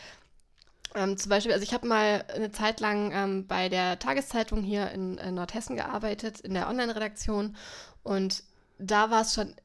Ähm, 0.96 1.18
zum 1.18 1.30
Beispiel, 1.30 1.54
also 1.54 1.64
ich 1.64 1.74
habe 1.74 1.88
mal 1.88 2.26
eine 2.36 2.52
Zeit 2.52 2.80
lang 2.80 3.12
ähm, 3.14 3.48
bei 3.48 3.70
der 3.70 4.00
Tageszeitung 4.00 4.62
hier 4.62 4.92
in, 4.92 5.18
in 5.18 5.36
Nordhessen 5.36 5.76
gearbeitet, 5.76 6.42
in 6.42 6.54
der 6.54 6.68
Online-Redaktion. 6.68 7.56
Und 8.04 8.44
da 8.78 9.10
war 9.10 9.22
es 9.22 9.36
schon 9.36 9.56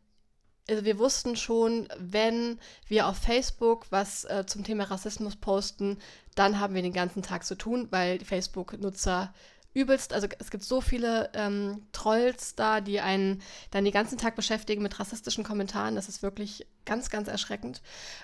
also 0.69 0.85
wir 0.85 0.99
wussten 0.99 1.37
schon, 1.37 1.89
wenn 1.99 2.59
wir 2.89 3.07
auf 3.07 3.19
Facebook 3.19 3.87
was 3.91 4.25
äh, 4.25 4.45
zum 4.47 4.65
Thema 4.65 4.85
Rassismus 4.85 5.37
posten, 5.37 5.99
dann 6.35 6.61
haben 6.61 6.75
wir 6.75 6.83
den 6.83 6.93
ganzen 6.93 7.23
Tag 7.23 7.45
zu 7.45 7.57
tun, 7.57 7.89
weil 7.91 8.21
Facebook-Nutzer 8.21 9.33
übelst, 9.75 10.13
also 10.13 10.27
es 10.39 10.51
gibt 10.51 10.65
so 10.65 10.81
viele 10.81 11.31
ähm, 11.35 11.83
Trolls 11.93 12.55
da, 12.55 12.81
die 12.81 13.01
einen 13.01 13.43
dann 13.71 13.85
den 13.85 13.93
ganzen 13.93 14.17
Tag 14.17 14.35
beschäftigen 14.35 14.83
mit 14.83 14.99
rassistischen 14.99 15.45
Kommentaren. 15.45 15.95
Das 15.95 16.09
ist 16.09 16.23
wirklich 16.23 16.67
ganz, 16.87 17.11
ganz 17.11 17.29
erschreckend. 17.29 17.83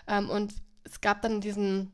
Ähm, 0.09 0.30
und 0.30 0.55
es 0.84 1.01
gab 1.03 1.20
dann 1.20 1.43
diesen 1.43 1.93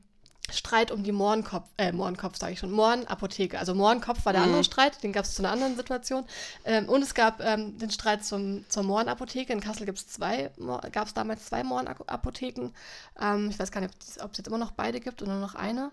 Streit 0.50 0.90
um 0.90 1.02
die 1.02 1.12
Mohrenkopf, 1.12 1.68
äh, 1.76 1.92
Mohrenkopf 1.92 2.36
sage 2.36 2.52
ich 2.52 2.58
schon, 2.58 2.70
Mohrenapotheke. 2.70 3.58
Also 3.58 3.74
Mohrenkopf 3.74 4.24
war 4.24 4.32
der 4.32 4.42
mhm. 4.42 4.48
andere 4.48 4.64
Streit, 4.64 5.02
den 5.02 5.12
gab 5.12 5.24
es 5.24 5.34
zu 5.34 5.42
einer 5.42 5.52
anderen 5.52 5.76
Situation. 5.76 6.24
Ähm, 6.64 6.88
und 6.88 7.02
es 7.02 7.14
gab 7.14 7.40
ähm, 7.40 7.78
den 7.78 7.90
Streit 7.90 8.24
zum, 8.24 8.64
zur 8.68 8.82
Mohrenapotheke. 8.82 9.52
In 9.52 9.60
Kassel 9.60 9.86
gibt's 9.86 10.06
zwei, 10.08 10.50
gab 10.92 11.06
es 11.06 11.14
damals 11.14 11.46
zwei 11.46 11.62
Mohrenapotheken. 11.62 12.72
Ähm, 13.20 13.50
ich 13.50 13.58
weiß 13.58 13.70
gar 13.70 13.80
nicht, 13.80 13.94
ob 14.20 14.32
es 14.32 14.38
jetzt 14.38 14.48
immer 14.48 14.58
noch 14.58 14.72
beide 14.72 15.00
gibt 15.00 15.22
oder 15.22 15.32
nur 15.32 15.40
noch 15.40 15.54
eine. 15.54 15.92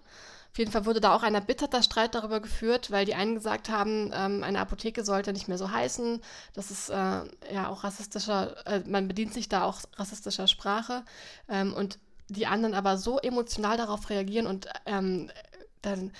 Auf 0.55 0.59
jeden 0.59 0.71
Fall 0.71 0.85
wurde 0.85 1.01
da 1.01 1.13
auch 1.13 1.23
ein 1.23 1.35
erbitterter 1.35 1.83
Streit 1.83 2.15
darüber 2.15 2.39
geführt, 2.39 2.89
weil 2.89 3.03
die 3.03 3.13
einen 3.13 3.35
gesagt 3.35 3.67
haben, 3.67 4.11
ähm, 4.13 4.41
eine 4.41 4.59
Apotheke 4.59 5.03
sollte 5.03 5.33
nicht 5.33 5.49
mehr 5.49 5.57
so 5.57 5.69
heißen. 5.69 6.21
Das 6.53 6.71
ist 6.71 6.87
äh, 6.89 6.93
ja 7.53 7.67
auch 7.67 7.83
rassistischer, 7.83 8.65
äh, 8.65 8.79
man 8.87 9.09
bedient 9.09 9.33
sich 9.33 9.49
da 9.49 9.65
auch 9.65 9.81
rassistischer 9.97 10.47
Sprache. 10.47 11.03
Ähm, 11.49 11.73
und 11.73 11.99
die 12.29 12.47
anderen 12.47 12.73
aber 12.73 12.97
so 12.97 13.19
emotional 13.19 13.77
darauf 13.77 14.09
reagieren 14.09 14.47
und 14.47 14.67
ähm, 14.85 15.29
dann 15.81 16.11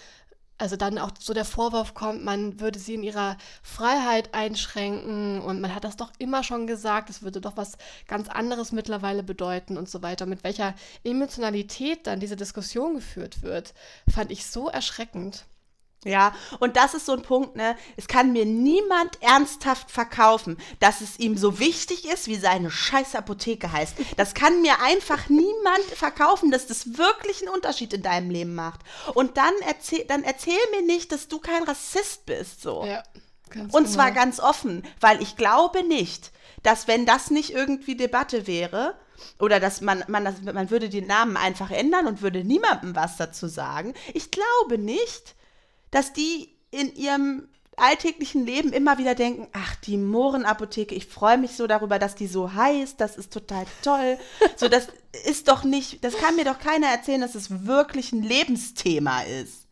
also 0.57 0.77
dann 0.77 0.97
auch 0.97 1.11
so 1.19 1.33
der 1.33 1.45
Vorwurf 1.45 1.93
kommt, 1.93 2.23
man 2.23 2.59
würde 2.59 2.79
sie 2.79 2.95
in 2.95 3.03
ihrer 3.03 3.37
Freiheit 3.61 4.33
einschränken 4.33 5.41
und 5.41 5.59
man 5.59 5.75
hat 5.75 5.83
das 5.83 5.97
doch 5.97 6.11
immer 6.17 6.43
schon 6.43 6.65
gesagt, 6.67 7.09
es 7.09 7.23
würde 7.23 7.41
doch 7.41 7.57
was 7.57 7.77
ganz 8.07 8.29
anderes 8.29 8.71
mittlerweile 8.71 9.23
bedeuten 9.23 9.77
und 9.77 9.89
so 9.89 10.01
weiter. 10.01 10.25
Mit 10.25 10.43
welcher 10.43 10.73
Emotionalität 11.03 12.07
dann 12.07 12.19
diese 12.19 12.37
Diskussion 12.37 12.95
geführt 12.95 13.41
wird, 13.41 13.73
fand 14.09 14.31
ich 14.31 14.45
so 14.45 14.69
erschreckend. 14.69 15.45
Ja, 16.05 16.35
und 16.59 16.77
das 16.77 16.93
ist 16.93 17.07
so 17.07 17.13
ein 17.13 17.23
Punkt, 17.23 17.55
ne? 17.55 17.75
Es 17.97 18.07
kann 18.07 18.31
mir 18.31 18.45
niemand 18.45 19.21
ernsthaft 19.23 19.89
verkaufen, 19.89 20.57
dass 20.79 21.01
es 21.01 21.17
ihm 21.17 21.35
so 21.35 21.57
wichtig 21.57 22.05
ist, 22.05 22.27
wie 22.27 22.35
seine 22.35 22.69
scheiß 22.69 23.15
Apotheke 23.15 23.71
heißt. 23.71 23.95
Das 24.15 24.35
kann 24.35 24.61
mir 24.61 24.79
einfach 24.81 25.29
niemand 25.29 25.83
verkaufen, 25.95 26.51
dass 26.51 26.67
das 26.67 26.99
wirklich 26.99 27.41
einen 27.41 27.53
Unterschied 27.55 27.91
in 27.91 28.03
deinem 28.03 28.29
Leben 28.29 28.53
macht. 28.53 28.81
Und 29.15 29.37
dann 29.37 29.53
erzähl, 29.67 30.05
dann 30.05 30.23
erzähl 30.23 30.53
mir 30.71 30.85
nicht, 30.85 31.11
dass 31.11 31.27
du 31.27 31.39
kein 31.39 31.63
Rassist 31.63 32.27
bist, 32.27 32.61
so. 32.61 32.85
Ja, 32.85 33.01
ganz 33.49 33.73
Und 33.73 33.85
genau. 33.85 33.95
zwar 33.95 34.11
ganz 34.11 34.39
offen, 34.39 34.83
weil 35.01 35.19
ich 35.23 35.35
glaube 35.37 35.81
nicht, 35.83 36.31
dass 36.61 36.87
wenn 36.87 37.07
das 37.07 37.31
nicht 37.31 37.49
irgendwie 37.49 37.97
Debatte 37.97 38.45
wäre, 38.45 38.95
oder 39.39 39.59
dass 39.59 39.81
man, 39.81 40.03
man, 40.07 40.25
das, 40.25 40.41
man 40.41 40.69
würde 40.69 40.89
den 40.89 41.07
Namen 41.07 41.37
einfach 41.37 41.71
ändern 41.71 42.05
und 42.05 42.21
würde 42.21 42.43
niemandem 42.43 42.95
was 42.95 43.17
dazu 43.17 43.47
sagen. 43.47 43.93
Ich 44.13 44.29
glaube 44.29 44.77
nicht, 44.77 45.35
dass 45.91 46.13
die 46.13 46.49
in 46.71 46.93
ihrem 46.95 47.47
alltäglichen 47.77 48.45
Leben 48.45 48.71
immer 48.71 48.97
wieder 48.97 49.15
denken, 49.15 49.47
ach, 49.53 49.75
die 49.75 49.97
Mohrenapotheke, 49.97 50.95
ich 50.95 51.07
freue 51.07 51.37
mich 51.37 51.51
so 51.51 51.67
darüber, 51.67 51.99
dass 51.99 52.15
die 52.15 52.27
so 52.27 52.53
heißt, 52.53 52.99
das 52.99 53.17
ist 53.17 53.33
total 53.33 53.65
toll. 53.81 54.17
So, 54.57 54.69
das 54.69 54.87
ist 55.25 55.49
doch 55.49 55.63
nicht, 55.63 56.03
das 56.03 56.15
kann 56.17 56.35
mir 56.35 56.45
doch 56.45 56.59
keiner 56.59 56.87
erzählen, 56.87 57.19
dass 57.19 57.35
es 57.35 57.65
wirklich 57.65 58.13
ein 58.13 58.23
Lebensthema 58.23 59.21
ist. 59.23 59.67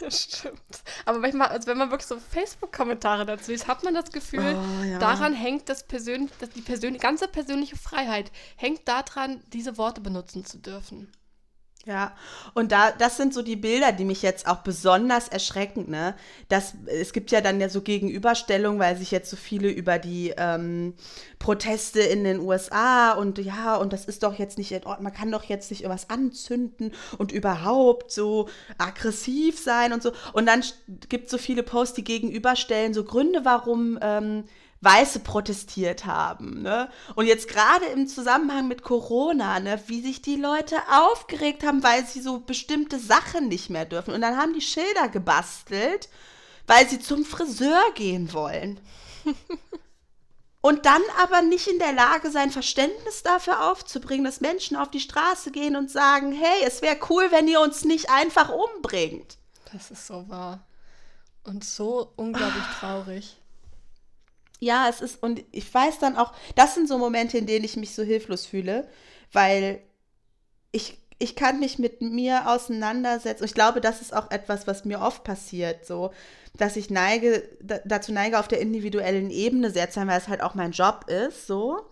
Das 0.00 0.22
stimmt. 0.22 0.82
Aber 1.04 1.18
manchmal, 1.18 1.48
also 1.48 1.66
wenn 1.66 1.78
man 1.78 1.90
wirklich 1.90 2.06
so 2.06 2.18
Facebook-Kommentare 2.18 3.26
dazu 3.26 3.50
liest, 3.50 3.66
hat 3.66 3.82
man 3.82 3.94
das 3.94 4.10
Gefühl, 4.12 4.56
oh, 4.56 4.84
ja. 4.84 4.98
daran 4.98 5.34
hängt 5.34 5.68
das 5.68 5.86
persönlich, 5.86 6.30
dass 6.38 6.50
die 6.50 6.60
persönlich, 6.60 7.02
ganze 7.02 7.28
persönliche 7.28 7.76
Freiheit 7.76 8.30
hängt 8.56 8.86
daran, 8.86 9.42
diese 9.52 9.76
Worte 9.76 10.00
benutzen 10.00 10.44
zu 10.44 10.58
dürfen. 10.58 11.12
Ja, 11.86 12.12
und 12.54 12.72
da, 12.72 12.90
das 12.90 13.16
sind 13.16 13.32
so 13.32 13.40
die 13.40 13.56
Bilder, 13.56 13.92
die 13.92 14.04
mich 14.04 14.20
jetzt 14.20 14.46
auch 14.46 14.58
besonders 14.58 15.28
erschrecken, 15.28 15.88
ne? 15.88 16.14
Das, 16.48 16.74
es 16.86 17.14
gibt 17.14 17.30
ja 17.30 17.40
dann 17.40 17.60
ja 17.60 17.70
so 17.70 17.80
Gegenüberstellungen, 17.80 18.78
weil 18.78 18.96
sich 18.98 19.10
jetzt 19.10 19.30
so 19.30 19.36
viele 19.36 19.70
über 19.70 19.98
die 19.98 20.34
ähm, 20.36 20.94
Proteste 21.38 22.00
in 22.00 22.24
den 22.24 22.40
USA 22.40 23.12
und 23.12 23.38
ja, 23.38 23.76
und 23.76 23.92
das 23.94 24.04
ist 24.04 24.22
doch 24.22 24.38
jetzt 24.38 24.58
nicht 24.58 24.72
in 24.72 24.84
Ordnung, 24.84 25.04
man 25.04 25.14
kann 25.14 25.30
doch 25.30 25.44
jetzt 25.44 25.70
nicht 25.70 25.82
irgendwas 25.82 26.10
anzünden 26.10 26.92
und 27.16 27.32
überhaupt 27.32 28.10
so 28.10 28.48
aggressiv 28.76 29.58
sein 29.58 29.92
und 29.94 30.02
so. 30.02 30.12
Und 30.34 30.46
dann 30.46 30.62
gibt 31.08 31.26
es 31.26 31.30
so 31.30 31.38
viele 31.38 31.62
Posts, 31.62 31.94
die 31.94 32.04
gegenüberstellen, 32.04 32.92
so 32.92 33.04
Gründe, 33.04 33.44
warum 33.44 33.98
ähm, 34.02 34.44
Weiße 34.80 35.20
protestiert 35.20 36.06
haben. 36.06 36.62
Ne? 36.62 36.88
Und 37.16 37.26
jetzt 37.26 37.48
gerade 37.48 37.86
im 37.86 38.06
Zusammenhang 38.06 38.68
mit 38.68 38.82
Corona, 38.82 39.58
ne, 39.58 39.80
wie 39.86 40.02
sich 40.02 40.22
die 40.22 40.36
Leute 40.36 40.76
aufgeregt 40.90 41.64
haben, 41.64 41.82
weil 41.82 42.06
sie 42.06 42.20
so 42.20 42.40
bestimmte 42.40 42.98
Sachen 42.98 43.48
nicht 43.48 43.70
mehr 43.70 43.84
dürfen. 43.84 44.14
Und 44.14 44.20
dann 44.20 44.36
haben 44.36 44.54
die 44.54 44.60
Schilder 44.60 45.08
gebastelt, 45.08 46.08
weil 46.66 46.88
sie 46.88 47.00
zum 47.00 47.24
Friseur 47.24 47.82
gehen 47.94 48.32
wollen. 48.32 48.80
Und 50.60 50.86
dann 50.86 51.02
aber 51.22 51.40
nicht 51.42 51.68
in 51.68 51.78
der 51.78 51.92
Lage 51.92 52.30
sein, 52.30 52.50
Verständnis 52.50 53.22
dafür 53.22 53.70
aufzubringen, 53.70 54.24
dass 54.24 54.40
Menschen 54.40 54.76
auf 54.76 54.90
die 54.90 55.00
Straße 55.00 55.52
gehen 55.52 55.76
und 55.76 55.88
sagen, 55.88 56.32
hey, 56.32 56.64
es 56.66 56.82
wäre 56.82 56.98
cool, 57.08 57.28
wenn 57.30 57.46
ihr 57.46 57.60
uns 57.60 57.84
nicht 57.84 58.10
einfach 58.10 58.50
umbringt. 58.50 59.38
Das 59.72 59.92
ist 59.92 60.08
so 60.08 60.28
wahr. 60.28 60.66
Und 61.44 61.64
so 61.64 62.12
unglaublich 62.16 62.64
traurig 62.80 63.37
ja, 64.60 64.88
es 64.88 65.00
ist, 65.00 65.22
und 65.22 65.44
ich 65.52 65.72
weiß 65.72 65.98
dann 65.98 66.16
auch, 66.16 66.32
das 66.56 66.74
sind 66.74 66.88
so 66.88 66.98
Momente, 66.98 67.38
in 67.38 67.46
denen 67.46 67.64
ich 67.64 67.76
mich 67.76 67.94
so 67.94 68.02
hilflos 68.02 68.46
fühle, 68.46 68.88
weil 69.32 69.80
ich, 70.72 70.98
ich 71.18 71.36
kann 71.36 71.60
mich 71.60 71.78
mit 71.78 72.00
mir 72.00 72.48
auseinandersetzen. 72.50 73.42
Und 73.42 73.48
ich 73.48 73.54
glaube, 73.54 73.80
das 73.80 74.00
ist 74.00 74.14
auch 74.14 74.30
etwas, 74.30 74.66
was 74.66 74.84
mir 74.84 75.00
oft 75.00 75.24
passiert, 75.24 75.86
so, 75.86 76.12
dass 76.56 76.76
ich 76.76 76.90
neige, 76.90 77.48
dazu 77.84 78.12
neige, 78.12 78.38
auf 78.38 78.48
der 78.48 78.60
individuellen 78.60 79.30
Ebene 79.30 79.70
sehr 79.70 79.88
zu 79.88 79.96
sein, 79.96 80.08
weil 80.08 80.18
es 80.18 80.28
halt 80.28 80.42
auch 80.42 80.54
mein 80.54 80.72
Job 80.72 81.06
ist, 81.08 81.46
so. 81.46 81.88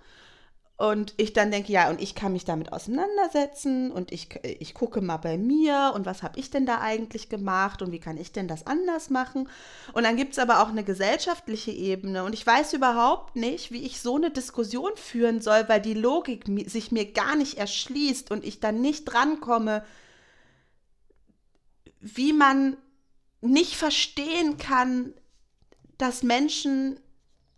Und 0.78 1.14
ich 1.16 1.32
dann 1.32 1.50
denke, 1.50 1.72
ja, 1.72 1.88
und 1.88 2.02
ich 2.02 2.14
kann 2.14 2.34
mich 2.34 2.44
damit 2.44 2.70
auseinandersetzen 2.70 3.90
und 3.90 4.12
ich, 4.12 4.28
ich 4.42 4.74
gucke 4.74 5.00
mal 5.00 5.16
bei 5.16 5.38
mir 5.38 5.92
und 5.94 6.04
was 6.04 6.22
habe 6.22 6.38
ich 6.38 6.50
denn 6.50 6.66
da 6.66 6.82
eigentlich 6.82 7.30
gemacht 7.30 7.80
und 7.80 7.92
wie 7.92 7.98
kann 7.98 8.18
ich 8.18 8.32
denn 8.32 8.46
das 8.46 8.66
anders 8.66 9.08
machen. 9.08 9.48
Und 9.94 10.04
dann 10.04 10.16
gibt 10.16 10.32
es 10.32 10.38
aber 10.38 10.60
auch 10.60 10.68
eine 10.68 10.84
gesellschaftliche 10.84 11.70
Ebene 11.70 12.24
und 12.24 12.34
ich 12.34 12.46
weiß 12.46 12.74
überhaupt 12.74 13.36
nicht, 13.36 13.72
wie 13.72 13.86
ich 13.86 14.02
so 14.02 14.16
eine 14.16 14.30
Diskussion 14.30 14.90
führen 14.96 15.40
soll, 15.40 15.66
weil 15.66 15.80
die 15.80 15.94
Logik 15.94 16.44
sich 16.66 16.92
mir 16.92 17.10
gar 17.10 17.36
nicht 17.36 17.56
erschließt 17.56 18.30
und 18.30 18.44
ich 18.44 18.60
dann 18.60 18.82
nicht 18.82 19.06
drankomme, 19.06 19.82
wie 22.00 22.34
man 22.34 22.76
nicht 23.40 23.76
verstehen 23.76 24.58
kann, 24.58 25.14
dass 25.96 26.22
Menschen 26.22 27.00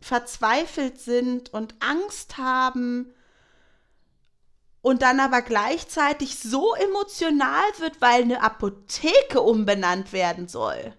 verzweifelt 0.01 1.01
sind 1.01 1.53
und 1.53 1.75
Angst 1.81 2.39
haben 2.39 3.13
und 4.81 5.03
dann 5.03 5.21
aber 5.21 5.43
gleichzeitig 5.43 6.39
so 6.39 6.75
emotional 6.75 7.65
wird, 7.79 8.01
weil 8.01 8.23
eine 8.23 8.43
Apotheke 8.43 9.41
umbenannt 9.41 10.13
werden 10.13 10.49
soll. 10.49 10.95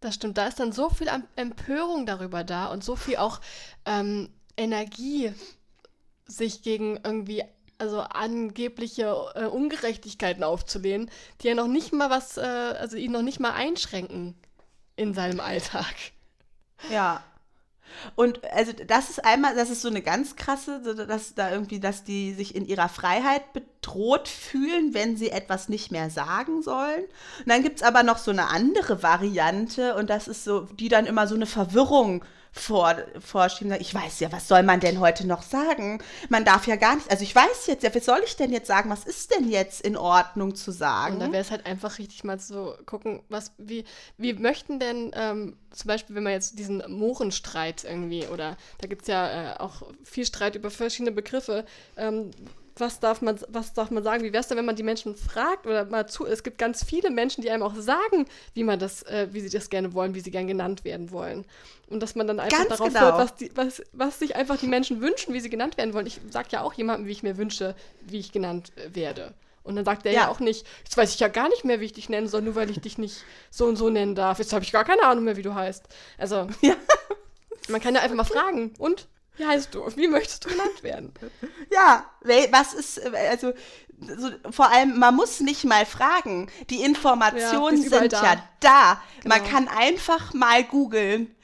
Das 0.00 0.14
stimmt, 0.14 0.38
da 0.38 0.46
ist 0.46 0.60
dann 0.60 0.72
so 0.72 0.90
viel 0.90 1.08
Empörung 1.36 2.06
darüber 2.06 2.44
da 2.44 2.66
und 2.66 2.84
so 2.84 2.96
viel 2.96 3.16
auch 3.16 3.40
ähm, 3.84 4.30
Energie, 4.56 5.32
sich 6.26 6.62
gegen 6.62 6.98
irgendwie 7.02 7.42
also 7.78 8.00
angebliche 8.00 9.04
äh, 9.34 9.44
Ungerechtigkeiten 9.44 10.42
aufzulehnen, 10.42 11.10
die 11.40 11.48
ja 11.48 11.54
noch 11.54 11.68
nicht 11.68 11.92
mal 11.92 12.10
was, 12.10 12.36
äh, 12.36 12.40
also 12.40 12.96
ihn 12.96 13.12
noch 13.12 13.22
nicht 13.22 13.40
mal 13.40 13.52
einschränken 13.52 14.34
in 14.96 15.14
seinem 15.14 15.40
Alltag. 15.40 15.94
Ja. 16.90 17.22
Und 18.14 18.44
also 18.52 18.72
das 18.72 19.10
ist 19.10 19.24
einmal, 19.24 19.54
das 19.54 19.70
ist 19.70 19.82
so 19.82 19.88
eine 19.88 20.02
ganz 20.02 20.36
krasse, 20.36 20.80
dass 21.06 21.34
da 21.34 21.50
irgendwie, 21.50 21.80
dass 21.80 22.04
die 22.04 22.32
sich 22.32 22.54
in 22.54 22.66
ihrer 22.66 22.88
Freiheit 22.88 23.52
bedroht 23.52 24.28
fühlen, 24.28 24.94
wenn 24.94 25.16
sie 25.16 25.30
etwas 25.30 25.68
nicht 25.68 25.90
mehr 25.90 26.10
sagen 26.10 26.62
sollen. 26.62 27.04
Und 27.04 27.48
dann 27.48 27.62
gibt 27.62 27.78
es 27.78 27.82
aber 27.82 28.02
noch 28.02 28.18
so 28.18 28.30
eine 28.30 28.48
andere 28.48 29.02
Variante 29.02 29.94
und 29.94 30.10
das 30.10 30.28
ist 30.28 30.44
so, 30.44 30.62
die 30.62 30.88
dann 30.88 31.06
immer 31.06 31.26
so 31.26 31.34
eine 31.34 31.46
Verwirrung 31.46 32.24
vor, 32.52 32.96
vorschieben. 33.20 33.72
Ich 33.80 33.94
weiß 33.94 34.20
ja, 34.20 34.32
was 34.32 34.48
soll 34.48 34.62
man 34.62 34.80
denn 34.80 35.00
heute 35.00 35.26
noch 35.26 35.42
sagen? 35.42 36.02
Man 36.28 36.44
darf 36.44 36.66
ja 36.66 36.76
gar 36.76 36.96
nicht, 36.96 37.10
also 37.10 37.22
ich 37.22 37.34
weiß 37.34 37.66
jetzt 37.66 37.82
ja, 37.82 37.94
was 37.94 38.04
soll 38.04 38.20
ich 38.24 38.36
denn 38.36 38.52
jetzt 38.52 38.66
sagen? 38.66 38.90
Was 38.90 39.04
ist 39.04 39.34
denn 39.34 39.48
jetzt 39.48 39.80
in 39.80 39.96
Ordnung 39.96 40.54
zu 40.54 40.70
sagen? 40.70 41.14
Und 41.14 41.20
dann 41.20 41.32
wäre 41.32 41.42
es 41.42 41.50
halt 41.50 41.66
einfach 41.66 41.98
richtig 41.98 42.24
mal 42.24 42.38
zu 42.38 42.74
gucken, 42.86 43.22
was, 43.28 43.52
wie, 43.58 43.84
wie 44.16 44.34
möchten 44.34 44.78
denn 44.78 45.10
ähm, 45.14 45.56
zum 45.70 45.88
Beispiel, 45.88 46.16
wenn 46.16 46.22
man 46.22 46.32
jetzt 46.32 46.58
diesen 46.58 46.82
Mohrenstreit 46.88 47.84
irgendwie, 47.84 48.26
oder 48.26 48.56
da 48.80 48.86
gibt 48.86 49.02
es 49.02 49.08
ja 49.08 49.54
äh, 49.54 49.58
auch 49.58 49.82
viel 50.02 50.24
Streit 50.24 50.56
über 50.56 50.70
verschiedene 50.70 51.12
Begriffe, 51.12 51.64
ähm, 51.96 52.30
was 52.80 53.00
darf 53.00 53.22
man, 53.22 53.38
was 53.48 53.72
darf 53.72 53.90
man 53.90 54.02
sagen? 54.02 54.22
Wie 54.22 54.32
wäre 54.32 54.40
es 54.40 54.48
denn, 54.48 54.58
wenn 54.58 54.64
man 54.64 54.76
die 54.76 54.82
Menschen 54.82 55.16
fragt 55.16 55.66
oder 55.66 55.84
mal 55.84 56.08
zu? 56.08 56.26
Es 56.26 56.42
gibt 56.42 56.58
ganz 56.58 56.84
viele 56.84 57.10
Menschen, 57.10 57.42
die 57.42 57.50
einem 57.50 57.62
auch 57.62 57.74
sagen, 57.74 58.26
wie 58.54 58.64
man 58.64 58.78
das, 58.78 59.02
äh, 59.04 59.28
wie 59.32 59.40
sie 59.40 59.50
das 59.50 59.70
gerne 59.70 59.94
wollen, 59.94 60.14
wie 60.14 60.20
sie 60.20 60.30
gern 60.30 60.46
genannt 60.46 60.84
werden 60.84 61.10
wollen. 61.10 61.44
Und 61.88 62.00
dass 62.02 62.14
man 62.14 62.26
dann 62.26 62.40
einfach 62.40 62.58
ganz 62.58 62.70
darauf 62.70 62.88
genau. 62.88 63.00
hört, 63.00 63.18
was, 63.18 63.34
die, 63.36 63.50
was, 63.54 63.82
was 63.92 64.18
sich 64.18 64.36
einfach 64.36 64.56
die 64.58 64.66
Menschen 64.66 65.00
wünschen, 65.00 65.34
wie 65.34 65.40
sie 65.40 65.50
genannt 65.50 65.76
werden 65.76 65.94
wollen. 65.94 66.06
Ich 66.06 66.20
sage 66.30 66.48
ja 66.50 66.62
auch 66.62 66.74
jemandem, 66.74 67.06
wie 67.06 67.12
ich 67.12 67.22
mir 67.22 67.36
wünsche, 67.36 67.74
wie 68.02 68.18
ich 68.18 68.32
genannt 68.32 68.72
äh, 68.76 68.94
werde. 68.94 69.34
Und 69.68 69.76
dann 69.76 69.84
sagt 69.84 70.06
er 70.06 70.12
ja. 70.12 70.22
ja. 70.22 70.28
auch 70.28 70.40
nicht, 70.40 70.66
jetzt 70.82 70.96
weiß 70.96 71.12
ich 71.12 71.20
ja 71.20 71.28
gar 71.28 71.48
nicht 71.50 71.64
mehr, 71.64 71.78
wie 71.80 71.84
ich 71.84 71.92
dich 71.92 72.08
nennen 72.08 72.26
soll, 72.26 72.40
nur 72.40 72.54
weil 72.54 72.70
ich 72.70 72.80
dich 72.80 72.96
nicht 72.96 73.24
so 73.50 73.66
und 73.66 73.76
so 73.76 73.90
nennen 73.90 74.14
darf. 74.14 74.38
Jetzt 74.38 74.54
habe 74.54 74.64
ich 74.64 74.72
gar 74.72 74.84
keine 74.84 75.02
Ahnung 75.02 75.24
mehr, 75.24 75.36
wie 75.36 75.42
du 75.42 75.54
heißt. 75.54 75.84
Also, 76.16 76.48
ja. 76.62 76.74
man 77.68 77.80
kann 77.80 77.94
ja 77.94 78.00
einfach 78.00 78.16
mal 78.16 78.24
fragen. 78.24 78.72
Und? 78.78 79.08
Wie 79.38 79.46
heißt 79.46 79.74
du? 79.74 79.84
Wie 79.96 80.08
möchtest 80.08 80.44
du 80.44 80.50
genannt 80.50 80.82
werden? 80.82 81.12
Ja, 81.70 82.04
was 82.50 82.72
ist, 82.72 83.00
also 83.14 83.52
so, 84.00 84.30
vor 84.50 84.70
allem, 84.70 84.98
man 84.98 85.14
muss 85.14 85.40
nicht 85.40 85.64
mal 85.64 85.84
fragen. 85.84 86.48
Die 86.70 86.82
Informationen 86.82 87.82
ja, 87.82 87.88
sind 87.88 88.12
da. 88.12 88.22
ja 88.22 88.42
da. 88.60 89.02
Genau. 89.22 89.36
Man 89.36 89.46
kann 89.46 89.68
einfach 89.68 90.32
mal 90.34 90.64
googeln. 90.64 91.34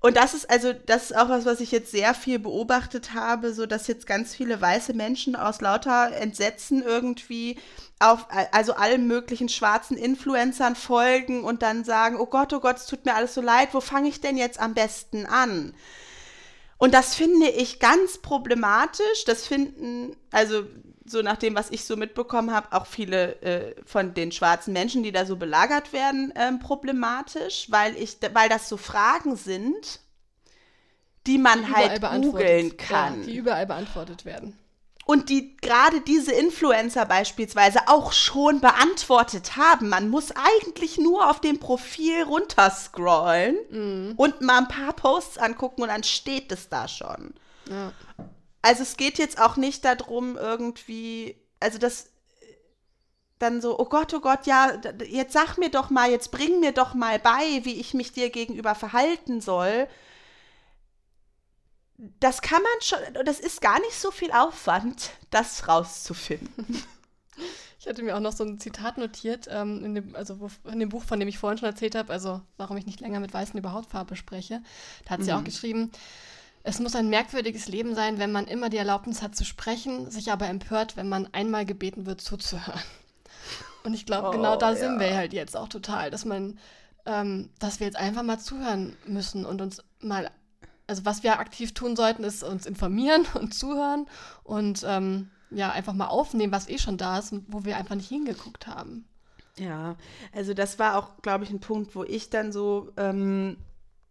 Und 0.00 0.16
das 0.16 0.34
ist 0.34 0.48
also, 0.48 0.72
das 0.72 1.10
ist 1.10 1.16
auch 1.16 1.28
was, 1.28 1.46
was 1.46 1.60
ich 1.60 1.72
jetzt 1.72 1.90
sehr 1.90 2.14
viel 2.14 2.38
beobachtet 2.38 3.14
habe, 3.14 3.52
so 3.52 3.66
dass 3.66 3.88
jetzt 3.88 4.06
ganz 4.06 4.34
viele 4.34 4.60
weiße 4.60 4.92
Menschen 4.92 5.34
aus 5.34 5.60
lauter 5.60 6.12
Entsetzen 6.12 6.82
irgendwie 6.82 7.58
auf, 7.98 8.26
also 8.52 8.74
allen 8.74 9.06
möglichen 9.08 9.48
schwarzen 9.48 9.96
Influencern 9.96 10.76
folgen 10.76 11.42
und 11.44 11.62
dann 11.62 11.82
sagen, 11.82 12.18
oh 12.20 12.26
Gott, 12.26 12.52
oh 12.52 12.60
Gott, 12.60 12.76
es 12.76 12.86
tut 12.86 13.04
mir 13.04 13.14
alles 13.14 13.34
so 13.34 13.40
leid, 13.40 13.70
wo 13.72 13.80
fange 13.80 14.08
ich 14.08 14.20
denn 14.20 14.36
jetzt 14.36 14.60
am 14.60 14.74
besten 14.74 15.26
an? 15.26 15.74
Und 16.78 16.92
das 16.94 17.14
finde 17.14 17.48
ich 17.48 17.80
ganz 17.80 18.18
problematisch. 18.18 19.24
Das 19.26 19.46
finden, 19.46 20.16
also 20.30 20.64
so 21.06 21.22
nach 21.22 21.36
dem, 21.36 21.54
was 21.54 21.70
ich 21.70 21.84
so 21.84 21.96
mitbekommen 21.96 22.52
habe, 22.52 22.72
auch 22.72 22.86
viele 22.86 23.40
äh, 23.42 23.74
von 23.84 24.14
den 24.14 24.32
schwarzen 24.32 24.72
Menschen, 24.72 25.02
die 25.02 25.12
da 25.12 25.24
so 25.24 25.36
belagert 25.36 25.92
werden, 25.92 26.32
ähm, 26.36 26.58
problematisch, 26.58 27.66
weil 27.70 27.96
ich, 27.96 28.18
weil 28.32 28.48
das 28.48 28.68
so 28.68 28.76
Fragen 28.76 29.36
sind, 29.36 30.00
die 31.26 31.38
man 31.38 31.64
die 31.64 31.72
halt 31.72 32.02
googeln 32.02 32.76
kann. 32.76 33.20
Ja, 33.20 33.26
die 33.26 33.36
überall 33.36 33.66
beantwortet 33.66 34.24
werden. 34.24 34.58
Und 35.06 35.28
die 35.30 35.56
gerade 35.56 36.00
diese 36.00 36.32
Influencer 36.32 37.06
beispielsweise 37.06 37.78
auch 37.86 38.12
schon 38.12 38.60
beantwortet 38.60 39.56
haben. 39.56 39.88
Man 39.88 40.08
muss 40.08 40.32
eigentlich 40.32 40.98
nur 40.98 41.30
auf 41.30 41.40
dem 41.40 41.60
Profil 41.60 42.24
runterscrollen 42.24 43.56
mm. 43.70 44.14
und 44.16 44.40
mal 44.40 44.58
ein 44.58 44.68
paar 44.68 44.92
Posts 44.94 45.38
angucken 45.38 45.82
und 45.82 45.88
dann 45.88 46.02
steht 46.02 46.50
es 46.50 46.68
da 46.68 46.88
schon. 46.88 47.34
Ja. 47.70 47.92
Also 48.62 48.82
es 48.82 48.96
geht 48.96 49.18
jetzt 49.18 49.40
auch 49.40 49.56
nicht 49.56 49.84
darum, 49.84 50.36
irgendwie, 50.36 51.36
also 51.60 51.78
das 51.78 52.08
dann 53.38 53.60
so, 53.60 53.78
oh 53.78 53.84
Gott, 53.84 54.12
oh 54.14 54.20
Gott, 54.20 54.46
ja, 54.46 54.72
jetzt 55.06 55.34
sag 55.34 55.58
mir 55.58 55.70
doch 55.70 55.90
mal, 55.90 56.10
jetzt 56.10 56.30
bring 56.32 56.60
mir 56.60 56.72
doch 56.72 56.94
mal 56.94 57.18
bei, 57.18 57.60
wie 57.64 57.78
ich 57.78 57.94
mich 57.94 58.12
dir 58.12 58.30
gegenüber 58.30 58.74
verhalten 58.74 59.40
soll. 59.40 59.88
Das 62.20 62.42
kann 62.42 62.62
man 62.62 62.72
schon, 62.82 62.98
das 63.24 63.40
ist 63.40 63.60
gar 63.60 63.80
nicht 63.80 63.94
so 63.94 64.10
viel 64.10 64.30
Aufwand, 64.32 65.10
das 65.30 65.68
rauszufinden. 65.68 66.82
Ich 67.78 67.90
hatte 67.90 68.02
mir 68.02 68.16
auch 68.16 68.20
noch 68.20 68.32
so 68.32 68.42
ein 68.42 68.58
Zitat 68.58 68.98
notiert, 68.98 69.46
ähm, 69.48 69.84
in, 69.84 69.94
dem, 69.94 70.16
also 70.16 70.40
wo, 70.40 70.50
in 70.68 70.80
dem 70.80 70.88
Buch, 70.88 71.04
von 71.04 71.20
dem 71.20 71.28
ich 71.28 71.38
vorhin 71.38 71.56
schon 71.56 71.68
erzählt 71.68 71.94
habe, 71.94 72.12
also 72.12 72.40
warum 72.56 72.76
ich 72.78 72.84
nicht 72.84 72.98
länger 72.98 73.20
mit 73.20 73.32
Weißen 73.32 73.56
über 73.56 73.72
Hautfarbe 73.72 74.16
spreche. 74.16 74.60
Da 75.04 75.10
hat 75.10 75.22
sie 75.22 75.30
mhm. 75.30 75.38
auch 75.38 75.44
geschrieben, 75.44 75.92
es 76.64 76.80
muss 76.80 76.96
ein 76.96 77.08
merkwürdiges 77.08 77.68
Leben 77.68 77.94
sein, 77.94 78.18
wenn 78.18 78.32
man 78.32 78.48
immer 78.48 78.70
die 78.70 78.76
Erlaubnis 78.76 79.22
hat 79.22 79.36
zu 79.36 79.44
sprechen, 79.44 80.10
sich 80.10 80.32
aber 80.32 80.48
empört, 80.48 80.96
wenn 80.96 81.08
man 81.08 81.28
einmal 81.32 81.64
gebeten 81.64 82.06
wird 82.06 82.20
zuzuhören. 82.20 82.82
Und 83.84 83.94
ich 83.94 84.04
glaube, 84.04 84.30
genau 84.32 84.54
oh, 84.54 84.56
genau 84.56 84.56
da 84.56 84.70
ja. 84.72 84.76
sind 84.76 84.98
wir 84.98 85.16
halt 85.16 85.32
jetzt 85.32 85.56
auch 85.56 85.68
total, 85.68 86.10
dass 86.10 86.24
man, 86.24 86.58
ähm, 87.04 87.50
dass 87.60 87.78
wir 87.78 87.86
jetzt 87.86 87.96
einfach 87.96 88.24
mal 88.24 88.40
zuhören 88.40 88.96
müssen 89.06 89.46
und 89.46 89.62
uns 89.62 89.80
mal, 90.00 90.28
also 90.86 91.04
was 91.04 91.22
wir 91.22 91.38
aktiv 91.38 91.74
tun 91.74 91.96
sollten, 91.96 92.24
ist 92.24 92.42
uns 92.42 92.66
informieren 92.66 93.26
und 93.34 93.54
zuhören 93.54 94.06
und 94.44 94.84
ähm, 94.86 95.30
ja, 95.50 95.70
einfach 95.70 95.92
mal 95.92 96.08
aufnehmen, 96.08 96.52
was 96.52 96.68
eh 96.68 96.78
schon 96.78 96.98
da 96.98 97.18
ist 97.18 97.32
und 97.32 97.44
wo 97.48 97.64
wir 97.64 97.76
einfach 97.76 97.94
nicht 97.94 98.08
hingeguckt 98.08 98.66
haben. 98.66 99.06
Ja, 99.58 99.96
also 100.34 100.54
das 100.54 100.78
war 100.78 100.96
auch, 100.96 101.22
glaube 101.22 101.44
ich, 101.44 101.50
ein 101.50 101.60
Punkt, 101.60 101.94
wo 101.94 102.04
ich 102.04 102.28
dann 102.28 102.52
so 102.52 102.92
ähm, 102.96 103.56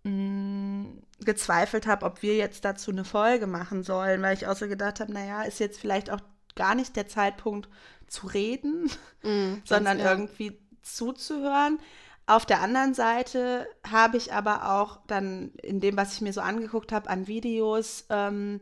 mh, 0.04 0.88
gezweifelt 1.20 1.88
habe, 1.88 2.06
ob 2.06 2.22
wir 2.22 2.36
jetzt 2.36 2.66
dazu 2.66 2.92
eine 2.92 3.06
Folge 3.06 3.48
machen 3.48 3.84
sollen, 3.84 4.22
weil 4.22 4.34
ich 4.34 4.48
auch 4.48 4.56
so 4.56 4.68
gedacht 4.68 5.00
habe, 5.00 5.14
naja, 5.14 5.44
ist 5.44 5.60
jetzt 5.60 5.80
vielleicht 5.80 6.10
auch 6.10 6.22
gar 6.56 6.74
nicht 6.74 6.96
der 6.96 7.08
Zeitpunkt 7.08 7.70
zu 8.08 8.28
reden, 8.28 8.90
mm, 9.24 9.62
sondern 9.66 10.00
ja. 10.00 10.12
irgendwie 10.12 10.58
zuzuhören. 10.82 11.80
Auf 12.28 12.46
der 12.46 12.62
anderen 12.62 12.94
Seite 12.94 13.68
habe 13.88 14.18
ich 14.18 14.34
aber 14.34 14.72
auch 14.74 14.98
dann 15.08 15.52
in 15.62 15.80
dem, 15.80 15.96
was 15.96 16.16
ich 16.16 16.22
mir 16.22 16.34
so 16.34 16.42
angeguckt 16.42 16.92
habe 16.92 17.10
an 17.10 17.28
Videos, 17.28 18.06
ähm, 18.10 18.60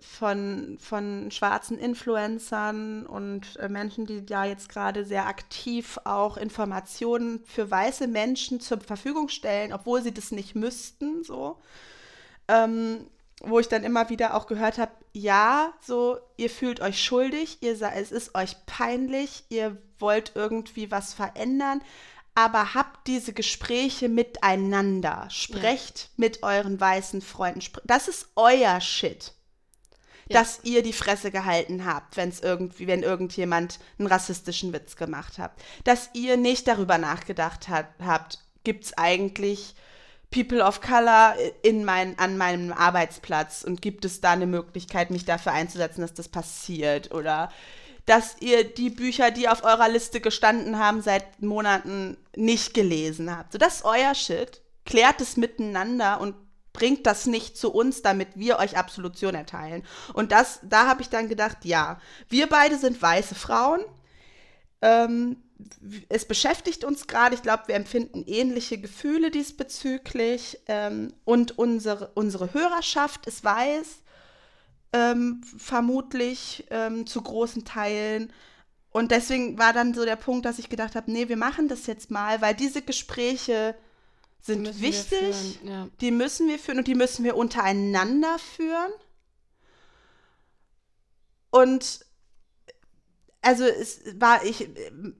von, 0.00 0.78
von 0.80 1.30
schwarzen 1.30 1.78
Influencern 1.78 3.06
und 3.06 3.56
äh, 3.56 3.68
Menschen, 3.68 4.06
die 4.06 4.24
da 4.24 4.44
jetzt 4.44 4.68
gerade 4.68 5.04
sehr 5.04 5.26
aktiv 5.26 5.98
auch 6.04 6.36
Informationen 6.36 7.42
für 7.44 7.70
weiße 7.70 8.06
Menschen 8.06 8.60
zur 8.60 8.80
Verfügung 8.80 9.28
stellen, 9.28 9.72
obwohl 9.72 10.02
sie 10.02 10.12
das 10.12 10.32
nicht 10.32 10.54
müssten, 10.54 11.22
so. 11.22 11.58
Ähm, 12.48 13.06
wo 13.40 13.60
ich 13.60 13.68
dann 13.68 13.84
immer 13.84 14.10
wieder 14.10 14.34
auch 14.34 14.46
gehört 14.46 14.78
habe, 14.78 14.90
ja, 15.12 15.72
so, 15.80 16.18
ihr 16.36 16.50
fühlt 16.50 16.80
euch 16.80 17.02
schuldig, 17.02 17.58
ihr, 17.60 17.80
es 17.94 18.10
ist 18.10 18.34
euch 18.34 18.56
peinlich, 18.66 19.44
ihr 19.48 19.76
wollt 20.00 20.32
irgendwie 20.34 20.90
was 20.90 21.14
verändern, 21.14 21.80
aber 22.38 22.74
habt 22.74 23.08
diese 23.08 23.32
Gespräche 23.32 24.08
miteinander. 24.08 25.26
Sprecht 25.28 25.98
ja. 25.98 26.08
mit 26.18 26.44
euren 26.44 26.78
weißen 26.78 27.20
Freunden. 27.20 27.60
Das 27.84 28.06
ist 28.06 28.28
euer 28.36 28.80
Shit 28.80 29.32
ja. 30.28 30.40
dass 30.40 30.60
ihr 30.62 30.82
die 30.82 30.92
Fresse 30.92 31.32
gehalten 31.32 31.84
habt, 31.84 32.16
wenn 32.16 32.28
es 32.28 32.40
irgendwie, 32.40 32.86
wenn 32.86 33.02
irgendjemand 33.02 33.80
einen 33.98 34.06
rassistischen 34.06 34.72
Witz 34.72 34.94
gemacht 34.94 35.38
hat. 35.38 35.52
Dass 35.82 36.10
ihr 36.12 36.36
nicht 36.36 36.68
darüber 36.68 36.98
nachgedacht 36.98 37.68
hat, 37.68 37.86
habt, 37.98 38.38
gibt 38.62 38.84
es 38.84 38.98
eigentlich 38.98 39.74
People 40.30 40.62
of 40.62 40.80
Color 40.80 41.34
in 41.62 41.84
mein, 41.84 42.18
an 42.18 42.36
meinem 42.36 42.72
Arbeitsplatz 42.72 43.64
und 43.64 43.80
gibt 43.80 44.04
es 44.04 44.20
da 44.20 44.32
eine 44.32 44.46
Möglichkeit, 44.46 45.10
mich 45.10 45.24
dafür 45.24 45.52
einzusetzen, 45.52 46.02
dass 46.02 46.14
das 46.14 46.28
passiert? 46.28 47.12
Oder 47.14 47.50
dass 48.08 48.36
ihr 48.40 48.64
die 48.64 48.88
Bücher, 48.88 49.30
die 49.30 49.48
auf 49.48 49.64
eurer 49.64 49.88
Liste 49.88 50.20
gestanden 50.20 50.78
haben, 50.78 51.02
seit 51.02 51.42
Monaten 51.42 52.16
nicht 52.34 52.72
gelesen 52.72 53.36
habt. 53.36 53.52
So, 53.52 53.58
das 53.58 53.76
ist 53.76 53.84
euer 53.84 54.14
Shit. 54.14 54.62
Klärt 54.86 55.20
es 55.20 55.36
miteinander 55.36 56.18
und 56.18 56.34
bringt 56.72 57.06
das 57.06 57.26
nicht 57.26 57.58
zu 57.58 57.70
uns, 57.70 58.00
damit 58.00 58.28
wir 58.34 58.58
euch 58.58 58.78
Absolution 58.78 59.34
erteilen. 59.34 59.84
Und 60.14 60.32
das, 60.32 60.60
da 60.62 60.86
habe 60.86 61.02
ich 61.02 61.10
dann 61.10 61.28
gedacht, 61.28 61.64
ja, 61.64 62.00
wir 62.30 62.46
beide 62.46 62.78
sind 62.78 63.02
weiße 63.02 63.34
Frauen. 63.34 63.80
Ähm, 64.80 65.42
es 66.08 66.24
beschäftigt 66.24 66.84
uns 66.84 67.08
gerade. 67.08 67.34
Ich 67.34 67.42
glaube, 67.42 67.64
wir 67.66 67.74
empfinden 67.74 68.24
ähnliche 68.26 68.78
Gefühle 68.78 69.30
diesbezüglich. 69.30 70.60
Ähm, 70.66 71.12
und 71.26 71.58
unsere, 71.58 72.12
unsere 72.14 72.54
Hörerschaft 72.54 73.26
ist 73.26 73.44
weiß, 73.44 73.98
ähm, 74.92 75.42
vermutlich 75.56 76.66
ähm, 76.70 77.06
zu 77.06 77.22
großen 77.22 77.64
Teilen. 77.64 78.32
Und 78.90 79.10
deswegen 79.10 79.58
war 79.58 79.72
dann 79.72 79.94
so 79.94 80.04
der 80.04 80.16
Punkt, 80.16 80.46
dass 80.46 80.58
ich 80.58 80.68
gedacht 80.68 80.94
habe, 80.96 81.10
nee, 81.10 81.28
wir 81.28 81.36
machen 81.36 81.68
das 81.68 81.86
jetzt 81.86 82.10
mal, 82.10 82.40
weil 82.40 82.54
diese 82.54 82.82
Gespräche 82.82 83.74
sind 84.40 84.80
wichtig, 84.80 85.60
ja. 85.64 85.88
die 86.00 86.10
müssen 86.10 86.48
wir 86.48 86.58
führen 86.58 86.78
und 86.78 86.86
die 86.86 86.94
müssen 86.94 87.24
wir 87.24 87.36
untereinander 87.36 88.38
führen. 88.38 88.92
Und 91.50 92.06
also 93.40 93.64
es 93.64 94.00
war 94.16 94.44
ich 94.44 94.68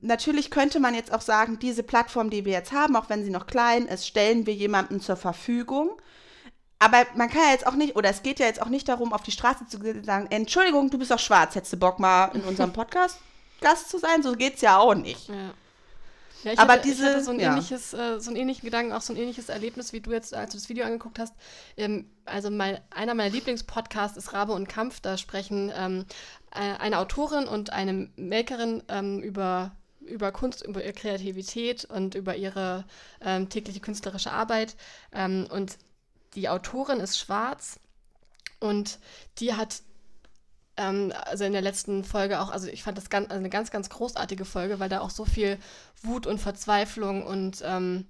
natürlich 0.01 0.51
könnte 0.51 0.81
man 0.81 0.95
jetzt 0.95 1.12
auch 1.12 1.21
sagen, 1.21 1.59
diese 1.59 1.83
Plattform, 1.83 2.31
die 2.31 2.45
wir 2.45 2.53
jetzt 2.53 2.73
haben, 2.73 2.97
auch 2.97 3.09
wenn 3.09 3.25
sie 3.25 3.31
noch 3.31 3.47
klein 3.47 3.87
ist, 3.87 4.07
stellen 4.07 4.47
wir 4.47 4.55
jemandem 4.55 5.01
zur 5.01 5.16
Verfügung. 5.16 6.01
Aber 6.79 7.05
man 7.16 7.29
kann 7.29 7.43
ja 7.43 7.51
jetzt 7.51 7.66
auch 7.66 7.74
nicht, 7.74 7.97
oder 7.97 8.09
es 8.09 8.22
geht 8.22 8.39
ja 8.39 8.47
jetzt 8.47 8.62
auch 8.62 8.68
nicht 8.68 8.89
darum, 8.89 9.12
auf 9.12 9.22
die 9.22 9.33
Straße 9.33 9.66
zu 9.66 9.81
gehen 9.81 9.99
und 9.99 10.05
sagen, 10.05 10.29
Entschuldigung, 10.31 10.91
du 10.91 10.99
bist 10.99 11.11
doch 11.11 11.18
schwarz, 11.18 11.55
hättest 11.55 11.72
du 11.72 11.76
Bock 11.76 11.99
mal 11.99 12.26
in 12.35 12.43
unserem 12.43 12.72
Podcast 12.72 13.18
Gast 13.61 13.91
zu 13.91 13.99
sein? 13.99 14.22
So 14.22 14.33
geht's 14.35 14.61
ja 14.61 14.79
auch 14.79 14.95
nicht. 14.95 15.29
Ja. 15.29 15.55
Ja, 16.45 16.53
ich 16.53 16.59
aber 16.61 16.74
hatte, 16.74 16.83
diese, 16.83 17.03
ich 17.03 17.14
hatte 17.14 17.24
so 17.24 17.31
ein 17.33 17.41
ja. 17.41 17.51
ähnliches, 17.51 17.93
äh, 17.95 18.20
so 18.20 18.31
einen 18.31 18.37
ähnlichen 18.37 18.64
Gedanken, 18.64 18.93
auch 18.93 19.01
so 19.01 19.12
ein 19.12 19.16
ähnliches 19.16 19.49
Erlebnis, 19.49 19.93
wie 19.93 20.01
du 20.01 20.12
jetzt, 20.12 20.35
als 20.35 20.53
du 20.53 20.59
das 20.59 20.68
Video 20.68 20.85
angeguckt 20.85 21.18
hast. 21.18 21.35
Ähm, 21.76 22.09
also 22.26 22.51
mein, 22.51 22.79
einer 22.91 23.14
meiner 23.14 23.31
Lieblingspodcasts 23.31 24.16
ist 24.16 24.33
Rabe 24.33 24.53
und 24.53 24.68
Kampf. 24.68 25.01
Da 25.01 25.16
sprechen 25.16 25.72
ähm, 25.76 26.05
äh, 26.55 26.79
eine 26.79 26.99
Autorin 26.99 27.49
und 27.49 27.72
eine 27.72 28.09
Makerin 28.16 28.83
ähm, 28.89 29.20
über 29.20 29.72
über 30.01 30.33
Kunst, 30.33 30.64
über 30.64 30.83
ihre 30.83 30.95
Kreativität 30.95 31.85
und 31.85 32.14
über 32.14 32.35
ihre 32.35 32.85
ähm, 33.20 33.51
tägliche 33.51 33.81
künstlerische 33.81 34.33
Arbeit. 34.33 34.74
Ähm, 35.12 35.47
und 35.51 35.76
die 36.39 36.49
Autorin 36.49 37.01
ist 37.01 37.18
schwarz 37.18 37.80
und 38.61 38.99
die 39.39 39.55
hat 39.55 39.82
ähm, 40.76 41.12
also 41.24 41.45
in 41.45 41.53
der 41.53 41.62
letzten 41.62 42.05
Folge 42.05 42.41
auch, 42.41 42.51
also 42.51 42.68
ich 42.68 42.82
fand 42.82 42.97
das 42.97 43.11
ganz, 43.11 43.28
also 43.28 43.39
eine 43.39 43.51
ganz, 43.51 43.70
ganz 43.70 43.91
großartige 43.91 44.45
Folge, 44.45 44.80
weil 44.80 44.89
da 44.89 45.01
auch 45.01 45.11
so 45.11 45.24
viel 45.24 45.59
Wut 46.03 46.26
und 46.26 46.39
Verzweiflung 46.39 47.26
und 47.26 47.62
ähm, 47.64 48.07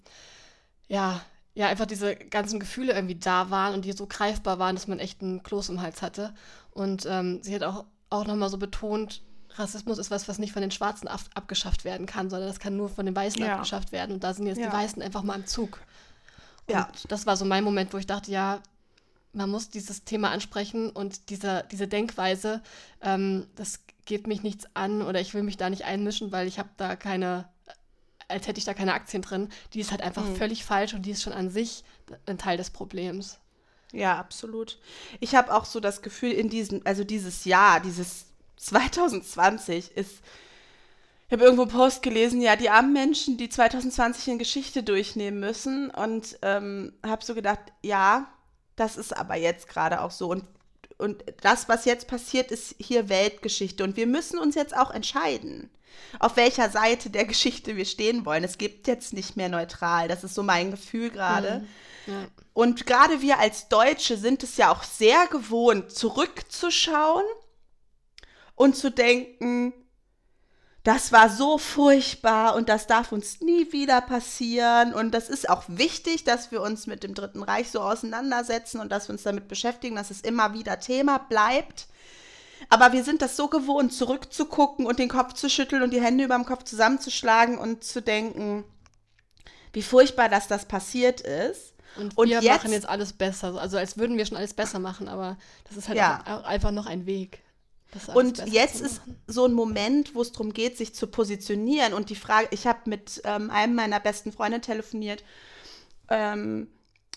ja, 0.86 1.20
ja, 1.54 1.66
einfach 1.66 1.86
diese 1.86 2.14
ganzen 2.14 2.60
Gefühle 2.60 2.92
irgendwie 2.92 3.16
da 3.16 3.50
waren 3.50 3.74
und 3.74 3.84
die 3.84 3.92
so 3.92 4.06
greifbar 4.06 4.58
waren, 4.58 4.76
dass 4.76 4.86
man 4.86 5.00
echt 5.00 5.22
einen 5.22 5.42
Kloß 5.42 5.70
im 5.70 5.82
Hals 5.82 6.02
hatte. 6.02 6.32
Und 6.70 7.04
ähm, 7.06 7.42
sie 7.42 7.52
hat 7.52 7.64
auch, 7.64 7.84
auch 8.10 8.26
nochmal 8.26 8.48
so 8.48 8.58
betont, 8.58 9.22
Rassismus 9.56 9.98
ist 9.98 10.12
was, 10.12 10.28
was 10.28 10.38
nicht 10.38 10.52
von 10.52 10.62
den 10.62 10.70
Schwarzen 10.70 11.08
ab 11.08 11.20
abgeschafft 11.34 11.84
werden 11.84 12.06
kann, 12.06 12.30
sondern 12.30 12.48
das 12.48 12.60
kann 12.60 12.76
nur 12.76 12.88
von 12.88 13.06
den 13.06 13.16
Weißen 13.16 13.42
ja. 13.42 13.54
abgeschafft 13.54 13.90
werden. 13.90 14.12
Und 14.12 14.24
da 14.24 14.34
sind 14.34 14.46
jetzt 14.46 14.60
ja. 14.60 14.68
die 14.68 14.72
Weißen 14.72 15.02
einfach 15.02 15.24
mal 15.24 15.34
im 15.34 15.46
Zug. 15.46 15.80
Und 16.68 16.74
ja. 16.74 16.88
das 17.08 17.26
war 17.26 17.36
so 17.36 17.44
mein 17.44 17.64
Moment, 17.64 17.92
wo 17.92 17.98
ich 17.98 18.06
dachte, 18.06 18.30
ja, 18.30 18.62
man 19.32 19.50
muss 19.50 19.70
dieses 19.70 20.04
Thema 20.04 20.30
ansprechen 20.30 20.90
und 20.90 21.30
diese, 21.30 21.64
diese 21.70 21.88
Denkweise, 21.88 22.62
ähm, 23.02 23.46
das 23.56 23.80
geht 24.04 24.26
mich 24.26 24.42
nichts 24.42 24.66
an 24.74 25.02
oder 25.02 25.20
ich 25.20 25.34
will 25.34 25.42
mich 25.42 25.56
da 25.56 25.70
nicht 25.70 25.84
einmischen, 25.84 26.32
weil 26.32 26.46
ich 26.46 26.58
habe 26.58 26.70
da 26.76 26.96
keine, 26.96 27.48
als 28.26 28.46
hätte 28.46 28.58
ich 28.58 28.64
da 28.64 28.74
keine 28.74 28.94
Aktien 28.94 29.22
drin, 29.22 29.48
die 29.74 29.80
ist 29.80 29.90
halt 29.90 30.02
einfach 30.02 30.24
mhm. 30.24 30.36
völlig 30.36 30.64
falsch 30.64 30.94
und 30.94 31.02
die 31.02 31.10
ist 31.10 31.22
schon 31.22 31.32
an 31.32 31.50
sich 31.50 31.84
ein 32.26 32.38
Teil 32.38 32.56
des 32.56 32.70
Problems. 32.70 33.38
Ja, 33.92 34.18
absolut. 34.18 34.78
Ich 35.20 35.34
habe 35.34 35.54
auch 35.54 35.64
so 35.64 35.80
das 35.80 36.02
Gefühl, 36.02 36.32
in 36.32 36.50
diesem, 36.50 36.82
also 36.84 37.04
dieses 37.04 37.44
Jahr, 37.44 37.80
dieses 37.80 38.26
2020 38.56 39.92
ist, 39.96 40.22
ich 41.28 41.32
habe 41.32 41.44
irgendwo 41.44 41.62
einen 41.62 41.70
Post 41.70 42.02
gelesen, 42.02 42.40
ja, 42.40 42.56
die 42.56 42.70
armen 42.70 42.94
Menschen, 42.94 43.36
die 43.36 43.50
2020 43.50 44.28
in 44.28 44.38
Geschichte 44.38 44.82
durchnehmen 44.82 45.40
müssen 45.40 45.90
und 45.90 46.38
ähm, 46.40 46.94
habe 47.06 47.24
so 47.24 47.34
gedacht, 47.34 47.60
ja, 47.82 48.32
das 48.76 48.96
ist 48.96 49.14
aber 49.14 49.36
jetzt 49.36 49.68
gerade 49.68 50.00
auch 50.00 50.10
so. 50.10 50.30
Und 50.30 50.44
und 50.98 51.22
das, 51.42 51.68
was 51.68 51.84
jetzt 51.84 52.08
passiert, 52.08 52.50
ist 52.50 52.74
hier 52.78 53.08
Weltgeschichte. 53.08 53.84
Und 53.84 53.96
wir 53.96 54.08
müssen 54.08 54.38
uns 54.38 54.56
jetzt 54.56 54.76
auch 54.76 54.90
entscheiden, 54.90 55.70
auf 56.18 56.36
welcher 56.36 56.70
Seite 56.70 57.08
der 57.08 57.24
Geschichte 57.24 57.76
wir 57.76 57.84
stehen 57.84 58.26
wollen. 58.26 58.42
Es 58.42 58.58
gibt 58.58 58.88
jetzt 58.88 59.12
nicht 59.12 59.36
mehr 59.36 59.48
neutral. 59.48 60.08
Das 60.08 60.24
ist 60.24 60.34
so 60.34 60.42
mein 60.42 60.72
Gefühl 60.72 61.10
gerade. 61.10 61.66
Mhm. 62.06 62.12
Ja. 62.12 62.26
Und 62.52 62.86
gerade 62.86 63.20
wir 63.22 63.38
als 63.38 63.68
Deutsche 63.68 64.16
sind 64.16 64.42
es 64.42 64.56
ja 64.56 64.72
auch 64.72 64.82
sehr 64.82 65.28
gewohnt, 65.28 65.92
zurückzuschauen 65.92 67.24
und 68.56 68.74
zu 68.74 68.90
denken, 68.90 69.72
das 70.88 71.12
war 71.12 71.28
so 71.28 71.58
furchtbar 71.58 72.56
und 72.56 72.70
das 72.70 72.86
darf 72.86 73.12
uns 73.12 73.42
nie 73.42 73.72
wieder 73.72 74.00
passieren. 74.00 74.94
Und 74.94 75.10
das 75.10 75.28
ist 75.28 75.50
auch 75.50 75.64
wichtig, 75.68 76.24
dass 76.24 76.50
wir 76.50 76.62
uns 76.62 76.86
mit 76.86 77.02
dem 77.02 77.12
Dritten 77.12 77.42
Reich 77.42 77.70
so 77.70 77.80
auseinandersetzen 77.80 78.80
und 78.80 78.90
dass 78.90 79.06
wir 79.06 79.12
uns 79.12 79.22
damit 79.22 79.48
beschäftigen, 79.48 79.96
dass 79.96 80.10
es 80.10 80.22
immer 80.22 80.54
wieder 80.54 80.80
Thema 80.80 81.18
bleibt. 81.18 81.88
Aber 82.70 82.94
wir 82.94 83.04
sind 83.04 83.20
das 83.20 83.36
so 83.36 83.48
gewohnt, 83.48 83.92
zurückzugucken 83.92 84.86
und 84.86 84.98
den 84.98 85.10
Kopf 85.10 85.34
zu 85.34 85.50
schütteln 85.50 85.82
und 85.82 85.90
die 85.90 86.00
Hände 86.00 86.24
über 86.24 86.36
dem 86.36 86.46
Kopf 86.46 86.64
zusammenzuschlagen 86.64 87.58
und 87.58 87.84
zu 87.84 88.00
denken, 88.00 88.64
wie 89.74 89.82
furchtbar, 89.82 90.30
dass 90.30 90.48
das 90.48 90.64
passiert 90.64 91.20
ist. 91.20 91.74
Und, 91.98 92.16
und 92.16 92.30
wir 92.30 92.40
jetzt, 92.40 92.48
machen 92.48 92.72
jetzt 92.72 92.88
alles 92.88 93.12
besser. 93.12 93.60
Also 93.60 93.76
als 93.76 93.98
würden 93.98 94.16
wir 94.16 94.24
schon 94.24 94.38
alles 94.38 94.54
besser 94.54 94.78
machen, 94.78 95.06
aber 95.06 95.36
das 95.68 95.76
ist 95.76 95.88
halt 95.88 95.98
ja. 95.98 96.24
auch 96.24 96.44
einfach 96.44 96.70
noch 96.70 96.86
ein 96.86 97.04
Weg. 97.04 97.42
Und 98.14 98.46
jetzt 98.48 98.80
ist 98.80 99.00
so 99.26 99.46
ein 99.46 99.54
Moment, 99.54 100.14
wo 100.14 100.20
es 100.20 100.32
darum 100.32 100.52
geht, 100.52 100.76
sich 100.76 100.94
zu 100.94 101.06
positionieren. 101.06 101.94
Und 101.94 102.10
die 102.10 102.16
Frage, 102.16 102.48
ich 102.50 102.66
habe 102.66 102.80
mit 102.84 103.22
ähm, 103.24 103.50
einem 103.50 103.74
meiner 103.74 103.98
besten 103.98 104.30
Freunde 104.30 104.60
telefoniert. 104.60 105.24
Ähm, 106.10 106.68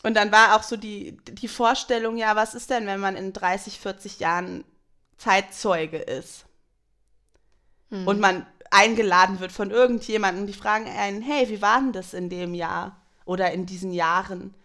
und 0.04 0.16
dann 0.16 0.32
war 0.32 0.56
auch 0.56 0.64
so 0.64 0.78
die, 0.78 1.18
die 1.26 1.48
Vorstellung, 1.48 2.18
ja, 2.18 2.36
was 2.36 2.56
ist 2.56 2.70
denn, 2.70 2.88
wenn 2.88 3.00
man 3.00 3.16
in 3.16 3.34
30, 3.34 3.80
40 3.80 4.20
Jahren 4.20 4.64
Zeitzeuge 5.18 5.98
ist? 5.98 6.46
Hm. 7.90 8.08
Und 8.08 8.20
man 8.20 8.46
eingeladen 8.72 9.42
wird 9.42 9.52
von 9.52 9.70
irgendjemandem, 9.70 10.48
die 10.48 10.54
fragen 10.54 10.88
einen, 10.88 11.22
hey, 11.22 11.50
wie 11.50 11.62
war 11.62 11.80
denn 11.80 11.92
das 11.92 12.14
in 12.14 12.30
dem 12.30 12.54
Jahr 12.54 13.02
oder 13.26 13.52
in 13.52 13.66
diesen 13.66 13.92
Jahren? 13.92 14.56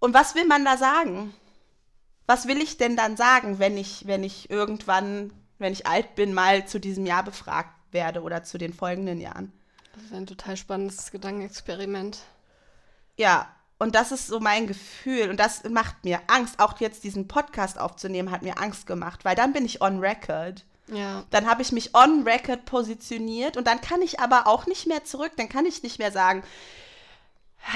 Und 0.00 0.14
was 0.14 0.34
will 0.34 0.46
man 0.46 0.64
da 0.64 0.76
sagen? 0.76 1.34
Was 2.26 2.48
will 2.48 2.58
ich 2.58 2.76
denn 2.76 2.96
dann 2.96 3.16
sagen, 3.16 3.58
wenn 3.58 3.76
ich, 3.76 4.06
wenn 4.06 4.24
ich 4.24 4.50
irgendwann, 4.50 5.32
wenn 5.58 5.72
ich 5.72 5.86
alt 5.86 6.14
bin, 6.14 6.34
mal 6.34 6.66
zu 6.66 6.78
diesem 6.78 7.06
Jahr 7.06 7.22
befragt 7.22 7.74
werde 7.90 8.22
oder 8.22 8.44
zu 8.44 8.58
den 8.58 8.72
folgenden 8.72 9.20
Jahren? 9.20 9.52
Das 9.94 10.04
ist 10.04 10.14
ein 10.14 10.26
total 10.26 10.56
spannendes 10.56 11.10
Gedankenexperiment. 11.10 12.18
Ja, 13.16 13.48
und 13.78 13.94
das 13.94 14.12
ist 14.12 14.26
so 14.26 14.40
mein 14.40 14.66
Gefühl. 14.66 15.30
Und 15.30 15.38
das 15.38 15.62
macht 15.64 16.04
mir 16.04 16.20
Angst. 16.26 16.58
Auch 16.58 16.80
jetzt 16.80 17.04
diesen 17.04 17.28
Podcast 17.28 17.78
aufzunehmen, 17.78 18.30
hat 18.30 18.42
mir 18.42 18.58
Angst 18.58 18.86
gemacht, 18.86 19.24
weil 19.24 19.36
dann 19.36 19.52
bin 19.52 19.64
ich 19.64 19.80
on 19.82 20.00
record. 20.00 20.64
Ja. 20.88 21.24
Dann 21.30 21.46
habe 21.46 21.62
ich 21.62 21.72
mich 21.72 21.94
on 21.94 22.24
record 22.24 22.64
positioniert 22.66 23.56
und 23.56 23.66
dann 23.66 23.80
kann 23.80 24.02
ich 24.02 24.20
aber 24.20 24.46
auch 24.46 24.66
nicht 24.66 24.86
mehr 24.86 25.04
zurück. 25.04 25.32
Dann 25.36 25.48
kann 25.48 25.66
ich 25.66 25.82
nicht 25.82 25.98
mehr 25.98 26.12
sagen, 26.12 26.42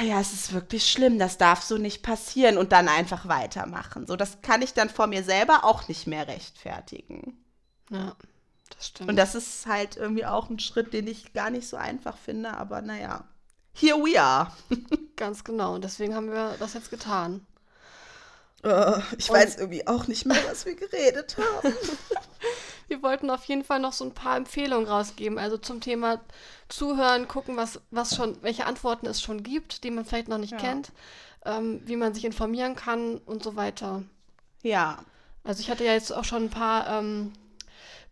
ja, 0.02 0.20
es 0.20 0.32
ist 0.32 0.52
wirklich 0.52 0.90
schlimm, 0.90 1.18
das 1.18 1.38
darf 1.38 1.62
so 1.62 1.78
nicht 1.78 2.02
passieren 2.02 2.58
und 2.58 2.72
dann 2.72 2.88
einfach 2.88 3.26
weitermachen. 3.26 4.06
So, 4.06 4.16
das 4.16 4.40
kann 4.42 4.62
ich 4.62 4.74
dann 4.74 4.90
vor 4.90 5.06
mir 5.06 5.24
selber 5.24 5.64
auch 5.64 5.88
nicht 5.88 6.06
mehr 6.06 6.28
rechtfertigen. 6.28 7.38
Ja, 7.90 8.14
das 8.76 8.88
stimmt. 8.88 9.10
Und 9.10 9.16
das 9.16 9.34
ist 9.34 9.66
halt 9.66 9.96
irgendwie 9.96 10.26
auch 10.26 10.50
ein 10.50 10.58
Schritt, 10.58 10.92
den 10.92 11.06
ich 11.06 11.32
gar 11.32 11.50
nicht 11.50 11.66
so 11.66 11.76
einfach 11.76 12.16
finde, 12.16 12.54
aber 12.54 12.82
naja. 12.82 13.24
Here 13.72 13.96
we 13.96 14.20
are. 14.20 14.52
Ganz 15.16 15.44
genau, 15.44 15.74
und 15.74 15.84
deswegen 15.84 16.14
haben 16.14 16.30
wir 16.30 16.56
das 16.58 16.74
jetzt 16.74 16.90
getan. 16.90 17.46
Uh, 18.64 19.00
ich 19.16 19.30
und 19.30 19.36
weiß 19.36 19.56
irgendwie 19.56 19.86
auch 19.86 20.08
nicht 20.08 20.26
mehr, 20.26 20.36
was 20.48 20.66
wir 20.66 20.74
geredet 20.74 21.36
haben. 21.38 21.74
wir 22.88 23.02
wollten 23.02 23.30
auf 23.30 23.44
jeden 23.44 23.64
Fall 23.64 23.80
noch 23.80 23.92
so 23.92 24.04
ein 24.04 24.14
paar 24.14 24.36
Empfehlungen 24.36 24.88
rausgeben. 24.88 25.38
Also 25.38 25.58
zum 25.58 25.80
Thema 25.80 26.20
Zuhören, 26.68 27.28
gucken, 27.28 27.56
was, 27.56 27.80
was 27.90 28.16
schon, 28.16 28.42
welche 28.42 28.66
Antworten 28.66 29.06
es 29.06 29.22
schon 29.22 29.42
gibt, 29.42 29.84
die 29.84 29.90
man 29.90 30.04
vielleicht 30.04 30.28
noch 30.28 30.38
nicht 30.38 30.52
ja. 30.52 30.58
kennt, 30.58 30.92
ähm, 31.44 31.80
wie 31.84 31.96
man 31.96 32.14
sich 32.14 32.24
informieren 32.24 32.74
kann 32.74 33.18
und 33.18 33.42
so 33.42 33.56
weiter. 33.56 34.02
Ja. 34.62 34.98
Also 35.44 35.60
ich 35.60 35.70
hatte 35.70 35.84
ja 35.84 35.92
jetzt 35.92 36.12
auch 36.12 36.24
schon 36.24 36.44
ein 36.44 36.50
paar 36.50 36.98
ähm, 36.98 37.32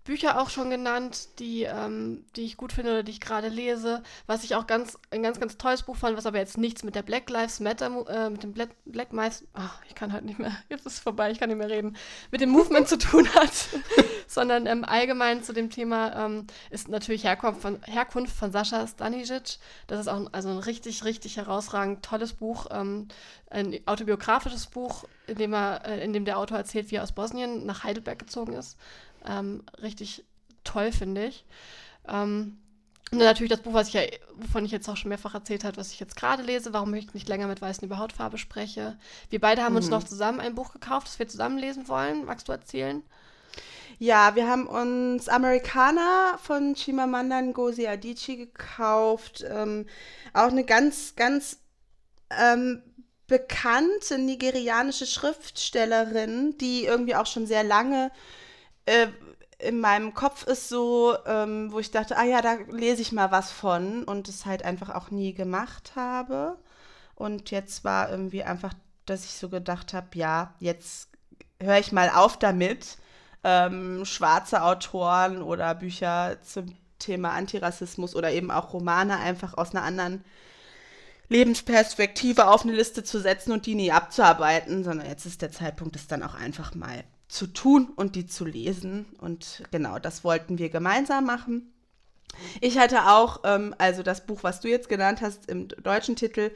Bücher 0.06 0.40
auch 0.40 0.50
schon 0.50 0.70
genannt, 0.70 1.28
die, 1.40 1.64
ähm, 1.64 2.24
die 2.36 2.44
ich 2.44 2.56
gut 2.56 2.72
finde 2.72 2.92
oder 2.92 3.02
die 3.02 3.10
ich 3.10 3.20
gerade 3.20 3.48
lese. 3.48 4.02
Was 4.26 4.44
ich 4.44 4.54
auch 4.54 4.66
ganz, 4.66 4.96
ein 5.10 5.22
ganz, 5.22 5.40
ganz 5.40 5.58
tolles 5.58 5.82
Buch 5.82 5.96
fand, 5.96 6.16
was 6.16 6.26
aber 6.26 6.38
jetzt 6.38 6.56
nichts 6.56 6.84
mit 6.84 6.94
der 6.94 7.02
Black 7.02 7.28
Lives 7.28 7.60
Matter, 7.60 8.06
äh, 8.08 8.30
mit 8.30 8.42
dem 8.42 8.52
Black, 8.52 8.70
Black 8.84 9.12
Mice, 9.12 9.44
ach, 9.52 9.80
ich 9.88 9.96
kann 9.96 10.12
halt 10.12 10.24
nicht 10.24 10.38
mehr, 10.38 10.52
jetzt 10.70 10.86
ist 10.86 10.94
es 10.94 10.98
vorbei, 11.00 11.30
ich 11.32 11.40
kann 11.40 11.48
nicht 11.48 11.58
mehr 11.58 11.68
reden, 11.68 11.96
mit 12.30 12.40
dem 12.40 12.50
Movement 12.50 12.88
zu 12.88 12.98
tun 12.98 13.28
hat, 13.34 13.52
sondern 14.28 14.66
ähm, 14.66 14.84
allgemein 14.84 15.42
zu 15.42 15.52
dem 15.52 15.70
Thema 15.70 16.24
ähm, 16.24 16.46
ist 16.70 16.88
natürlich 16.88 17.24
Herkunft 17.24 17.60
von, 17.60 17.82
Herkunft 17.82 18.34
von 18.34 18.52
Sascha 18.52 18.86
Stanisic. 18.86 19.58
Das 19.88 20.00
ist 20.00 20.08
auch 20.08 20.16
ein, 20.16 20.32
also 20.32 20.50
ein 20.50 20.58
richtig, 20.58 21.04
richtig 21.04 21.36
herausragend 21.36 22.04
tolles 22.04 22.32
Buch, 22.32 22.66
ähm, 22.70 23.08
ein 23.50 23.80
autobiografisches 23.86 24.66
Buch, 24.66 25.04
in 25.26 25.36
dem, 25.36 25.52
er, 25.52 25.84
äh, 25.84 26.04
in 26.04 26.12
dem 26.12 26.24
der 26.24 26.38
Autor 26.38 26.58
erzählt, 26.58 26.90
wie 26.90 26.96
er 26.96 27.02
aus 27.02 27.12
Bosnien 27.12 27.66
nach 27.66 27.84
Heidelberg 27.84 28.18
gezogen 28.18 28.52
ist. 28.52 28.76
Ähm, 29.26 29.62
richtig 29.82 30.24
toll, 30.64 30.92
finde 30.92 31.26
ich. 31.26 31.44
Ähm, 32.08 32.58
und 33.12 33.18
natürlich 33.18 33.50
das 33.50 33.60
Buch, 33.60 33.72
was 33.72 33.88
ich 33.88 33.94
ja, 33.94 34.02
wovon 34.34 34.64
ich 34.64 34.72
jetzt 34.72 34.88
auch 34.88 34.96
schon 34.96 35.10
mehrfach 35.10 35.34
erzählt 35.34 35.62
habe, 35.62 35.76
was 35.76 35.92
ich 35.92 36.00
jetzt 36.00 36.16
gerade 36.16 36.42
lese, 36.42 36.72
warum 36.72 36.92
ich 36.94 37.14
nicht 37.14 37.28
länger 37.28 37.46
mit 37.46 37.62
Weißen 37.62 37.84
über 37.84 37.98
Hautfarbe 37.98 38.36
spreche. 38.36 38.98
Wir 39.30 39.40
beide 39.40 39.62
haben 39.62 39.72
mhm. 39.72 39.78
uns 39.78 39.90
noch 39.90 40.02
zusammen 40.02 40.40
ein 40.40 40.56
Buch 40.56 40.72
gekauft, 40.72 41.06
das 41.06 41.18
wir 41.18 41.28
zusammen 41.28 41.58
lesen 41.58 41.86
wollen. 41.86 42.24
Magst 42.24 42.48
du 42.48 42.52
erzählen? 42.52 43.04
Ja, 43.98 44.34
wir 44.34 44.48
haben 44.48 44.66
uns 44.66 45.28
Amerikaner 45.28 46.38
von 46.42 46.74
Chimamanda 46.74 47.40
Ngozi 47.40 47.86
Adichie 47.86 48.36
gekauft. 48.36 49.44
Ähm, 49.48 49.86
auch 50.34 50.48
eine 50.48 50.64
ganz, 50.64 51.14
ganz 51.14 51.58
ähm, 52.30 52.82
bekannte 53.28 54.18
nigerianische 54.18 55.06
Schriftstellerin, 55.06 56.58
die 56.58 56.84
irgendwie 56.84 57.14
auch 57.14 57.26
schon 57.26 57.46
sehr 57.46 57.64
lange 57.64 58.10
äh, 58.86 59.08
in 59.58 59.80
meinem 59.80 60.14
Kopf 60.14 60.46
ist 60.46 60.68
so, 60.68 61.16
ähm, 61.26 61.72
wo 61.72 61.78
ich 61.78 61.90
dachte, 61.90 62.16
ah 62.18 62.24
ja, 62.24 62.42
da 62.42 62.54
lese 62.68 63.02
ich 63.02 63.12
mal 63.12 63.30
was 63.30 63.50
von 63.50 64.04
und 64.04 64.28
es 64.28 64.46
halt 64.46 64.64
einfach 64.64 64.90
auch 64.90 65.10
nie 65.10 65.32
gemacht 65.32 65.92
habe. 65.96 66.58
Und 67.14 67.50
jetzt 67.50 67.84
war 67.84 68.10
irgendwie 68.10 68.42
einfach, 68.42 68.74
dass 69.06 69.24
ich 69.24 69.32
so 69.32 69.48
gedacht 69.48 69.94
habe, 69.94 70.08
ja, 70.14 70.54
jetzt 70.60 71.08
höre 71.60 71.78
ich 71.78 71.92
mal 71.92 72.10
auf 72.10 72.38
damit, 72.38 72.98
ähm, 73.44 74.04
schwarze 74.04 74.62
Autoren 74.62 75.42
oder 75.42 75.74
Bücher 75.74 76.36
zum 76.42 76.76
Thema 76.98 77.30
Antirassismus 77.32 78.14
oder 78.14 78.32
eben 78.32 78.50
auch 78.50 78.72
Romane 78.72 79.18
einfach 79.18 79.54
aus 79.56 79.74
einer 79.74 79.84
anderen 79.84 80.24
Lebensperspektive 81.28 82.48
auf 82.48 82.62
eine 82.62 82.72
Liste 82.72 83.04
zu 83.04 83.20
setzen 83.20 83.52
und 83.52 83.66
die 83.66 83.74
nie 83.74 83.92
abzuarbeiten, 83.92 84.84
sondern 84.84 85.06
jetzt 85.06 85.26
ist 85.26 85.42
der 85.42 85.50
Zeitpunkt, 85.50 85.96
es 85.96 86.06
dann 86.06 86.22
auch 86.22 86.34
einfach 86.34 86.74
mal 86.74 87.04
zu 87.28 87.46
tun 87.46 87.88
und 87.96 88.14
die 88.14 88.26
zu 88.26 88.44
lesen. 88.44 89.06
Und 89.18 89.62
genau, 89.70 89.98
das 89.98 90.24
wollten 90.24 90.58
wir 90.58 90.70
gemeinsam 90.70 91.24
machen. 91.24 91.72
Ich 92.60 92.78
hatte 92.78 93.06
auch, 93.06 93.40
ähm, 93.44 93.74
also 93.78 94.02
das 94.02 94.26
Buch, 94.26 94.42
was 94.42 94.60
du 94.60 94.68
jetzt 94.68 94.88
genannt 94.88 95.20
hast, 95.20 95.48
im 95.48 95.68
deutschen 95.68 96.16
Titel, 96.16 96.50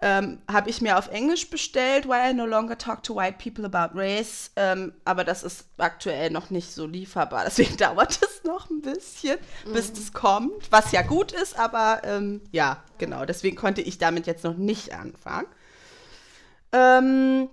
ähm, 0.00 0.40
habe 0.50 0.68
ich 0.68 0.80
mir 0.80 0.98
auf 0.98 1.08
Englisch 1.08 1.48
bestellt, 1.48 2.08
Why 2.08 2.30
I 2.30 2.34
No 2.34 2.44
Longer 2.44 2.76
Talk 2.76 3.04
to 3.04 3.14
White 3.14 3.36
People 3.38 3.64
About 3.64 3.96
Race. 3.96 4.50
Ähm, 4.56 4.92
aber 5.04 5.22
das 5.22 5.44
ist 5.44 5.66
aktuell 5.78 6.30
noch 6.30 6.50
nicht 6.50 6.72
so 6.72 6.86
lieferbar. 6.86 7.44
Deswegen 7.46 7.76
dauert 7.76 8.20
es 8.20 8.42
noch 8.42 8.68
ein 8.68 8.82
bisschen, 8.82 9.38
mhm. 9.64 9.72
bis 9.72 9.92
das 9.92 10.12
kommt. 10.12 10.72
Was 10.72 10.90
ja 10.90 11.02
gut 11.02 11.30
ist, 11.30 11.56
aber 11.56 12.00
ähm, 12.02 12.40
ja, 12.50 12.82
genau. 12.98 13.24
Deswegen 13.24 13.56
konnte 13.56 13.80
ich 13.80 13.98
damit 13.98 14.26
jetzt 14.26 14.42
noch 14.42 14.56
nicht 14.56 14.92
anfangen. 14.92 15.46
Ähm, 16.72 17.48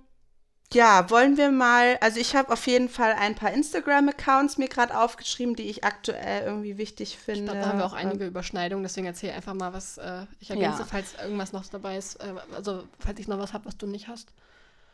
ja, 0.72 1.10
wollen 1.10 1.36
wir 1.36 1.50
mal, 1.50 1.98
also 2.00 2.20
ich 2.20 2.36
habe 2.36 2.52
auf 2.52 2.66
jeden 2.66 2.88
Fall 2.88 3.12
ein 3.18 3.34
paar 3.34 3.52
Instagram-Accounts 3.52 4.56
mir 4.56 4.68
gerade 4.68 4.96
aufgeschrieben, 4.96 5.56
die 5.56 5.68
ich 5.68 5.82
aktuell 5.82 6.44
irgendwie 6.44 6.78
wichtig 6.78 7.18
finde. 7.18 7.40
Ich 7.40 7.44
glaube, 7.46 7.60
da 7.60 7.68
haben 7.68 7.78
wir 7.78 7.86
auch 7.86 7.92
einige 7.92 8.24
ähm, 8.24 8.30
Überschneidungen, 8.30 8.84
deswegen 8.84 9.06
erzähle 9.06 9.34
einfach 9.34 9.54
mal, 9.54 9.72
was 9.72 9.98
äh, 9.98 10.26
ich 10.38 10.50
ergänze, 10.50 10.80
ja. 10.80 10.84
falls 10.88 11.14
irgendwas 11.20 11.52
noch 11.52 11.66
dabei 11.66 11.96
ist, 11.96 12.16
äh, 12.16 12.34
also 12.54 12.84
falls 13.00 13.18
ich 13.18 13.26
noch 13.26 13.38
was 13.38 13.52
habe, 13.52 13.64
was 13.64 13.76
du 13.76 13.88
nicht 13.88 14.06
hast. 14.06 14.28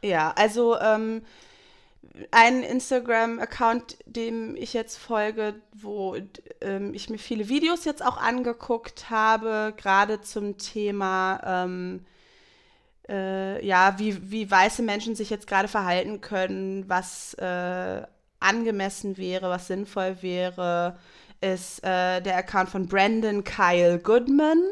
Ja, 0.01 0.33
also 0.37 0.79
ähm, 0.81 1.23
ein 2.31 2.63
Instagram-Account, 2.63 3.99
dem 4.07 4.57
ich 4.57 4.73
jetzt 4.73 4.97
folge, 4.97 5.57
wo 5.75 6.17
ähm, 6.63 6.95
ich 6.95 7.11
mir 7.11 7.19
viele 7.19 7.49
Videos 7.49 7.85
jetzt 7.85 8.05
auch 8.05 8.17
angeguckt 8.17 9.11
habe, 9.11 9.75
gerade 9.77 10.23
zum 10.23 10.57
Thema 10.57 11.41
ähm, 11.45 12.07
äh, 13.09 13.65
ja, 13.65 13.99
wie, 13.99 14.31
wie 14.31 14.51
weiße 14.51 14.83
Menschen 14.83 15.15
sich 15.15 15.31
jetzt 15.31 15.47
gerade 15.47 15.69
verhalten 15.69 16.21
können, 16.21 16.89
was 16.89 17.35
äh, 17.35 18.03
angemessen 18.41 19.17
wäre, 19.17 19.49
was 19.49 19.67
sinnvoll 19.67 20.19
wäre, 20.23 20.99
ist 21.41 21.85
äh, 21.85 22.21
der 22.21 22.37
Account 22.37 22.71
von 22.71 22.87
Brandon 22.87 23.45
Kyle 23.45 23.99
Goodman. 23.99 24.63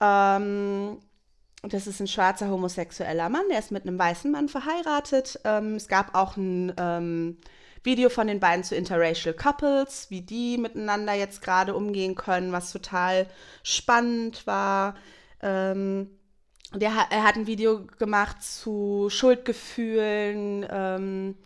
Ähm, 0.00 0.98
das 1.62 1.86
ist 1.86 2.00
ein 2.00 2.06
schwarzer 2.06 2.48
homosexueller 2.48 3.28
Mann, 3.28 3.48
der 3.50 3.58
ist 3.58 3.72
mit 3.72 3.82
einem 3.82 3.98
weißen 3.98 4.30
Mann 4.30 4.48
verheiratet. 4.48 5.40
Ähm, 5.44 5.74
es 5.74 5.88
gab 5.88 6.14
auch 6.14 6.36
ein 6.36 6.72
ähm, 6.78 7.38
Video 7.82 8.10
von 8.10 8.26
den 8.26 8.40
beiden 8.40 8.64
zu 8.64 8.76
Interracial 8.76 9.34
Couples, 9.34 10.06
wie 10.10 10.20
die 10.20 10.58
miteinander 10.58 11.14
jetzt 11.14 11.42
gerade 11.42 11.74
umgehen 11.74 12.14
können, 12.14 12.52
was 12.52 12.72
total 12.72 13.26
spannend 13.62 14.46
war. 14.46 14.94
Ähm, 15.42 16.10
der, 16.74 16.90
er 17.10 17.22
hat 17.22 17.36
ein 17.36 17.46
Video 17.46 17.86
gemacht 17.98 18.42
zu 18.42 19.08
Schuldgefühlen 19.10 20.66
ähm, 20.70 21.36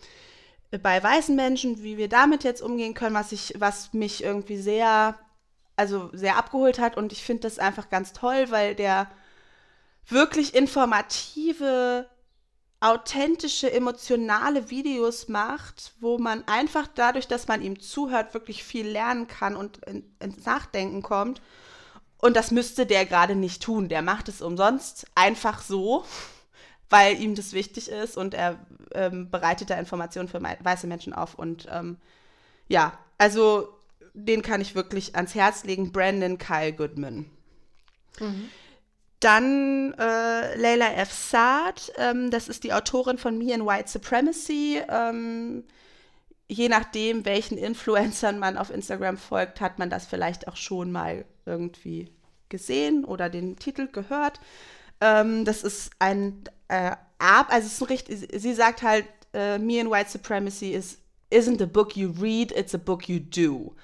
bei 0.83 1.03
weißen 1.03 1.37
Menschen, 1.37 1.83
wie 1.83 1.99
wir 1.99 2.09
damit 2.09 2.45
jetzt 2.45 2.63
umgehen 2.63 2.95
können, 2.95 3.15
was 3.15 3.33
ich, 3.33 3.55
was 3.59 3.93
mich 3.93 4.25
irgendwie 4.25 4.57
sehr, 4.57 5.19
also 5.77 6.11
sehr 6.13 6.37
abgeholt 6.37 6.79
hat. 6.79 6.97
Und 6.97 7.13
ich 7.13 7.23
finde 7.23 7.43
das 7.43 7.59
einfach 7.59 7.91
ganz 7.91 8.13
toll, 8.13 8.47
weil 8.51 8.75
der 8.75 9.11
wirklich 10.09 10.55
informative 10.55 12.09
authentische, 12.81 13.73
emotionale 13.73 14.71
Videos 14.71 15.29
macht, 15.29 15.93
wo 16.01 16.19
man 16.19 16.43
einfach 16.49 16.89
dadurch, 16.93 17.29
dass 17.29 17.47
man 17.47 17.63
ihm 17.63 17.79
zuhört, 17.79 18.35
wirklich 18.35 18.65
viel 18.65 18.89
lernen 18.89 19.29
kann 19.29 19.55
und 19.55 19.79
ins 20.19 20.45
Nachdenken 20.45 21.03
kommt. 21.03 21.41
Und 22.23 22.37
das 22.37 22.53
müsste 22.53 22.87
der 22.87 23.05
gerade 23.05 23.35
nicht 23.35 23.65
tun. 23.65 23.89
Der 23.89 24.01
macht 24.01 24.29
es 24.29 24.43
umsonst 24.43 25.07
einfach 25.17 25.61
so, 25.61 26.05
weil 26.89 27.21
ihm 27.21 27.35
das 27.35 27.53
wichtig 27.53 27.91
ist 27.91 28.17
und 28.17 28.33
er 28.33 28.65
ähm, 28.95 29.29
bereitet 29.29 29.71
da 29.71 29.75
Informationen 29.77 30.29
für 30.29 30.41
weiße 30.41 30.87
Menschen 30.87 31.13
auf. 31.15 31.35
Und 31.35 31.67
ähm, 31.69 31.97
ja, 32.69 32.97
also 33.19 33.69
den 34.15 34.43
kann 34.43 34.61
ich 34.61 34.77
wirklich 34.77 35.17
ans 35.17 35.35
Herz 35.35 35.65
legen. 35.65 35.91
Brandon 35.91 36.39
Kyle 36.39 36.73
Goodman. 36.73 37.29
Mhm. 38.21 38.51
Dann 39.19 39.93
äh, 39.99 40.57
Leila 40.57 40.93
F. 40.93 41.13
Saad, 41.13 41.93
ähm, 41.97 42.31
das 42.31 42.49
ist 42.49 42.63
die 42.63 42.73
Autorin 42.73 43.19
von 43.19 43.37
Me 43.37 43.53
and 43.53 43.67
White 43.67 43.89
Supremacy. 43.89 44.81
Ähm, 44.89 45.65
je 46.47 46.69
nachdem, 46.69 47.25
welchen 47.25 47.59
Influencern 47.59 48.39
man 48.39 48.57
auf 48.57 48.71
Instagram 48.71 49.17
folgt, 49.17 49.61
hat 49.61 49.81
man 49.81 49.91
das 49.91 50.07
vielleicht 50.07 50.47
auch 50.47 50.57
schon 50.57 50.93
mal 50.93 51.25
irgendwie 51.47 52.13
gesehen 52.49 53.05
oder 53.05 53.29
den 53.29 53.57
Titel 53.57 53.89
gehört. 53.89 54.41
Ähm, 55.01 55.45
das 55.45 55.63
ist 55.63 55.91
ein 55.99 56.45
äh, 56.69 56.93
Ab, 57.19 57.47
also 57.51 57.67
es 57.67 57.75
ist 57.75 57.81
ein 57.83 57.87
richtig, 57.87 58.29
sie 58.35 58.55
sagt 58.55 58.83
halt, 58.83 59.07
äh, 59.33 59.59
Me 59.59 59.81
and 59.81 59.91
White 59.91 60.11
Supremacy 60.11 60.73
is, 60.73 60.99
isn't 61.31 61.63
a 61.63 61.67
book 61.67 61.97
you 61.97 62.13
read, 62.21 62.51
it's 62.53 62.75
a 62.75 62.79
book 62.79 63.09
you 63.09 63.21
do. 63.21 63.77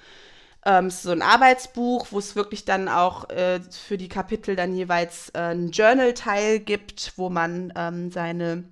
Ähm, 0.65 0.87
es 0.87 0.95
ist 0.95 1.03
so 1.03 1.11
ein 1.11 1.21
Arbeitsbuch, 1.21 2.07
wo 2.11 2.19
es 2.19 2.35
wirklich 2.35 2.65
dann 2.65 2.89
auch 2.89 3.29
äh, 3.29 3.61
für 3.61 3.97
die 3.97 4.09
Kapitel 4.09 4.57
dann 4.57 4.75
jeweils 4.75 5.29
äh, 5.29 5.39
einen 5.39 5.71
Journal-Teil 5.71 6.59
gibt, 6.59 7.13
wo 7.15 7.29
man 7.29 7.71
ähm, 7.77 8.11
seine 8.11 8.65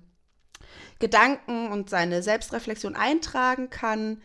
Gedanken 0.98 1.72
und 1.72 1.88
seine 1.88 2.22
Selbstreflexion 2.22 2.94
eintragen 2.94 3.70
kann. 3.70 4.20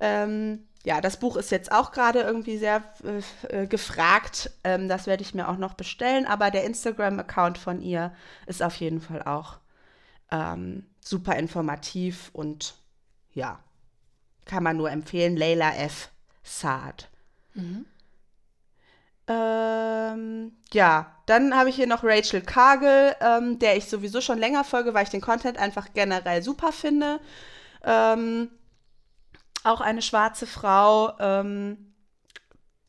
Ähm, 0.00 0.66
ja, 0.84 1.00
das 1.00 1.18
Buch 1.18 1.36
ist 1.36 1.50
jetzt 1.50 1.72
auch 1.72 1.92
gerade 1.92 2.20
irgendwie 2.20 2.58
sehr 2.58 2.82
äh, 3.02 3.62
äh 3.62 3.66
gefragt. 3.66 4.50
Ähm, 4.64 4.88
das 4.88 5.06
werde 5.06 5.22
ich 5.22 5.34
mir 5.34 5.48
auch 5.48 5.56
noch 5.56 5.74
bestellen. 5.74 6.26
Aber 6.26 6.50
der 6.50 6.64
Instagram-Account 6.64 7.58
von 7.58 7.80
ihr 7.80 8.12
ist 8.46 8.62
auf 8.62 8.76
jeden 8.76 9.00
Fall 9.00 9.22
auch 9.22 9.58
ähm, 10.30 10.86
super 11.00 11.36
informativ 11.36 12.30
und 12.34 12.74
ja, 13.32 13.58
kann 14.44 14.62
man 14.62 14.76
nur 14.76 14.90
empfehlen. 14.90 15.36
Leila 15.36 15.74
F. 15.74 16.10
Saad. 16.42 17.08
Mhm. 17.54 17.86
Ähm, 19.26 20.52
ja, 20.72 21.14
dann 21.24 21.56
habe 21.56 21.70
ich 21.70 21.76
hier 21.76 21.86
noch 21.86 22.04
Rachel 22.04 22.42
Kagel, 22.42 23.16
ähm, 23.20 23.58
der 23.58 23.78
ich 23.78 23.86
sowieso 23.86 24.20
schon 24.20 24.38
länger 24.38 24.64
folge, 24.64 24.92
weil 24.92 25.04
ich 25.04 25.10
den 25.10 25.22
Content 25.22 25.56
einfach 25.56 25.94
generell 25.94 26.42
super 26.42 26.72
finde. 26.72 27.20
Ähm, 27.82 28.50
auch 29.64 29.80
eine 29.80 30.02
schwarze 30.02 30.46
Frau. 30.46 31.18
Ähm, 31.18 31.94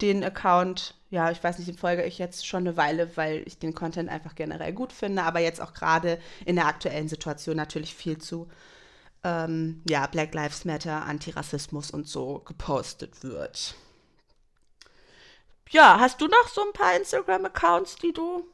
den 0.02 0.24
Account, 0.24 0.96
ja, 1.10 1.32
ich 1.32 1.42
weiß 1.44 1.58
nicht, 1.58 1.70
den 1.70 1.78
folge 1.78 2.04
ich 2.04 2.18
jetzt 2.18 2.46
schon 2.46 2.68
eine 2.68 2.78
Weile, 2.78 3.16
weil 3.16 3.44
ich 3.46 3.58
den 3.58 3.74
Content 3.74 4.10
einfach 4.10 4.36
generell 4.36 4.74
gut 4.74 4.92
finde, 4.92 5.24
aber 5.24 5.40
jetzt 5.40 5.62
auch 5.62 5.74
gerade 5.74 6.20
in 6.46 6.56
der 6.56 6.68
aktuellen 6.68 7.08
Situation 7.08 7.56
natürlich 7.56 7.96
viel 7.96 8.18
zu 8.18 8.50
ähm, 9.24 9.82
ja, 9.88 10.06
Black 10.08 10.34
Lives 10.34 10.66
Matter, 10.66 11.06
Antirassismus 11.06 11.92
und 11.92 12.08
so 12.08 12.40
gepostet 12.40 13.24
wird. 13.24 13.76
Ja, 15.70 16.00
hast 16.00 16.22
du 16.22 16.28
noch 16.28 16.48
so 16.48 16.62
ein 16.62 16.74
paar 16.74 16.96
Instagram-Accounts, 16.96 17.96
die 17.96 18.14
du. 18.14 18.46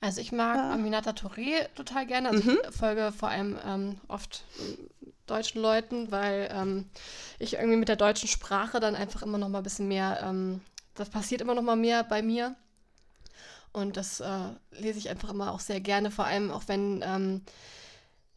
Also 0.00 0.20
ich 0.20 0.32
mag 0.32 0.56
ja. 0.56 0.72
Aminata 0.72 1.10
Touré 1.10 1.68
total 1.74 2.06
gerne. 2.06 2.30
Also 2.30 2.50
mhm. 2.50 2.58
ich 2.68 2.76
folge 2.76 3.12
vor 3.12 3.28
allem 3.28 3.58
ähm, 3.64 4.00
oft 4.08 4.44
deutschen 5.32 5.62
Leuten, 5.62 6.10
weil 6.10 6.48
ähm, 6.52 6.86
ich 7.38 7.54
irgendwie 7.54 7.76
mit 7.76 7.88
der 7.88 7.96
deutschen 7.96 8.28
Sprache 8.28 8.80
dann 8.80 8.94
einfach 8.94 9.22
immer 9.22 9.38
noch 9.38 9.48
mal 9.48 9.58
ein 9.58 9.64
bisschen 9.64 9.88
mehr, 9.88 10.20
ähm, 10.22 10.60
das 10.94 11.08
passiert 11.08 11.40
immer 11.40 11.54
noch 11.54 11.62
mal 11.62 11.76
mehr 11.76 12.04
bei 12.04 12.22
mir. 12.22 12.54
Und 13.72 13.96
das 13.96 14.20
äh, 14.20 14.48
lese 14.72 14.98
ich 14.98 15.08
einfach 15.08 15.30
immer 15.30 15.52
auch 15.52 15.60
sehr 15.60 15.80
gerne, 15.80 16.10
vor 16.10 16.26
allem 16.26 16.50
auch 16.50 16.64
wenn 16.66 17.02
ähm, 17.02 17.42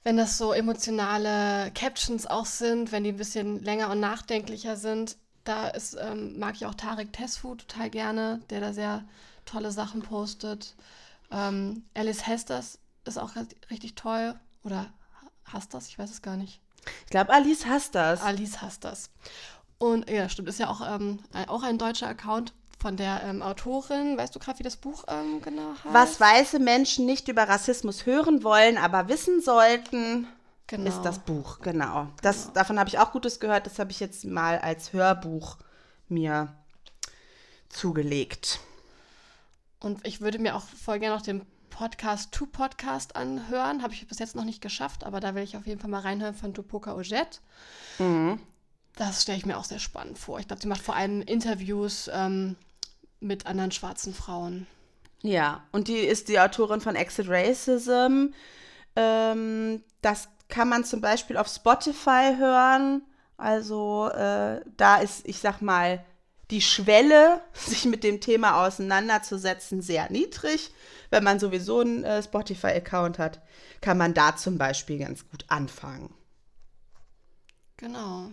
wenn 0.06 0.18
das 0.18 0.38
so 0.38 0.54
emotionale 0.54 1.72
Captions 1.72 2.28
auch 2.28 2.46
sind, 2.46 2.92
wenn 2.92 3.04
die 3.04 3.12
ein 3.12 3.18
bisschen 3.18 3.64
länger 3.64 3.90
und 3.90 4.00
nachdenklicher 4.00 4.78
sind. 4.78 5.18
Da 5.44 5.68
ist, 5.70 5.98
ähm, 6.00 6.38
mag 6.38 6.56
ich 6.56 6.68
auch 6.68 6.76
Tarek 6.76 7.12
Tesfu 7.12 7.56
total 7.56 7.90
gerne, 7.90 8.40
der 8.52 8.62
da 8.62 8.72
sehr 8.72 9.04
tolle 9.46 9.72
Sachen 9.72 10.04
postet. 10.04 10.76
Ähm, 11.32 11.84
Alice 11.96 12.28
Hesters 12.28 12.78
ist 13.06 13.18
auch 13.18 13.32
richtig 13.72 13.96
toll. 13.96 14.36
Oder 14.64 14.94
hasst 15.46 15.74
das? 15.74 15.88
Ich 15.88 15.98
weiß 15.98 16.12
es 16.12 16.22
gar 16.22 16.38
nicht. 16.38 16.60
Ich 17.06 17.12
glaube, 17.12 17.34
Alice 17.34 17.66
hasst 17.66 17.96
das. 17.96 18.22
Alice 18.22 18.62
hasst 18.62 18.84
das. 18.84 19.10
Und 19.78 20.10
ja, 20.10 20.30
stimmt, 20.30 20.50
ist 20.50 20.60
ja 20.60 20.70
auch, 20.70 20.82
ähm, 20.82 21.20
auch 21.48 21.64
ein 21.64 21.78
deutscher 21.78 22.08
Account 22.08 22.54
von 22.80 22.98
der 22.98 23.24
ähm, 23.24 23.42
Autorin. 23.42 24.18
Weißt 24.18 24.36
du 24.36 24.40
gerade, 24.40 24.60
wie 24.60 24.64
das 24.64 24.78
Buch 24.78 25.04
ähm, 25.08 25.42
genau 25.42 25.74
heißt? 25.84 25.94
Was 25.94 26.20
weiße 26.20 26.60
Menschen 26.60 27.06
nicht 27.06 27.28
über 27.28 27.44
Rassismus 27.44 28.06
hören 28.06 28.44
wollen, 28.44 28.78
aber 28.78 29.08
wissen 29.10 29.42
sollten, 29.42 30.28
genau. 30.68 30.90
ist 30.90 31.02
das 31.02 31.20
Buch. 31.20 31.60
Genau. 31.62 32.08
Das, 32.22 32.44
genau. 32.44 32.54
Davon 32.54 32.80
habe 32.80 32.90
ich 32.90 33.00
auch 33.00 33.12
Gutes 33.12 33.40
gehört. 33.40 33.66
Das 33.66 33.80
habe 33.80 33.92
ich 33.92 34.00
jetzt 34.00 34.26
mal 34.26 34.60
als 34.60 34.94
Hörbuch 34.94 35.58
mir 36.08 36.54
zugelegt. 37.70 38.60
Und 39.80 40.06
ich 40.06 40.22
würde 40.22 40.40
mir 40.40 40.56
auch 40.56 40.64
voll 40.64 41.00
gerne 41.00 41.16
noch 41.16 41.22
den 41.22 41.46
Podcast 41.76 42.32
To 42.32 42.46
Podcast 42.46 43.18
anhören. 43.18 43.84
Habe 43.84 43.94
ich 43.94 44.08
bis 44.08 44.20
jetzt 44.20 44.34
noch 44.34 44.46
nicht 44.46 44.62
geschafft, 44.62 45.04
aber 45.04 45.20
da 45.20 45.36
will 45.36 45.44
ich 45.44 45.58
auf 45.58 45.68
jeden 45.68 45.82
Fall 45.82 45.90
mal 45.90 46.00
reinhören 46.00 46.34
von 46.34 46.54
Tupoka 46.54 46.96
Ojet. 46.96 47.42
Mhm. 48.00 48.40
Das 48.96 49.24
stelle 49.24 49.38
ich 49.38 49.46
mir 49.46 49.58
auch 49.58 49.66
sehr 49.66 49.80
spannend 49.80 50.18
vor. 50.18 50.40
Ich 50.40 50.48
glaube, 50.48 50.62
sie 50.62 50.70
macht 50.70 50.82
vor 50.82 50.96
allem 50.96 51.22
Interviews 51.22 52.10
ähm, 52.14 52.56
mit 53.20 53.46
anderen 53.46 53.72
schwarzen 53.72 54.14
Frauen. 54.14 54.68
Ja, 55.22 55.66
und 55.74 55.90
die 55.90 55.98
ist 55.98 56.30
die 56.30 56.40
Autorin 56.40 56.80
von 56.80 56.96
Exit 56.96 57.28
Racism. 57.28 58.28
Ähm, 58.96 59.84
das 60.02 60.30
kann 60.48 60.70
man 60.70 60.86
zum 60.86 61.02
Beispiel 61.02 61.36
auf 61.36 61.50
Spotify 61.50 62.36
hören. 62.38 63.02
Also 63.36 64.08
äh, 64.16 64.62
da 64.78 64.98
ist, 64.98 65.28
ich 65.28 65.40
sag 65.40 65.62
mal, 65.62 66.06
die 66.52 66.62
Schwelle, 66.62 67.42
sich 67.54 67.86
mit 67.86 68.04
dem 68.04 68.22
Thema 68.22 68.66
auseinanderzusetzen, 68.66 69.82
sehr 69.82 70.10
niedrig. 70.12 70.72
Wenn 71.10 71.24
man 71.24 71.40
sowieso 71.40 71.80
einen 71.80 72.04
äh, 72.04 72.22
Spotify-Account 72.22 73.20
hat, 73.20 73.42
kann 73.82 73.98
man 73.98 74.14
da 74.14 74.36
zum 74.36 74.58
Beispiel 74.58 75.00
ganz 75.00 75.28
gut 75.30 75.46
anfangen. 75.48 76.14
Genau. 77.78 78.30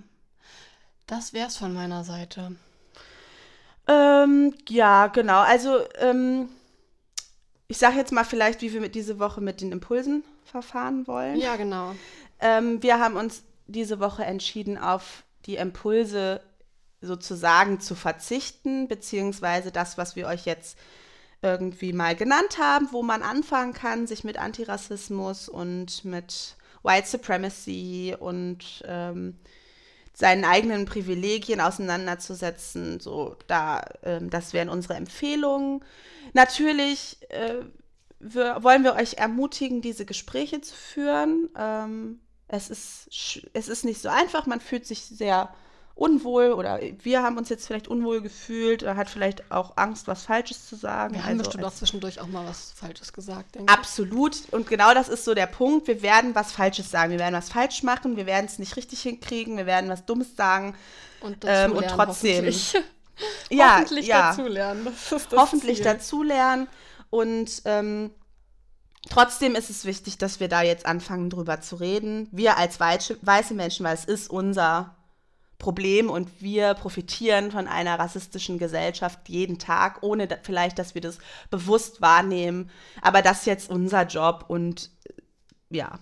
Das 1.07 1.33
wär's 1.33 1.57
von 1.57 1.75
meiner 1.75 2.05
Seite. 2.05 2.57
Ähm, 3.89 4.55
ja, 4.69 5.09
genau. 5.09 5.41
Also, 5.41 5.81
ähm, 5.99 6.49
ich 7.69 7.79
sage 7.79 7.97
jetzt 7.97 8.13
mal 8.13 8.25
vielleicht, 8.25 8.63
wie 8.63 8.73
wir 8.73 8.81
mit 8.81 8.95
diese 8.95 9.19
Woche 9.19 9.41
mit 9.41 9.61
den 9.61 9.73
Impulsen 9.73 10.25
verfahren 10.45 11.07
wollen. 11.07 11.37
Ja, 11.37 11.57
genau. 11.57 11.95
Ähm, 12.41 12.83
wir 12.83 12.99
haben 12.99 13.17
uns 13.17 13.43
diese 13.67 14.01
Woche 14.01 14.25
entschieden, 14.25 14.79
auf 14.79 15.25
die 15.47 15.57
Impulse 15.57 16.41
sozusagen 17.03 17.81
zu 17.81 17.95
verzichten, 17.95 18.89
beziehungsweise 18.89 19.73
das, 19.73 19.99
was 19.99 20.17
wir 20.17 20.27
euch 20.27 20.47
jetzt 20.47 20.79
irgendwie 21.43 21.93
mal 21.93 22.15
genannt 22.15 22.59
haben, 22.59 22.89
wo 22.93 23.03
man 23.03 23.23
anfangen 23.23 23.73
kann, 23.73 24.07
sich 24.07 24.23
mit 24.25 24.39
Antirassismus 24.39 25.49
und 25.49 26.05
mit 26.05 26.57
White 26.85 27.09
Supremacy 27.09 28.17
und 28.19 28.83
ähm, 28.87 29.37
seinen 30.15 30.45
eigenen 30.45 30.85
Privilegien 30.85 31.61
auseinanderzusetzen. 31.61 33.01
So, 33.01 33.37
da, 33.49 33.85
ähm, 34.05 34.31
das 34.31 34.53
wären 34.53 34.69
unsere 34.69 34.95
Empfehlungen. 34.95 35.85
Natürlich 36.33 37.19
äh, 37.31 37.65
wir, 38.23 38.63
wollen 38.63 38.85
wir 38.85 38.95
euch 38.95 39.15
ermutigen, 39.15 39.83
diese 39.83 40.05
Gespräche 40.05 40.61
zu 40.61 40.75
führen. 40.75 41.49
Ähm, 41.59 42.21
es, 42.47 42.71
ist, 42.71 43.09
es 43.53 43.69
ist 43.69 43.85
nicht 43.85 44.01
so 44.01 44.09
einfach, 44.09 44.47
man 44.47 44.61
fühlt 44.61 44.87
sich 44.87 45.03
sehr 45.03 45.53
unwohl 45.95 46.53
oder 46.53 46.81
wir 47.03 47.23
haben 47.23 47.37
uns 47.37 47.49
jetzt 47.49 47.67
vielleicht 47.67 47.89
unwohl 47.89 48.23
gefühlt 48.23 48.83
oder 48.83 48.97
hat 48.97 49.11
vielleicht 49.11 49.51
auch 49.51 49.77
Angst, 49.77 50.09
was 50.09 50.25
Falsches 50.25 50.67
zu 50.67 50.77
sagen. 50.77 51.15
Wir 51.15 51.23
haben 51.23 51.33
also 51.33 51.45
bestimmt 51.45 51.65
auch 51.65 51.75
zwischendurch 51.75 52.21
auch 52.21 52.27
mal 52.27 52.47
was 52.47 52.73
Falsches 52.73 53.13
gesagt. 53.13 53.59
Absolut. 53.67 54.37
Und 54.53 54.67
genau 54.69 54.95
das 54.95 55.09
ist 55.09 55.25
so 55.25 55.35
der 55.35 55.47
Punkt. 55.47 55.87
Wir 55.87 56.03
werden 56.03 56.35
was 56.35 56.53
Falsches 56.53 56.91
sagen. 56.91 57.13
Wir 57.13 57.19
werden 57.19 57.35
was 57.35 57.51
falsch 57.51 57.83
machen. 57.83 58.17
Wir 58.17 58.27
werden 58.27 58.47
es 58.47 58.59
nicht 58.59 58.77
richtig 58.77 59.03
hinkriegen. 59.03 59.57
Wir 59.57 59.67
werden 59.67 59.91
was 59.91 60.07
Dummes 60.07 60.35
sagen. 60.35 60.75
Und, 61.21 61.45
ähm, 61.47 61.73
und 61.73 61.87
trotzdem. 61.89 62.47
Hoffentlich, 62.47 62.73
ja, 63.51 63.77
hoffentlich 63.81 64.07
ja. 64.07 64.31
dazulernen. 64.31 64.85
Das 64.85 65.29
das 65.29 65.39
hoffentlich 65.39 65.77
Ziel. 65.77 65.85
dazulernen. 65.85 66.69
Und 67.11 67.63
ähm, 67.67 68.11
Trotzdem 69.11 69.57
ist 69.57 69.69
es 69.69 69.85
wichtig, 69.85 70.17
dass 70.19 70.39
wir 70.39 70.47
da 70.47 70.63
jetzt 70.63 70.87
anfangen, 70.87 71.29
drüber 71.29 71.61
zu 71.61 71.75
reden. 71.75 72.29
Wir 72.31 72.57
als 72.57 72.79
weiße 72.79 73.53
Menschen, 73.53 73.85
weil 73.85 73.95
es 73.95 74.05
ist 74.05 74.31
unser 74.31 74.95
Problem 75.63 76.11
und 76.11 76.43
wir 76.43 76.75
profitieren 76.75 77.53
von 77.53 77.69
einer 77.69 77.99
rassistischen 77.99 78.59
Gesellschaft 78.59 79.29
jeden 79.29 79.59
Tag, 79.59 80.03
ohne 80.03 80.27
da, 80.27 80.37
vielleicht, 80.43 80.79
dass 80.79 80.95
wir 80.95 81.01
das 81.01 81.19
bewusst 81.51 82.03
wahrnehmen. 82.03 82.69
Aber 83.01 83.23
das 83.23 83.41
ist 83.41 83.47
jetzt 83.47 83.71
unser 83.71 84.03
Job 84.03 84.45
und 84.49 84.91
ja. 85.71 85.99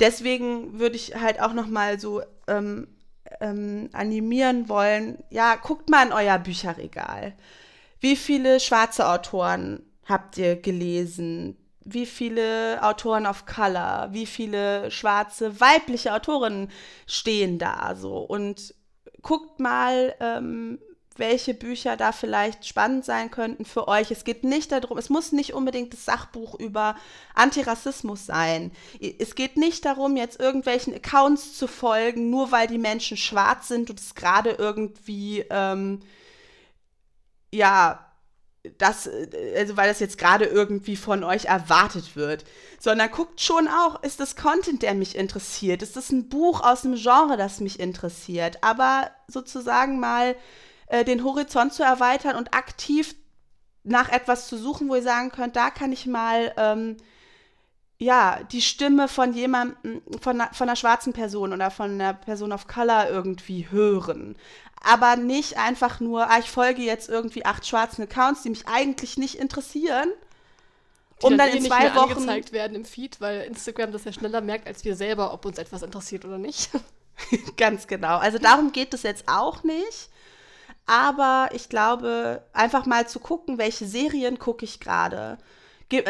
Deswegen 0.00 0.78
würde 0.78 0.96
ich 0.96 1.14
halt 1.14 1.40
auch 1.40 1.52
noch 1.52 1.68
mal 1.68 1.98
so 2.00 2.22
ähm, 2.48 2.88
ähm, 3.40 3.88
animieren 3.92 4.68
wollen, 4.68 5.22
ja, 5.30 5.54
guckt 5.56 5.88
mal 5.88 6.06
in 6.06 6.12
euer 6.12 6.38
Bücherregal. 6.38 7.34
Wie 8.00 8.16
viele 8.16 8.58
schwarze 8.58 9.08
Autoren 9.08 9.82
habt 10.04 10.36
ihr 10.38 10.56
gelesen? 10.56 11.56
wie 11.90 12.04
viele 12.04 12.82
Autoren 12.82 13.24
of 13.24 13.46
Color, 13.46 14.08
wie 14.10 14.26
viele 14.26 14.90
schwarze 14.90 15.58
weibliche 15.58 16.12
Autorinnen 16.12 16.70
stehen 17.06 17.58
da 17.58 17.94
so 17.96 18.18
und 18.18 18.74
guckt 19.22 19.60
mal, 19.60 20.14
ähm, 20.20 20.78
welche 21.18 21.52
Bücher 21.52 21.96
da 21.96 22.12
vielleicht 22.12 22.66
spannend 22.66 23.04
sein 23.04 23.30
könnten 23.30 23.64
für 23.64 23.88
euch. 23.88 24.10
Es 24.10 24.24
geht 24.24 24.44
nicht 24.44 24.72
darum, 24.72 24.98
es 24.98 25.10
muss 25.10 25.32
nicht 25.32 25.52
unbedingt 25.52 25.92
das 25.92 26.04
Sachbuch 26.04 26.54
über 26.58 26.96
Antirassismus 27.34 28.24
sein. 28.24 28.70
Es 29.18 29.34
geht 29.34 29.56
nicht 29.56 29.84
darum, 29.84 30.16
jetzt 30.16 30.40
irgendwelchen 30.40 30.94
Accounts 30.94 31.54
zu 31.54 31.66
folgen, 31.66 32.30
nur 32.30 32.52
weil 32.52 32.68
die 32.68 32.78
Menschen 32.78 33.16
schwarz 33.16 33.68
sind 33.68 33.90
und 33.90 34.00
es 34.00 34.14
gerade 34.14 34.50
irgendwie, 34.50 35.44
ähm, 35.50 36.00
ja, 37.52 38.07
das, 38.78 39.06
äh, 39.06 39.54
also 39.56 39.76
weil 39.76 39.88
das 39.88 40.00
jetzt 40.00 40.18
gerade 40.18 40.44
irgendwie 40.44 40.96
von 40.96 41.24
euch 41.24 41.46
erwartet 41.46 42.16
wird, 42.16 42.44
sondern 42.78 43.10
guckt 43.10 43.40
schon 43.40 43.68
auch, 43.68 44.02
ist 44.02 44.20
das 44.20 44.36
Content, 44.36 44.82
der 44.82 44.94
mich 44.94 45.16
interessiert? 45.16 45.82
Ist 45.82 45.96
das 45.96 46.10
ein 46.10 46.28
Buch 46.28 46.60
aus 46.62 46.84
einem 46.84 46.96
Genre, 46.96 47.36
das 47.36 47.60
mich 47.60 47.80
interessiert? 47.80 48.62
Aber 48.62 49.10
sozusagen 49.26 50.00
mal 50.00 50.36
äh, 50.88 51.04
den 51.04 51.24
Horizont 51.24 51.72
zu 51.72 51.82
erweitern 51.82 52.36
und 52.36 52.54
aktiv 52.54 53.14
nach 53.84 54.10
etwas 54.10 54.48
zu 54.48 54.58
suchen, 54.58 54.88
wo 54.88 54.96
ihr 54.96 55.02
sagen 55.02 55.30
könnt, 55.30 55.56
da 55.56 55.70
kann 55.70 55.92
ich 55.92 56.06
mal 56.06 56.52
ähm, 56.56 56.96
ja, 58.00 58.40
die 58.52 58.62
Stimme 58.62 59.08
von 59.08 59.32
jemandem, 59.32 60.02
von, 60.20 60.40
von 60.52 60.68
einer 60.68 60.76
schwarzen 60.76 61.12
Person 61.12 61.52
oder 61.52 61.70
von 61.70 61.92
einer 61.92 62.14
Person 62.14 62.52
of 62.52 62.68
Color 62.68 63.08
irgendwie 63.10 63.68
hören 63.70 64.36
aber 64.82 65.16
nicht 65.16 65.58
einfach 65.58 66.00
nur, 66.00 66.30
ah, 66.30 66.38
ich 66.38 66.50
folge 66.50 66.82
jetzt 66.82 67.08
irgendwie 67.08 67.44
acht 67.44 67.66
schwarzen 67.66 68.02
Accounts, 68.02 68.42
die 68.42 68.50
mich 68.50 68.66
eigentlich 68.68 69.16
nicht 69.16 69.36
interessieren. 69.36 70.08
Die 71.20 71.26
um 71.26 71.36
dann, 71.36 71.48
dann 71.48 71.48
eh 71.48 71.58
in 71.58 71.64
zwei 71.64 71.84
nicht 71.84 71.94
mehr 71.94 72.02
Wochen 72.02 72.12
angezeigt 72.12 72.52
werden 72.52 72.74
im 72.76 72.84
Feed, 72.84 73.20
weil 73.20 73.42
Instagram 73.42 73.92
das 73.92 74.04
ja 74.04 74.12
schneller 74.12 74.40
merkt 74.40 74.66
als 74.66 74.84
wir 74.84 74.94
selber, 74.94 75.32
ob 75.32 75.44
uns 75.44 75.58
etwas 75.58 75.82
interessiert 75.82 76.24
oder 76.24 76.38
nicht. 76.38 76.70
Ganz 77.56 77.86
genau. 77.86 78.18
Also 78.18 78.38
darum 78.38 78.72
geht 78.72 78.94
es 78.94 79.02
jetzt 79.02 79.24
auch 79.26 79.64
nicht. 79.64 80.10
Aber 80.86 81.50
ich 81.52 81.68
glaube, 81.68 82.42
einfach 82.52 82.86
mal 82.86 83.06
zu 83.06 83.20
gucken, 83.20 83.58
welche 83.58 83.86
Serien 83.86 84.38
gucke 84.38 84.64
ich 84.64 84.80
gerade 84.80 85.38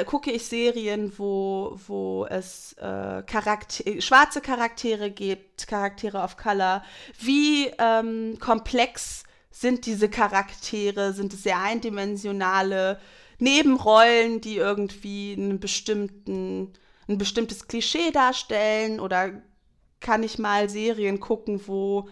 gucke 0.07 0.33
ich 0.33 0.47
Serien, 0.47 1.12
wo, 1.18 1.79
wo 1.87 2.26
es 2.26 2.72
äh, 2.74 3.22
Charakter 3.22 4.01
schwarze 4.01 4.41
Charaktere 4.41 5.11
gibt, 5.11 5.68
Charaktere 5.68 6.18
of 6.18 6.37
Color. 6.37 6.83
Wie 7.20 7.70
ähm, 7.79 8.39
komplex 8.41 9.22
sind 9.51 9.87
diese 9.87 10.09
Charaktere? 10.09 11.12
Sind 11.12 11.33
es 11.33 11.45
sehr 11.45 11.61
eindimensionale 11.61 13.01
Nebenrollen, 13.39 14.41
die 14.41 14.57
irgendwie 14.57 15.35
einen 15.37 15.61
bestimmten, 15.61 16.72
ein 17.09 17.18
bestimmtes 17.18 17.68
Klischee 17.68 18.11
darstellen? 18.11 18.99
Oder 18.99 19.43
kann 20.01 20.22
ich 20.22 20.39
mal 20.39 20.68
Serien 20.68 21.20
gucken, 21.20 21.61
wo 21.66 22.09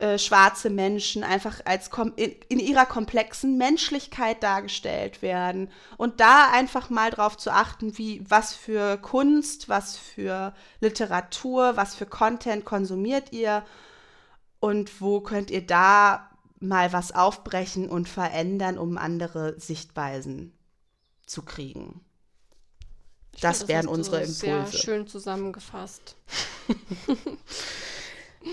äh, 0.00 0.18
schwarze 0.18 0.70
Menschen 0.70 1.22
einfach 1.22 1.60
als 1.66 1.90
in, 2.16 2.34
in, 2.48 2.58
ihrer 2.58 2.86
komplexen 2.86 3.58
Menschlichkeit 3.58 4.42
dargestellt 4.42 5.20
werden 5.20 5.70
und 5.98 6.20
da 6.20 6.50
einfach 6.50 6.88
mal 6.88 7.10
drauf 7.10 7.36
zu 7.36 7.52
achten, 7.52 7.98
wie 7.98 8.24
was 8.26 8.54
für 8.54 8.96
Kunst, 8.96 9.68
was 9.68 9.98
für 9.98 10.54
Literatur, 10.80 11.76
was 11.76 11.94
für 11.94 12.06
Content 12.06 12.64
konsumiert 12.64 13.32
ihr 13.32 13.62
und 14.58 15.02
wo 15.02 15.20
könnt 15.20 15.50
ihr 15.50 15.66
da 15.66 16.30
mal 16.60 16.94
was 16.94 17.12
aufbrechen 17.12 17.86
und 17.90 18.08
verändern, 18.08 18.78
um 18.78 18.96
andere 18.96 19.60
Sichtweisen 19.60 20.56
zu 21.26 21.42
kriegen. 21.42 22.00
das, 23.40 23.60
das 23.60 23.68
wären 23.68 23.86
unsere 23.86 24.22
Impulse. 24.22 24.38
Sehr 24.38 24.66
schön 24.66 25.06
zusammengefasst. 25.06 26.16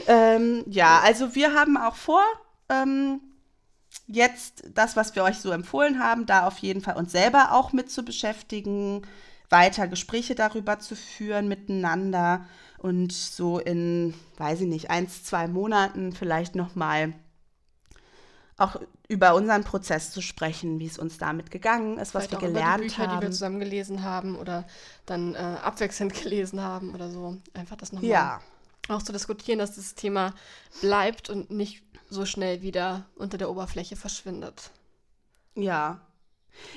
ähm, 0.07 0.63
ja, 0.67 0.99
also 0.99 1.35
wir 1.35 1.53
haben 1.53 1.77
auch 1.77 1.95
vor, 1.95 2.23
ähm, 2.69 3.21
jetzt 4.07 4.63
das, 4.73 4.95
was 4.95 5.15
wir 5.15 5.23
euch 5.23 5.37
so 5.37 5.51
empfohlen 5.51 5.99
haben, 5.99 6.25
da 6.25 6.47
auf 6.47 6.57
jeden 6.59 6.81
Fall 6.81 6.97
uns 6.97 7.11
selber 7.11 7.53
auch 7.53 7.73
mit 7.73 7.89
zu 7.89 8.03
beschäftigen, 8.03 9.03
weiter 9.49 9.87
Gespräche 9.87 10.35
darüber 10.35 10.79
zu 10.79 10.95
führen 10.95 11.47
miteinander 11.47 12.45
und 12.79 13.13
so 13.13 13.59
in, 13.59 14.13
weiß 14.37 14.61
ich 14.61 14.67
nicht, 14.67 14.89
eins, 14.89 15.23
zwei 15.23 15.47
Monaten 15.47 16.11
vielleicht 16.11 16.55
nochmal 16.55 17.13
auch 18.57 18.75
über 19.07 19.35
unseren 19.35 19.63
Prozess 19.63 20.11
zu 20.11 20.21
sprechen, 20.21 20.79
wie 20.79 20.87
es 20.87 20.97
uns 20.97 21.17
damit 21.17 21.51
gegangen 21.51 21.97
ist, 21.97 22.13
was 22.13 22.29
wir 22.29 22.39
gelernt 22.39 22.81
Bücher, 22.81 23.07
haben. 23.07 23.19
die 23.19 23.27
wir 23.27 23.31
zusammen 23.31 23.59
gelesen 23.59 24.03
haben 24.03 24.35
oder 24.35 24.65
dann 25.05 25.35
äh, 25.35 25.37
abwechselnd 25.37 26.13
gelesen 26.23 26.61
haben 26.61 26.93
oder 26.93 27.09
so. 27.09 27.37
Einfach 27.53 27.77
das 27.77 27.93
nochmal. 27.93 28.09
Ja 28.09 28.41
auch 28.89 29.03
zu 29.03 29.11
diskutieren, 29.11 29.59
dass 29.59 29.75
das 29.75 29.95
Thema 29.95 30.33
bleibt 30.81 31.29
und 31.29 31.51
nicht 31.51 31.83
so 32.09 32.25
schnell 32.25 32.61
wieder 32.61 33.05
unter 33.15 33.37
der 33.37 33.49
Oberfläche 33.49 33.95
verschwindet. 33.95 34.71
Ja. 35.55 36.01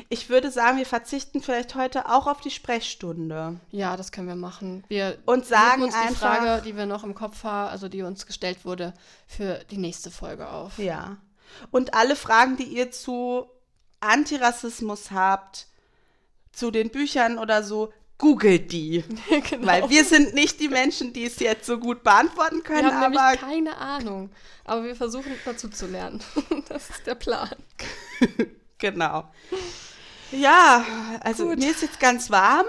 Ich 0.09 0.29
würde 0.29 0.51
sagen, 0.51 0.77
wir 0.77 0.87
verzichten 0.87 1.41
vielleicht 1.41 1.75
heute 1.75 2.07
auch 2.07 2.27
auf 2.27 2.41
die 2.41 2.51
Sprechstunde. 2.51 3.61
Ja, 3.71 3.97
das 3.97 4.13
können 4.13 4.29
wir 4.29 4.37
machen. 4.37 4.85
Wir 4.89 5.19
und 5.25 5.47
sagen 5.47 5.83
uns 5.83 5.95
die 5.95 6.01
einfach, 6.01 6.37
Frage, 6.37 6.63
die 6.63 6.77
wir 6.77 6.87
noch 6.87 7.03
im 7.03 7.15
Kopf 7.15 7.45
haben, 7.45 7.71
also 7.71 7.89
die 7.89 8.03
uns 8.03 8.27
gestellt 8.27 8.65
wurde, 8.65 8.93
für 9.27 9.65
die 9.71 9.79
nächste 9.79 10.11
Folge 10.11 10.49
auf. 10.49 10.79
Ja. 10.79 11.17
Und 11.71 11.95
alle 11.95 12.17
Fragen, 12.17 12.57
die 12.57 12.65
ihr 12.65 12.91
zu 12.91 13.47
Antirassismus 14.01 15.11
habt, 15.11 15.67
zu 16.53 16.71
den 16.71 16.91
Büchern 16.91 17.39
oder 17.39 17.63
so, 17.63 17.93
googelt 18.21 18.71
die. 18.71 19.03
genau. 19.51 19.67
Weil 19.67 19.91
wir 19.91 20.05
sind 20.05 20.35
nicht 20.35 20.61
die 20.61 20.69
Menschen, 20.69 21.13
die 21.13 21.25
es 21.25 21.41
jetzt 21.41 21.67
so 21.67 21.79
gut 21.79 22.05
beantworten 22.05 22.63
können. 22.63 22.87
Wir 22.87 23.01
haben 23.01 23.17
aber 23.17 23.37
keine 23.37 23.77
Ahnung. 23.79 24.31
Aber 24.65 24.85
wir 24.85 24.95
versuchen 24.95 25.33
dazu 25.45 25.69
zu 25.69 25.87
lernen. 25.87 26.23
das 26.69 26.91
ist 26.91 27.07
der 27.07 27.17
Plan. 27.17 27.57
genau. 28.79 29.29
Ja, 30.31 30.85
also 31.23 31.47
gut. 31.47 31.59
mir 31.59 31.71
ist 31.71 31.83
jetzt 31.83 31.99
ganz 31.99 32.31
warm. 32.31 32.67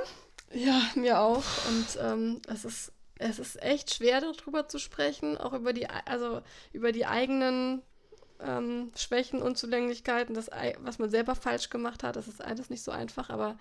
Ja, 0.54 0.82
mir 0.96 1.20
auch. 1.20 1.44
Und 1.68 2.00
ähm, 2.02 2.42
es 2.48 2.66
ist 2.66 2.94
es 3.20 3.38
ist 3.38 3.62
echt 3.62 3.94
schwer 3.94 4.20
darüber 4.20 4.68
zu 4.68 4.80
sprechen, 4.80 5.38
auch 5.38 5.54
über 5.54 5.74
die 5.74 5.88
also 5.88 6.42
über 6.74 6.92
die 6.92 7.06
eigenen 7.06 7.84
ähm, 8.40 8.92
Schwächen, 8.96 9.44
Unzulänglichkeiten, 9.44 10.34
das 10.34 10.50
was 10.80 10.98
man 10.98 11.10
selber 11.12 11.36
falsch 11.36 11.70
gemacht 11.70 12.04
hat. 12.04 12.16
Das 12.16 12.28
ist 12.28 12.44
alles 12.44 12.70
nicht 12.72 12.84
so 12.84 12.92
einfach, 12.92 13.30
aber 13.30 13.58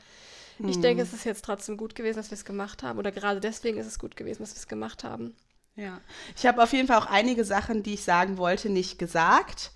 ich 0.68 0.76
hm. 0.76 0.82
denke, 0.82 1.02
es 1.02 1.12
ist 1.12 1.24
jetzt 1.24 1.44
trotzdem 1.44 1.76
gut 1.76 1.94
gewesen, 1.94 2.16
dass 2.16 2.30
wir 2.30 2.36
es 2.36 2.44
gemacht 2.44 2.82
haben. 2.82 2.98
Oder 2.98 3.12
gerade 3.12 3.40
deswegen 3.40 3.78
ist 3.78 3.86
es 3.86 3.98
gut 3.98 4.16
gewesen, 4.16 4.42
dass 4.42 4.54
wir 4.54 4.58
es 4.58 4.68
gemacht 4.68 5.04
haben. 5.04 5.34
Ja. 5.76 6.00
Ich 6.36 6.46
habe 6.46 6.62
auf 6.62 6.72
jeden 6.72 6.88
Fall 6.88 6.98
auch 6.98 7.06
einige 7.06 7.44
Sachen, 7.44 7.82
die 7.82 7.94
ich 7.94 8.04
sagen 8.04 8.36
wollte, 8.36 8.68
nicht 8.68 8.98
gesagt. 8.98 9.72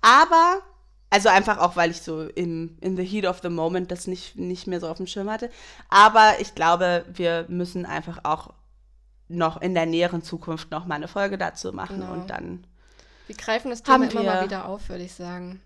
Aber, 0.00 0.60
also 1.10 1.28
einfach 1.28 1.58
auch, 1.58 1.76
weil 1.76 1.90
ich 1.90 2.02
so 2.02 2.22
in, 2.22 2.76
in 2.80 2.96
the 2.96 3.04
heat 3.04 3.24
of 3.24 3.40
the 3.42 3.48
moment 3.48 3.90
das 3.90 4.06
nicht, 4.06 4.36
nicht 4.36 4.66
mehr 4.66 4.80
so 4.80 4.88
auf 4.88 4.98
dem 4.98 5.06
Schirm 5.06 5.30
hatte. 5.30 5.50
Aber 5.88 6.34
ich 6.40 6.54
glaube, 6.54 7.04
wir 7.12 7.46
müssen 7.48 7.86
einfach 7.86 8.20
auch 8.24 8.52
noch 9.28 9.60
in 9.60 9.74
der 9.74 9.86
näheren 9.86 10.22
Zukunft 10.22 10.70
noch 10.70 10.86
mal 10.86 10.96
eine 10.96 11.08
Folge 11.08 11.38
dazu 11.38 11.72
machen 11.72 12.00
genau. 12.00 12.12
und 12.12 12.30
dann. 12.30 12.66
Wir 13.26 13.36
greifen 13.36 13.70
das 13.70 13.82
Thema 13.82 14.08
immer 14.08 14.22
mal 14.22 14.44
wieder 14.44 14.66
auf, 14.66 14.88
würde 14.88 15.02
ich 15.02 15.14
sagen. 15.14 15.60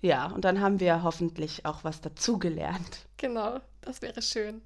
Ja, 0.00 0.26
und 0.26 0.44
dann 0.44 0.60
haben 0.60 0.80
wir 0.80 1.02
hoffentlich 1.02 1.66
auch 1.66 1.84
was 1.84 2.00
dazugelernt. 2.00 3.06
Genau, 3.16 3.60
das 3.82 4.02
wäre 4.02 4.22
schön. 4.22 4.62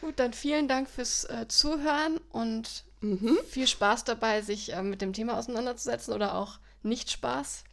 Gut, 0.00 0.18
dann 0.18 0.32
vielen 0.32 0.66
Dank 0.66 0.88
fürs 0.88 1.24
äh, 1.24 1.46
Zuhören 1.48 2.18
und 2.30 2.84
mhm. 3.00 3.38
viel 3.48 3.66
Spaß 3.66 4.04
dabei, 4.04 4.40
sich 4.40 4.72
äh, 4.72 4.82
mit 4.82 5.02
dem 5.02 5.12
Thema 5.12 5.36
auseinanderzusetzen 5.38 6.14
oder 6.14 6.34
auch 6.34 6.58
nicht 6.82 7.10
Spaß. 7.10 7.64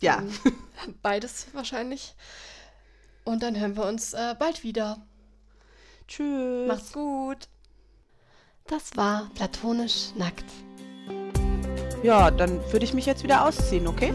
Ja. 0.00 0.20
Ähm, 0.20 0.32
beides 1.02 1.48
wahrscheinlich. 1.52 2.14
Und 3.24 3.42
dann 3.42 3.58
hören 3.58 3.76
wir 3.76 3.84
uns 3.84 4.12
äh, 4.12 4.34
bald 4.38 4.62
wieder. 4.62 5.04
Tschüss. 6.06 6.68
Macht's 6.68 6.92
gut. 6.92 7.48
Das 8.66 8.96
war 8.96 9.30
platonisch 9.34 10.14
nackt. 10.14 10.44
Ja, 12.02 12.30
dann 12.30 12.60
würde 12.72 12.84
ich 12.84 12.94
mich 12.94 13.06
jetzt 13.06 13.24
wieder 13.24 13.44
ausziehen, 13.44 13.86
okay? 13.86 14.12